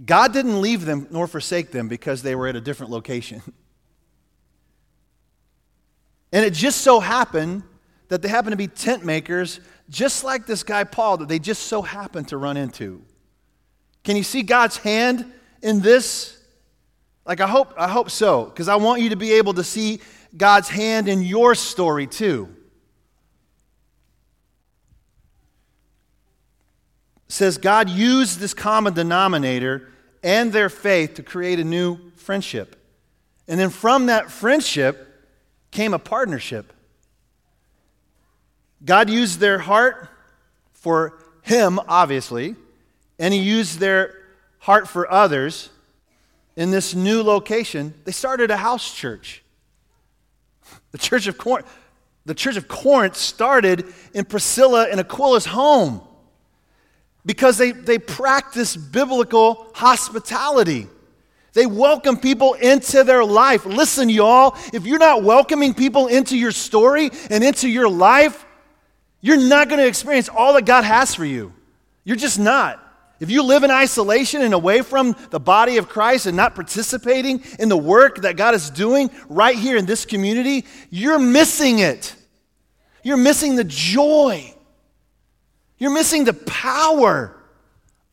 God 0.04 0.32
didn't 0.32 0.60
leave 0.60 0.84
them 0.84 1.06
nor 1.12 1.28
forsake 1.28 1.70
them 1.70 1.86
because 1.86 2.22
they 2.22 2.34
were 2.34 2.48
at 2.48 2.56
a 2.56 2.60
different 2.60 2.90
location. 2.90 3.40
And 6.34 6.46
it 6.46 6.54
just 6.54 6.80
so 6.80 6.98
happened 6.98 7.62
that 8.08 8.22
they 8.22 8.28
happened 8.28 8.52
to 8.52 8.56
be 8.56 8.66
tent 8.66 9.04
makers 9.04 9.60
just 9.92 10.24
like 10.24 10.46
this 10.46 10.62
guy 10.62 10.84
Paul 10.84 11.18
that 11.18 11.28
they 11.28 11.38
just 11.38 11.64
so 11.64 11.82
happened 11.82 12.28
to 12.28 12.38
run 12.38 12.56
into. 12.56 13.02
Can 14.02 14.16
you 14.16 14.22
see 14.22 14.42
God's 14.42 14.78
hand 14.78 15.30
in 15.60 15.80
this? 15.80 16.38
Like 17.26 17.40
I 17.40 17.46
hope 17.46 17.74
I 17.76 17.88
hope 17.88 18.10
so 18.10 18.46
because 18.46 18.68
I 18.68 18.76
want 18.76 19.02
you 19.02 19.10
to 19.10 19.16
be 19.16 19.34
able 19.34 19.54
to 19.54 19.62
see 19.62 20.00
God's 20.36 20.70
hand 20.70 21.08
in 21.08 21.22
your 21.22 21.54
story 21.54 22.06
too. 22.06 22.48
It 27.28 27.32
says 27.32 27.58
God 27.58 27.88
used 27.88 28.40
this 28.40 28.54
common 28.54 28.94
denominator 28.94 29.90
and 30.22 30.52
their 30.52 30.70
faith 30.70 31.14
to 31.14 31.22
create 31.22 31.60
a 31.60 31.64
new 31.64 31.98
friendship. 32.16 32.76
And 33.46 33.60
then 33.60 33.70
from 33.70 34.06
that 34.06 34.30
friendship 34.30 35.08
came 35.70 35.92
a 35.92 35.98
partnership. 35.98 36.72
God 38.84 39.08
used 39.08 39.38
their 39.38 39.58
heart 39.58 40.08
for 40.72 41.18
Him, 41.42 41.78
obviously, 41.88 42.56
and 43.18 43.32
He 43.32 43.40
used 43.40 43.78
their 43.78 44.14
heart 44.58 44.88
for 44.88 45.10
others 45.10 45.70
in 46.56 46.70
this 46.70 46.94
new 46.94 47.22
location. 47.22 47.94
They 48.04 48.12
started 48.12 48.50
a 48.50 48.56
house 48.56 48.92
church. 48.94 49.42
The 50.90 50.98
church 50.98 51.26
of 51.26 51.38
Corinth, 51.38 51.66
the 52.24 52.34
church 52.34 52.56
of 52.56 52.68
Corinth 52.68 53.16
started 53.16 53.86
in 54.14 54.24
Priscilla 54.24 54.88
and 54.90 55.00
Aquila's 55.00 55.46
home 55.46 56.00
because 57.24 57.58
they, 57.58 57.72
they 57.72 57.98
practiced 57.98 58.92
biblical 58.92 59.68
hospitality. 59.74 60.88
They 61.54 61.66
welcome 61.66 62.16
people 62.16 62.54
into 62.54 63.04
their 63.04 63.24
life. 63.24 63.66
Listen, 63.66 64.08
y'all, 64.08 64.56
if 64.72 64.86
you're 64.86 64.98
not 64.98 65.22
welcoming 65.22 65.74
people 65.74 66.06
into 66.06 66.36
your 66.36 66.52
story 66.52 67.10
and 67.30 67.44
into 67.44 67.68
your 67.68 67.88
life, 67.88 68.44
you're 69.22 69.38
not 69.38 69.68
going 69.70 69.80
to 69.80 69.86
experience 69.86 70.28
all 70.28 70.52
that 70.54 70.66
God 70.66 70.84
has 70.84 71.14
for 71.14 71.24
you. 71.24 71.54
You're 72.04 72.16
just 72.16 72.38
not. 72.38 72.80
If 73.20 73.30
you 73.30 73.44
live 73.44 73.62
in 73.62 73.70
isolation 73.70 74.42
and 74.42 74.52
away 74.52 74.82
from 74.82 75.16
the 75.30 75.38
body 75.38 75.76
of 75.76 75.88
Christ 75.88 76.26
and 76.26 76.36
not 76.36 76.56
participating 76.56 77.44
in 77.60 77.68
the 77.68 77.76
work 77.76 78.22
that 78.22 78.36
God 78.36 78.54
is 78.54 78.68
doing 78.68 79.10
right 79.28 79.56
here 79.56 79.76
in 79.76 79.86
this 79.86 80.04
community, 80.04 80.66
you're 80.90 81.20
missing 81.20 81.78
it. 81.78 82.16
You're 83.04 83.16
missing 83.16 83.54
the 83.54 83.64
joy. 83.64 84.52
You're 85.78 85.92
missing 85.92 86.24
the 86.24 86.34
power 86.34 87.41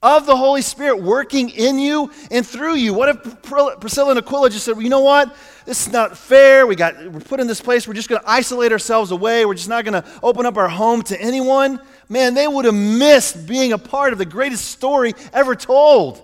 of 0.01 0.25
the 0.25 0.35
Holy 0.35 0.61
Spirit 0.61 1.01
working 1.01 1.49
in 1.49 1.77
you 1.77 2.11
and 2.31 2.47
through 2.47 2.75
you. 2.75 2.93
What 2.93 3.09
if 3.09 3.41
Priscilla 3.81 4.11
and 4.11 4.19
Aquila 4.19 4.49
just 4.49 4.63
said, 4.63 4.75
well, 4.75 4.83
you 4.83 4.89
know 4.89 5.01
what? 5.01 5.35
This 5.65 5.85
is 5.85 5.91
not 5.91 6.17
fair. 6.17 6.65
We 6.65 6.75
got, 6.75 6.95
we're 7.11 7.19
put 7.19 7.41
in 7.41 7.47
this 7.47 7.61
place. 7.61 7.87
We're 7.87 7.95
just 7.95 8.07
going 8.07 8.21
to 8.21 8.29
isolate 8.29 8.71
ourselves 8.71 9.11
away. 9.11 9.45
We're 9.45 9.55
just 9.55 9.67
not 9.67 9.83
going 9.83 10.01
to 10.01 10.09
open 10.23 10.45
up 10.45 10.55
our 10.55 10.69
home 10.69 11.01
to 11.03 11.21
anyone. 11.21 11.81
Man, 12.07 12.33
they 12.33 12.47
would 12.47 12.65
have 12.65 12.73
missed 12.73 13.45
being 13.45 13.73
a 13.73 13.77
part 13.77 14.13
of 14.13 14.19
the 14.19 14.25
greatest 14.25 14.65
story 14.65 15.13
ever 15.33 15.53
told. 15.53 16.23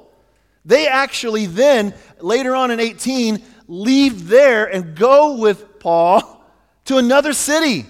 They 0.64 0.88
actually 0.88 1.46
then, 1.46 1.94
later 2.22 2.56
on 2.56 2.72
in 2.72 2.80
18, 2.80 3.44
leave 3.68 4.28
there 4.28 4.66
and 4.66 4.96
go 4.96 5.38
with 5.38 5.80
Paul 5.80 6.44
to 6.86 6.98
another 6.98 7.34
city 7.34 7.86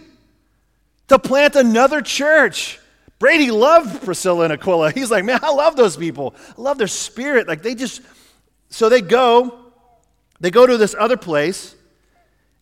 to 1.08 1.20
plant 1.20 1.56
another 1.56 2.02
church. 2.02 2.80
Brady 3.20 3.52
loved 3.52 4.04
Priscilla 4.04 4.44
and 4.46 4.54
Aquila. 4.54 4.92
He's 4.92 5.10
like, 5.10 5.24
man, 5.24 5.40
I 5.42 5.52
love 5.52 5.76
those 5.76 5.96
people. 5.96 6.36
I 6.58 6.62
love 6.62 6.78
their 6.78 6.88
spirit. 6.88 7.48
Like 7.48 7.62
they 7.62 7.76
just, 7.76 8.02
so 8.70 8.90
they 8.90 9.02
go, 9.02 9.72
they 10.40 10.52
go 10.52 10.68
to 10.68 10.78
this 10.78 10.96
other 10.98 11.18
place, 11.18 11.76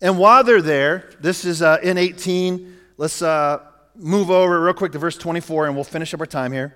and 0.02 0.20
while 0.20 0.44
they're 0.44 0.62
there, 0.62 1.10
this 1.22 1.46
is 1.46 1.62
uh, 1.62 1.78
in 1.82 1.98
18. 1.98 2.78
Let's 2.98 3.22
uh, 3.22 3.60
move 3.96 4.30
over 4.30 4.62
real 4.62 4.74
quick 4.74 4.92
to 4.92 5.00
verse 5.00 5.18
24, 5.18 5.68
and 5.68 5.76
we'll 5.76 5.84
finish 5.84 6.14
up 6.14 6.20
our 6.20 6.26
time 6.26 6.52
here. 6.52 6.76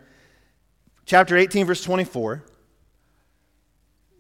Chapter 1.05 1.38
18, 1.38 1.65
verse 1.65 1.84
24. 1.84 2.43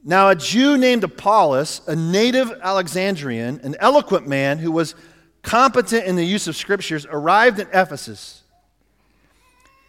Now, 0.03 0.29
a 0.29 0.35
Jew 0.35 0.77
named 0.77 1.03
Apollos, 1.03 1.81
a 1.87 1.95
native 1.95 2.51
Alexandrian, 2.61 3.59
an 3.63 3.75
eloquent 3.79 4.27
man 4.27 4.57
who 4.59 4.71
was 4.71 4.95
competent 5.41 6.05
in 6.05 6.15
the 6.15 6.23
use 6.23 6.47
of 6.47 6.55
scriptures, 6.55 7.05
arrived 7.09 7.59
in 7.59 7.67
Ephesus. 7.73 8.43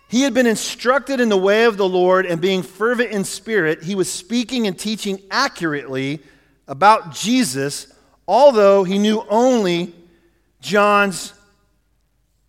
He 0.09 0.23
had 0.23 0.33
been 0.33 0.47
instructed 0.47 1.21
in 1.21 1.29
the 1.29 1.37
way 1.37 1.65
of 1.65 1.77
the 1.77 1.89
Lord, 1.89 2.25
and 2.25 2.41
being 2.41 2.63
fervent 2.63 3.13
in 3.13 3.25
spirit, 3.25 3.83
he 3.83 3.95
was 3.95 4.11
speaking 4.11 4.67
and 4.67 4.79
teaching 4.79 5.21
accurately 5.31 6.21
about 6.67 7.15
Jesus, 7.15 7.93
although 8.27 8.85
he 8.85 8.99
knew 8.99 9.25
only 9.29 9.95
John's 10.61 11.35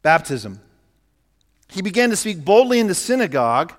baptism. 0.01 0.61
He 1.69 1.81
began 1.81 2.09
to 2.09 2.15
speak 2.15 2.43
boldly 2.43 2.79
in 2.79 2.87
the 2.87 2.95
synagogue. 2.95 3.73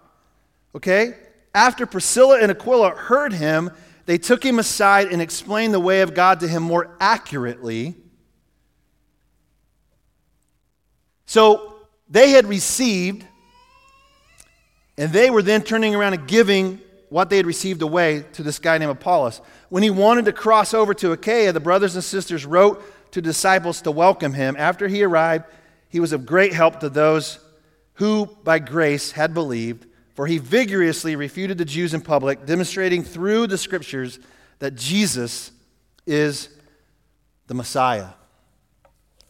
Okay? 0.75 1.15
After 1.55 1.87
Priscilla 1.87 2.41
and 2.41 2.51
Aquila 2.51 2.91
heard 2.91 3.33
him, 3.33 3.71
they 4.07 4.19
took 4.19 4.45
him 4.45 4.59
aside 4.59 5.09
and 5.09 5.21
explained 5.21 5.75
the 5.75 5.81
way 5.81 6.03
of 6.03 6.15
God 6.15 6.41
to 6.41 6.49
him 6.49 6.63
more 6.63 6.97
accurately. 7.01 7.97
So 11.27 11.77
they 12.09 12.31
had 12.31 12.47
received 12.47 13.25
and 15.01 15.11
they 15.15 15.31
were 15.31 15.41
then 15.41 15.63
turning 15.63 15.95
around 15.95 16.13
and 16.13 16.29
giving 16.29 16.79
what 17.09 17.31
they 17.31 17.39
had 17.39 17.47
received 17.47 17.81
away 17.81 18.23
to 18.35 18.43
this 18.43 18.59
guy 18.59 18.77
named 18.77 18.93
Apollos. 18.93 19.41
When 19.71 19.83
he 19.83 19.89
wanted 19.89 20.27
to 20.27 20.33
cross 20.33 20.75
over 20.75 20.93
to 20.93 21.13
Achaia, 21.13 21.53
the 21.53 21.59
brothers 21.59 21.95
and 21.95 22.05
sisters 22.05 22.45
wrote 22.45 22.85
to 23.13 23.23
disciples 23.23 23.81
to 23.83 23.91
welcome 23.91 24.35
him. 24.35 24.57
After 24.59 24.89
he 24.89 25.03
arrived, 25.03 25.47
he 25.89 26.01
was 26.01 26.13
of 26.13 26.27
great 26.27 26.53
help 26.53 26.81
to 26.81 26.91
those 26.91 27.39
who, 27.95 28.27
by 28.45 28.59
grace, 28.59 29.13
had 29.13 29.33
believed, 29.33 29.87
for 30.15 30.27
he 30.27 30.37
vigorously 30.37 31.17
refuted 31.17 31.57
the 31.57 31.65
Jews 31.65 31.95
in 31.95 32.03
public, 32.03 32.45
demonstrating 32.45 33.03
through 33.03 33.47
the 33.47 33.57
scriptures 33.57 34.19
that 34.59 34.75
Jesus 34.75 35.51
is 36.07 36.51
the 37.47 37.55
Messiah. 37.55 38.09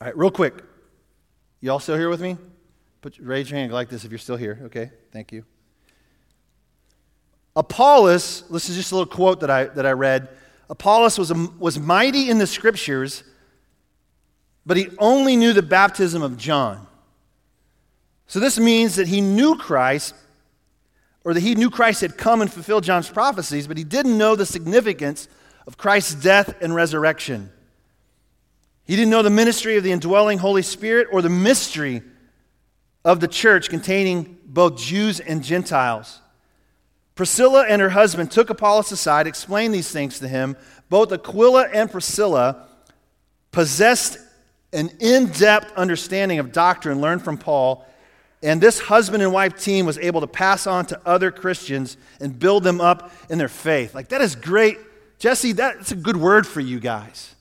All 0.01 0.07
right, 0.07 0.16
real 0.16 0.33
quick. 0.33 0.64
You 1.61 1.71
all 1.71 1.79
still 1.79 1.97
here 1.97 2.11
with 2.11 2.21
me? 2.21 2.39
Put, 3.03 3.18
raise 3.21 3.49
your 3.49 3.61
hand 3.61 3.73
like 3.73 3.89
this 3.89 4.05
if 4.05 4.11
you're 4.11 4.18
still 4.18 4.37
here. 4.37 4.59
Okay, 4.64 4.91
thank 5.12 5.31
you. 5.31 5.45
Apollos, 7.57 8.45
this 8.51 8.69
is 8.69 8.77
just 8.77 8.93
a 8.93 8.97
little 8.97 9.13
quote 9.13 9.41
that 9.41 9.51
I, 9.51 9.65
that 9.65 9.87
I 9.87 9.93
read. 9.93 10.29
Apollos 10.69 11.19
was, 11.19 11.31
a, 11.31 11.49
was 11.59 11.79
mighty 11.79 12.31
in 12.31 12.39
the 12.39 12.47
scriptures, 12.47 13.25
but 14.65 14.77
he 14.77 14.89
only 14.99 15.37
knew 15.37 15.53
the 15.53 15.63
baptism 15.63 16.23
of 16.23 16.37
John. 16.37 16.87
So 18.29 18.39
this 18.39 18.59
means 18.59 18.95
that 18.95 19.09
he 19.09 19.21
knew 19.21 19.57
Christ, 19.57 20.15
or 21.25 21.35
that 21.35 21.41
he 21.41 21.57
knew 21.57 21.71
Christ 21.71 22.03
had 22.03 22.17
come 22.17 22.41
and 22.41 22.53
fulfilled 22.53 22.85
John's 22.85 23.11
prophecies, 23.11 23.67
but 23.67 23.77
he 23.77 23.85
didn't 23.85 24.17
know 24.17 24.37
the 24.37 24.47
significance 24.47 25.27
of 25.67 25.77
Christ's 25.77 26.15
death 26.15 26.55
and 26.63 26.75
resurrection. 26.75 27.51
He 28.85 28.95
didn't 28.95 29.11
know 29.11 29.23
the 29.23 29.31
ministry 29.31 29.77
of 29.77 29.83
the 29.83 29.93
indwelling 29.93 30.39
Holy 30.39 30.63
Spirit 30.63 31.09
or 31.11 31.23
the 31.23 31.29
mystery 31.29 32.03
of 33.05 33.21
the 33.21 33.29
church 33.29 33.69
containing 33.69 34.39
both 34.45 34.77
Jews 34.77 35.21
and 35.21 35.43
Gentiles. 35.43 36.21
Priscilla 37.21 37.66
and 37.68 37.83
her 37.83 37.91
husband 37.91 38.31
took 38.31 38.49
Apollos 38.49 38.91
aside, 38.93 39.27
explained 39.27 39.75
these 39.75 39.91
things 39.91 40.21
to 40.21 40.27
him. 40.27 40.57
Both 40.89 41.12
Aquila 41.12 41.68
and 41.68 41.91
Priscilla 41.91 42.66
possessed 43.53 44.16
an 44.73 44.89
in 45.01 45.27
depth 45.27 45.71
understanding 45.77 46.39
of 46.39 46.51
doctrine 46.51 47.03
learned 47.03 47.23
from 47.23 47.37
Paul, 47.37 47.85
and 48.43 48.59
this 48.59 48.81
husband 48.81 49.23
and 49.23 49.35
wife 49.35 49.62
team 49.62 49.85
was 49.85 49.99
able 49.99 50.23
to 50.23 50.27
pass 50.27 50.66
on 50.66 50.87
to 50.87 51.01
other 51.05 51.31
Christians 51.31 51.99
and 52.21 52.39
build 52.39 52.64
them 52.64 52.81
up 52.81 53.12
in 53.29 53.37
their 53.37 53.49
faith. 53.49 53.95
Like, 53.95 54.09
that 54.09 54.23
is 54.23 54.35
great. 54.35 54.79
Jesse, 55.18 55.53
that's 55.53 55.93
a 55.93 55.97
good 55.97 56.16
word 56.16 56.47
for 56.47 56.61
you 56.61 56.81
guys. 56.81 57.35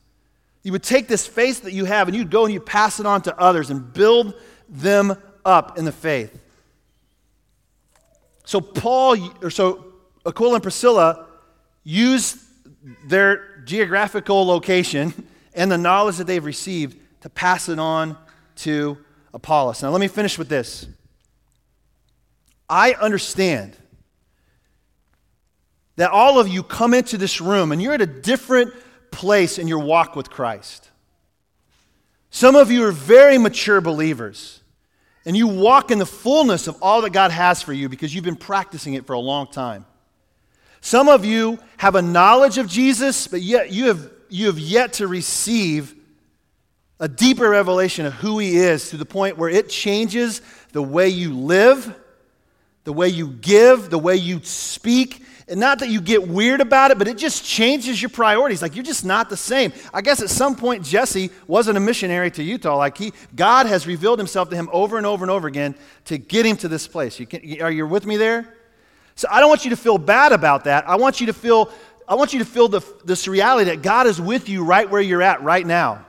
You 0.61 0.73
would 0.73 0.83
take 0.83 1.07
this 1.07 1.25
faith 1.25 1.63
that 1.63 1.71
you 1.71 1.85
have 1.85 2.09
and 2.09 2.17
you'd 2.17 2.31
go 2.31 2.43
and 2.43 2.53
you 2.53 2.59
pass 2.59 2.99
it 2.99 3.05
on 3.05 3.21
to 3.21 3.39
others 3.39 3.69
and 3.69 3.93
build 3.93 4.33
them 4.67 5.15
up 5.45 5.77
in 5.77 5.85
the 5.85 5.93
faith. 5.93 6.37
So 8.49 8.59
Paul, 8.61 9.15
or 9.43 9.51
so 9.51 9.85
Aquila 10.25 10.55
and 10.55 10.63
Priscilla 10.63 11.27
used 11.83 12.39
their 13.05 13.61
geographical 13.65 14.43
location 14.43 15.13
and 15.53 15.71
the 15.71 15.77
knowledge 15.77 16.17
that 16.17 16.25
they've 16.25 16.43
received 16.43 16.97
to 17.21 17.29
pass 17.29 17.69
it 17.69 17.77
on 17.77 18.17
to 18.55 18.97
Apollos. 19.35 19.83
Now 19.83 19.91
let 19.91 20.01
me 20.01 20.07
finish 20.07 20.39
with 20.39 20.49
this. 20.49 20.87
I 22.67 22.93
understand 22.93 23.77
that 25.97 26.09
all 26.09 26.39
of 26.39 26.47
you 26.47 26.63
come 26.63 26.95
into 26.95 27.19
this 27.19 27.39
room 27.39 27.71
and 27.71 27.79
you're 27.79 27.93
at 27.93 28.01
a 28.01 28.07
different 28.07 28.73
place 29.11 29.59
in 29.59 29.67
your 29.67 29.77
walk 29.77 30.15
with 30.15 30.31
Christ. 30.31 30.89
Some 32.31 32.55
of 32.55 32.71
you 32.71 32.83
are 32.85 32.91
very 32.91 33.37
mature 33.37 33.79
believers 33.79 34.58
and 35.29 35.37
you 35.37 35.45
walk 35.45 35.91
in 35.91 35.99
the 35.99 36.07
fullness 36.07 36.65
of 36.65 36.81
all 36.81 37.03
that 37.03 37.11
God 37.11 37.29
has 37.29 37.61
for 37.61 37.71
you 37.71 37.87
because 37.87 38.15
you've 38.15 38.23
been 38.23 38.35
practicing 38.35 38.95
it 38.95 39.05
for 39.05 39.13
a 39.13 39.19
long 39.19 39.45
time. 39.45 39.85
Some 40.81 41.07
of 41.07 41.23
you 41.23 41.59
have 41.77 41.93
a 41.93 42.01
knowledge 42.01 42.57
of 42.57 42.67
Jesus, 42.67 43.27
but 43.27 43.39
yet 43.39 43.71
you 43.71 43.89
have, 43.89 44.09
you 44.29 44.47
have 44.47 44.57
yet 44.57 44.93
to 44.93 45.07
receive 45.07 45.93
a 46.99 47.07
deeper 47.07 47.47
revelation 47.47 48.07
of 48.07 48.13
who 48.13 48.39
He 48.39 48.57
is 48.57 48.89
to 48.89 48.97
the 48.97 49.05
point 49.05 49.37
where 49.37 49.51
it 49.51 49.69
changes 49.69 50.41
the 50.71 50.81
way 50.81 51.09
you 51.09 51.35
live, 51.35 51.95
the 52.83 52.93
way 52.93 53.09
you 53.09 53.27
give, 53.27 53.91
the 53.91 53.99
way 53.99 54.15
you 54.15 54.41
speak, 54.41 55.23
and 55.49 55.59
not 55.59 55.79
that 55.79 55.89
you 55.89 55.99
get 55.99 56.27
weird 56.27 56.61
about 56.61 56.91
it, 56.91 56.97
but 56.97 57.07
it 57.07 57.17
just 57.17 57.43
changes 57.43 58.01
your 58.01 58.09
priorities. 58.09 58.61
Like 58.61 58.75
you're 58.75 58.83
just 58.83 59.03
not 59.03 59.29
the 59.29 59.37
same. 59.37 59.73
I 59.93 60.01
guess 60.01 60.21
at 60.21 60.29
some 60.29 60.55
point 60.55 60.85
Jesse 60.85 61.31
wasn't 61.47 61.77
a 61.77 61.79
missionary 61.79 62.29
to 62.31 62.43
Utah. 62.43 62.77
Like 62.77 62.97
he, 62.97 63.13
God 63.35 63.65
has 63.65 63.87
revealed 63.87 64.19
himself 64.19 64.49
to 64.49 64.55
him 64.55 64.69
over 64.71 64.97
and 64.97 65.05
over 65.05 65.23
and 65.23 65.31
over 65.31 65.47
again 65.47 65.75
to 66.05 66.17
get 66.17 66.45
him 66.45 66.55
to 66.57 66.67
this 66.67 66.87
place. 66.87 67.19
You 67.19 67.25
can, 67.25 67.61
are 67.61 67.71
you 67.71 67.87
with 67.87 68.05
me 68.05 68.17
there? 68.17 68.53
So 69.15 69.27
I 69.29 69.39
don't 69.39 69.49
want 69.49 69.65
you 69.65 69.71
to 69.71 69.75
feel 69.75 69.97
bad 69.97 70.31
about 70.31 70.63
that. 70.65 70.87
I 70.87 70.95
want 70.95 71.19
you 71.19 71.27
to 71.27 71.33
feel, 71.33 71.71
I 72.07 72.15
want 72.15 72.31
you 72.31 72.39
to 72.39 72.45
feel 72.45 72.67
the, 72.67 72.81
this 73.03 73.27
reality 73.27 73.71
that 73.71 73.81
God 73.81 74.07
is 74.07 74.21
with 74.21 74.47
you 74.47 74.63
right 74.63 74.89
where 74.89 75.01
you're 75.01 75.21
at 75.21 75.41
right 75.41 75.65
now. 75.65 76.05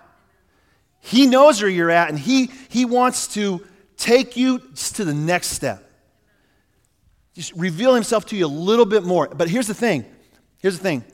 He 1.01 1.27
knows 1.27 1.63
where 1.63 1.71
you're 1.71 1.91
at, 1.91 2.11
and 2.11 2.19
he, 2.19 2.51
he 2.69 2.85
wants 2.85 3.29
to 3.35 3.67
take 3.97 4.37
you 4.37 4.59
to 4.93 5.05
the 5.05 5.15
next 5.15 5.49
step 5.49 5.90
just 7.41 7.55
reveal 7.55 7.95
himself 7.95 8.27
to 8.27 8.37
you 8.37 8.45
a 8.45 8.49
little 8.49 8.85
bit 8.85 9.03
more. 9.03 9.27
But 9.27 9.49
here's 9.49 9.67
the 9.67 9.75
thing 9.75 10.05
here's 10.59 10.77
the 10.77 10.83
thing. 10.83 11.05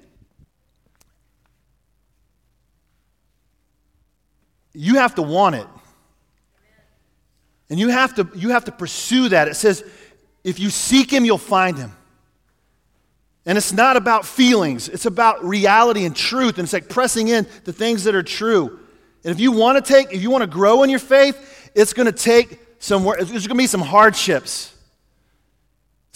You 4.73 4.97
have 4.97 5.15
to 5.15 5.23
want 5.23 5.55
it. 5.55 5.67
And 7.71 7.81
you 7.81 7.89
have 7.89 8.15
to, 8.17 8.29
you 8.35 8.51
have 8.51 8.65
to 8.65 8.73
pursue 8.73 9.31
that. 9.31 9.49
It 9.49 9.55
says, 9.55 9.83
if 10.45 10.61
you 10.61 10.71
seek 10.71 11.11
him, 11.11 11.25
you'll 11.25 11.39
find 11.39 11.79
him. 11.79 11.93
And 13.45 13.57
it's 13.57 13.73
not 13.73 13.97
about 13.97 14.27
feelings, 14.27 14.89
it's 14.89 15.07
about 15.07 15.45
reality 15.45 16.05
and 16.05 16.15
truth. 16.15 16.59
And 16.59 16.65
it's 16.65 16.73
like 16.73 16.89
pressing 16.89 17.29
in 17.29 17.47
the 17.65 17.73
things 17.73 18.05
that 18.05 18.15
are 18.15 18.23
true. 18.23 18.81
And 19.25 19.33
if 19.33 19.41
you 19.41 19.53
want 19.53 19.83
to 19.85 19.93
take, 19.93 20.13
if 20.13 20.23
you 20.23 20.31
want 20.31 20.43
to 20.43 20.49
grow 20.49 20.83
in 20.83 20.91
your 20.91 20.99
faith, 20.99 21.71
it's 21.75 21.93
going 21.93 22.07
to 22.07 22.13
take 22.13 22.61
some. 22.79 23.05
There's 23.05 23.31
going 23.31 23.43
to 23.49 23.55
be 23.55 23.67
some 23.67 23.81
hardships. 23.81 24.76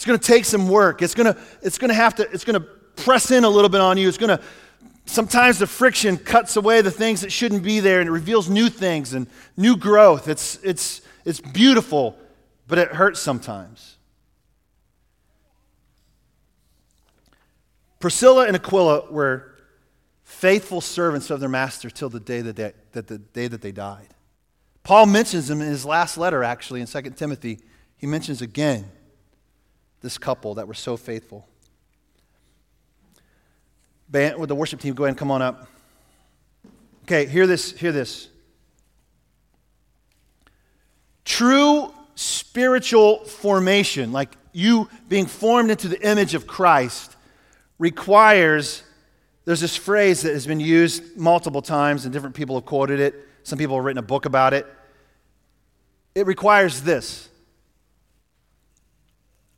It's 0.01 0.05
going 0.07 0.17
to 0.17 0.27
take 0.27 0.45
some 0.45 0.67
work. 0.67 1.03
It's 1.03 1.13
going 1.13 1.31
to, 1.31 1.39
it's 1.61 1.77
going 1.77 1.89
to 1.89 1.93
have 1.93 2.15
to, 2.15 2.27
it's 2.31 2.43
going 2.43 2.59
to 2.59 2.67
press 3.03 3.29
in 3.29 3.43
a 3.43 3.49
little 3.49 3.69
bit 3.69 3.81
on 3.81 3.99
you. 3.99 4.07
It's 4.07 4.17
going 4.17 4.35
to, 4.35 4.43
sometimes 5.05 5.59
the 5.59 5.67
friction 5.67 6.17
cuts 6.17 6.55
away 6.55 6.81
the 6.81 6.89
things 6.89 7.21
that 7.21 7.31
shouldn't 7.31 7.61
be 7.61 7.81
there 7.81 7.99
and 7.99 8.09
it 8.09 8.11
reveals 8.11 8.49
new 8.49 8.67
things 8.67 9.13
and 9.13 9.27
new 9.57 9.77
growth. 9.77 10.27
It's, 10.27 10.57
it's, 10.63 11.01
it's 11.23 11.39
beautiful, 11.39 12.17
but 12.67 12.79
it 12.79 12.87
hurts 12.87 13.19
sometimes. 13.19 13.97
Priscilla 17.99 18.47
and 18.47 18.55
Aquila 18.55 19.11
were 19.11 19.53
faithful 20.23 20.81
servants 20.81 21.29
of 21.29 21.39
their 21.39 21.47
master 21.47 21.91
till 21.91 22.09
the 22.09 22.19
day 22.19 22.41
that 22.41 22.55
they, 22.55 22.73
that 22.93 23.05
the 23.05 23.19
day 23.19 23.47
that 23.47 23.61
they 23.61 23.71
died. 23.71 24.07
Paul 24.81 25.05
mentions 25.05 25.47
them 25.47 25.61
in 25.61 25.67
his 25.67 25.85
last 25.85 26.17
letter, 26.17 26.43
actually, 26.43 26.81
in 26.81 26.87
2 26.87 27.01
Timothy. 27.11 27.59
He 27.97 28.07
mentions 28.07 28.41
again 28.41 28.89
this 30.01 30.17
couple 30.17 30.55
that 30.55 30.67
were 30.67 30.73
so 30.73 30.97
faithful. 30.97 31.47
Band, 34.09 34.37
with 34.37 34.49
the 34.49 34.55
worship 34.55 34.79
team, 34.79 34.93
go 34.93 35.03
ahead 35.03 35.11
and 35.11 35.17
come 35.17 35.31
on 35.31 35.41
up. 35.41 35.67
Okay, 37.03 37.25
hear 37.25 37.47
this, 37.47 37.71
hear 37.71 37.91
this. 37.91 38.27
True 41.23 41.93
spiritual 42.15 43.23
formation, 43.25 44.11
like 44.11 44.35
you 44.51 44.89
being 45.07 45.25
formed 45.25 45.71
into 45.71 45.87
the 45.87 46.01
image 46.07 46.33
of 46.33 46.45
Christ, 46.45 47.15
requires 47.79 48.83
there's 49.45 49.61
this 49.61 49.75
phrase 49.75 50.21
that 50.21 50.33
has 50.33 50.45
been 50.45 50.59
used 50.59 51.17
multiple 51.17 51.61
times, 51.61 52.05
and 52.05 52.13
different 52.13 52.35
people 52.35 52.55
have 52.55 52.65
quoted 52.65 52.99
it. 52.99 53.15
Some 53.43 53.57
people 53.57 53.75
have 53.75 53.85
written 53.85 53.97
a 53.97 54.03
book 54.03 54.25
about 54.25 54.53
it. 54.53 54.67
It 56.13 56.27
requires 56.27 56.81
this 56.81 57.29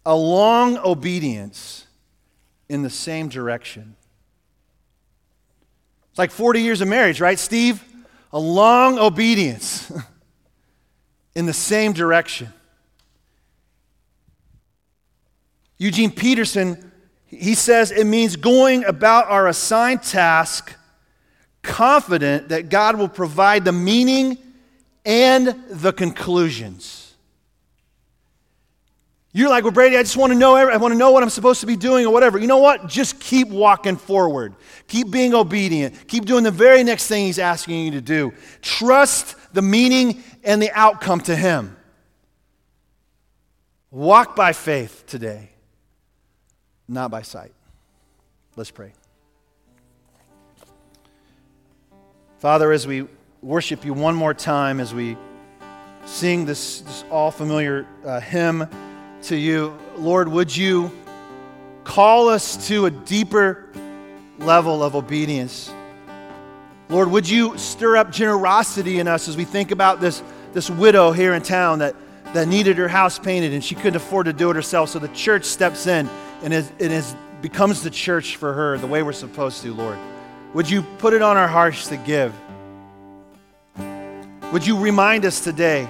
a 0.06 0.16
long 0.16 0.78
obedience 0.78 1.88
in 2.70 2.82
the 2.82 2.90
same 2.90 3.30
direction. 3.30 3.96
It's 6.10 6.20
like 6.20 6.32
40 6.32 6.62
years 6.62 6.82
of 6.82 6.88
marriage, 6.88 7.20
right, 7.20 7.40
Steve? 7.40 7.84
A 8.32 8.40
long 8.40 9.00
obedience 9.00 9.92
in 11.36 11.46
the 11.46 11.54
same 11.54 11.94
direction. 11.94 12.54
Eugene 15.78 16.12
Peterson, 16.12 16.92
he 17.26 17.56
says 17.56 17.92
it 17.92 18.06
means 18.06 18.36
going 18.36 18.86
about 18.86 19.28
our 19.28 19.48
assigned 19.48 20.04
task 20.04 20.74
confident 21.62 22.50
that 22.50 22.70
God 22.70 22.98
will 22.98 23.10
provide 23.10 23.66
the 23.66 23.72
meaning 23.72 24.38
and 25.06 25.48
the 25.70 25.92
conclusions. 25.92 27.03
You're 29.36 29.50
like, 29.50 29.64
well, 29.64 29.74
Brady, 29.74 29.98
I 29.98 30.04
just 30.04 30.16
want 30.16 30.32
to 30.32 30.38
know. 30.38 30.56
I 30.56 30.78
want 30.78 30.94
to 30.94 30.98
know 30.98 31.10
what 31.10 31.24
I'm 31.24 31.30
supposed 31.32 31.62
to 31.62 31.66
be 31.66 31.76
doing 31.76 32.06
or 32.06 32.14
whatever. 32.14 32.38
You 32.38 32.46
know 32.46 32.60
what? 32.60 32.86
Just 32.88 33.20
keep 33.20 33.50
walking 33.50 33.96
forward. 33.96 34.54
Keep 34.88 35.10
being 35.10 35.34
obedient. 35.34 36.08
Keep 36.08 36.26
doing 36.26 36.44
the 36.44 36.52
very 36.52 36.84
next 36.84 37.08
thing 37.08 37.26
He's 37.26 37.40
asking 37.40 37.84
you 37.86 37.92
to 37.92 38.02
do. 38.02 38.32
Trust 38.62 39.36
the 39.52 39.64
meaning 39.64 40.24
and 40.44 40.62
the 40.62 40.72
outcome 40.74 41.20
to 41.22 41.36
Him. 41.36 41.76
Walk 43.90 44.36
by 44.36 44.54
faith 44.54 45.04
today, 45.08 45.50
not 46.88 47.10
by 47.10 47.24
sight. 47.24 47.54
Let's 48.56 48.72
pray. 48.72 48.94
Father, 52.38 52.72
as 52.72 52.86
we 52.86 53.08
worship 53.42 53.84
you 53.84 53.94
one 53.94 54.14
more 54.14 54.36
time, 54.36 54.80
as 54.80 54.94
we 54.94 55.18
sing 56.06 56.46
this, 56.46 56.82
this 56.82 57.04
all 57.10 57.32
familiar 57.32 57.88
uh, 58.06 58.20
hymn 58.20 58.68
to 59.24 59.36
you. 59.36 59.78
Lord, 59.98 60.28
would 60.28 60.56
you 60.56 60.92
call 61.84 62.30
us 62.30 62.68
to 62.68 62.86
a 62.86 62.92
deeper 62.92 63.68
level 64.40 64.84
of 64.84 64.96
obedience? 64.96 65.72
Lord, 66.90 67.10
would 67.10 67.30
you 67.30 67.58
stir 67.58 67.98
up 67.98 68.12
generosity 68.12 69.00
in 69.00 69.08
us 69.08 69.28
as 69.28 69.38
we 69.38 69.46
think 69.46 69.72
about 69.72 70.02
this, 70.02 70.22
this 70.52 70.70
widow 70.70 71.12
here 71.12 71.34
in 71.34 71.42
town 71.42 71.80
that, 71.80 71.96
that 72.34 72.48
needed 72.48 72.78
her 72.78 72.88
house 72.88 73.18
painted 73.18 73.54
and 73.54 73.64
she 73.64 73.76
couldn't 73.76 73.96
afford 73.96 74.26
to 74.26 74.34
do 74.34 74.50
it 74.50 74.56
herself. 74.56 74.90
So 74.90 75.00
the 75.00 75.08
church 75.10 75.46
steps 75.46 75.88
in 75.88 76.10
and 76.44 76.54
is, 76.54 76.72
it 76.78 76.92
is, 76.92 77.16
becomes 77.42 77.82
the 77.82 77.90
church 77.90 78.36
for 78.36 78.54
her 78.54 78.78
the 78.78 78.88
way 78.88 79.04
we're 79.04 79.14
supposed 79.14 79.62
to, 79.64 79.74
Lord. 79.74 79.98
Would 80.54 80.70
you 80.70 80.84
put 81.00 81.14
it 81.14 81.22
on 81.22 81.38
our 81.38 81.48
hearts 81.48 81.88
to 81.88 81.98
give? 81.98 82.34
Would 84.52 84.68
you 84.68 84.78
remind 84.78 85.26
us 85.26 85.40
today 85.40 85.88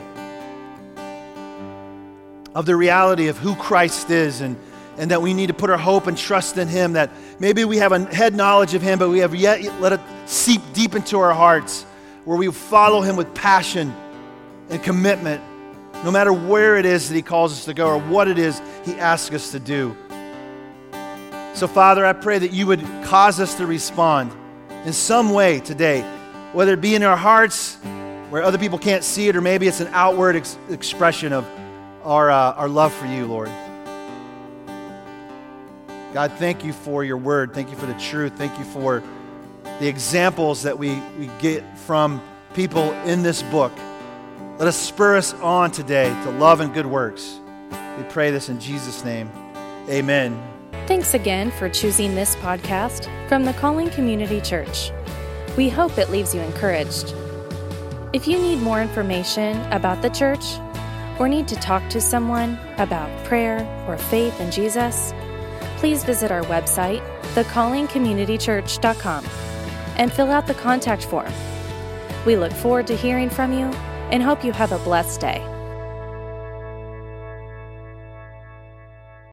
of 2.55 2.65
the 2.65 2.75
reality 2.75 3.27
of 3.27 3.37
who 3.37 3.55
Christ 3.55 4.09
is 4.09 4.41
and, 4.41 4.57
and 4.97 5.11
that 5.11 5.21
we 5.21 5.33
need 5.33 5.47
to 5.47 5.53
put 5.53 5.69
our 5.69 5.77
hope 5.77 6.07
and 6.07 6.17
trust 6.17 6.57
in 6.57 6.67
Him? 6.67 6.93
That 6.93 7.11
maybe 7.39 7.65
we 7.65 7.77
have 7.77 7.91
a 7.91 7.99
head 7.99 8.35
knowledge 8.35 8.73
of 8.73 8.81
Him, 8.81 8.99
but 8.99 9.09
we 9.09 9.19
have 9.19 9.35
yet 9.35 9.63
let 9.79 9.93
it 9.93 9.99
seep 10.25 10.61
deep 10.73 10.95
into 10.95 11.19
our 11.19 11.33
hearts 11.33 11.83
where 12.25 12.37
we 12.37 12.51
follow 12.51 13.01
Him 13.01 13.15
with 13.15 13.33
passion 13.33 13.93
and 14.69 14.81
commitment, 14.81 15.41
no 16.03 16.11
matter 16.11 16.31
where 16.31 16.77
it 16.77 16.85
is 16.85 17.09
that 17.09 17.15
He 17.15 17.21
calls 17.21 17.53
us 17.53 17.65
to 17.65 17.73
go 17.73 17.87
or 17.87 17.99
what 17.99 18.27
it 18.27 18.37
is 18.37 18.61
He 18.85 18.93
asks 18.93 19.33
us 19.33 19.51
to 19.51 19.59
do. 19.59 19.95
So, 21.53 21.67
Father, 21.67 22.05
I 22.05 22.13
pray 22.13 22.39
that 22.39 22.51
you 22.51 22.65
would 22.67 22.81
cause 23.03 23.39
us 23.39 23.55
to 23.55 23.67
respond 23.67 24.31
in 24.85 24.93
some 24.93 25.31
way 25.31 25.59
today, 25.59 26.01
whether 26.51 26.73
it 26.73 26.81
be 26.81 26.95
in 26.95 27.03
our 27.03 27.15
hearts 27.15 27.77
where 28.33 28.41
other 28.41 28.57
people 28.57 28.79
can't 28.79 29.03
see 29.03 29.27
it, 29.27 29.35
or 29.35 29.41
maybe 29.41 29.67
it's 29.67 29.79
an 29.79 29.89
outward 29.91 30.35
ex- 30.35 30.57
expression 30.71 31.31
of 31.31 31.47
our, 32.03 32.31
uh, 32.31 32.53
our 32.53 32.69
love 32.69 32.93
for 32.93 33.05
you, 33.05 33.25
Lord. 33.25 33.49
God, 36.13 36.31
thank 36.33 36.63
you 36.63 36.73
for 36.73 37.03
your 37.03 37.17
word. 37.17 37.53
Thank 37.53 37.71
you 37.71 37.75
for 37.75 37.87
the 37.87 37.95
truth. 37.95 38.33
Thank 38.37 38.57
you 38.59 38.65
for 38.65 39.01
the 39.79 39.87
examples 39.87 40.61
that 40.63 40.77
we, 40.77 40.95
we 41.17 41.29
get 41.39 41.63
from 41.79 42.21
people 42.53 42.91
in 43.05 43.23
this 43.23 43.41
book. 43.43 43.71
Let 44.59 44.67
us 44.67 44.77
spur 44.77 45.17
us 45.17 45.33
on 45.35 45.71
today 45.71 46.09
to 46.23 46.29
love 46.31 46.59
and 46.59 46.73
good 46.73 46.85
works. 46.85 47.39
We 47.97 48.03
pray 48.03 48.29
this 48.29 48.49
in 48.49 48.59
Jesus' 48.59 49.03
name. 49.03 49.31
Amen. 49.89 50.39
Thanks 50.85 51.13
again 51.13 51.49
for 51.49 51.69
choosing 51.69 52.13
this 52.13 52.35
podcast 52.37 53.09
from 53.27 53.45
the 53.45 53.53
Calling 53.53 53.89
Community 53.89 54.39
Church. 54.41 54.91
We 55.57 55.69
hope 55.69 55.97
it 55.97 56.09
leaves 56.11 56.35
you 56.35 56.41
encouraged. 56.41 57.13
If 58.13 58.27
you 58.27 58.37
need 58.37 58.59
more 58.59 58.81
information 58.81 59.59
about 59.71 60.03
the 60.03 60.09
church 60.09 60.57
or 61.19 61.29
need 61.29 61.47
to 61.47 61.55
talk 61.55 61.87
to 61.89 62.01
someone 62.01 62.57
about 62.77 63.09
prayer 63.25 63.65
or 63.87 63.97
faith 63.97 64.39
in 64.39 64.51
Jesus, 64.51 65.13
please 65.77 66.03
visit 66.03 66.31
our 66.31 66.43
website, 66.43 67.01
thecallingcommunitychurch.com, 67.33 69.25
and 69.97 70.11
fill 70.11 70.31
out 70.31 70.47
the 70.47 70.53
contact 70.53 71.05
form. 71.05 71.31
We 72.25 72.37
look 72.37 72.53
forward 72.53 72.87
to 72.87 72.95
hearing 72.95 73.29
from 73.29 73.53
you 73.53 73.65
and 74.11 74.23
hope 74.23 74.43
you 74.43 74.51
have 74.53 74.71
a 74.71 74.79
blessed 74.79 75.21
day. 75.21 75.52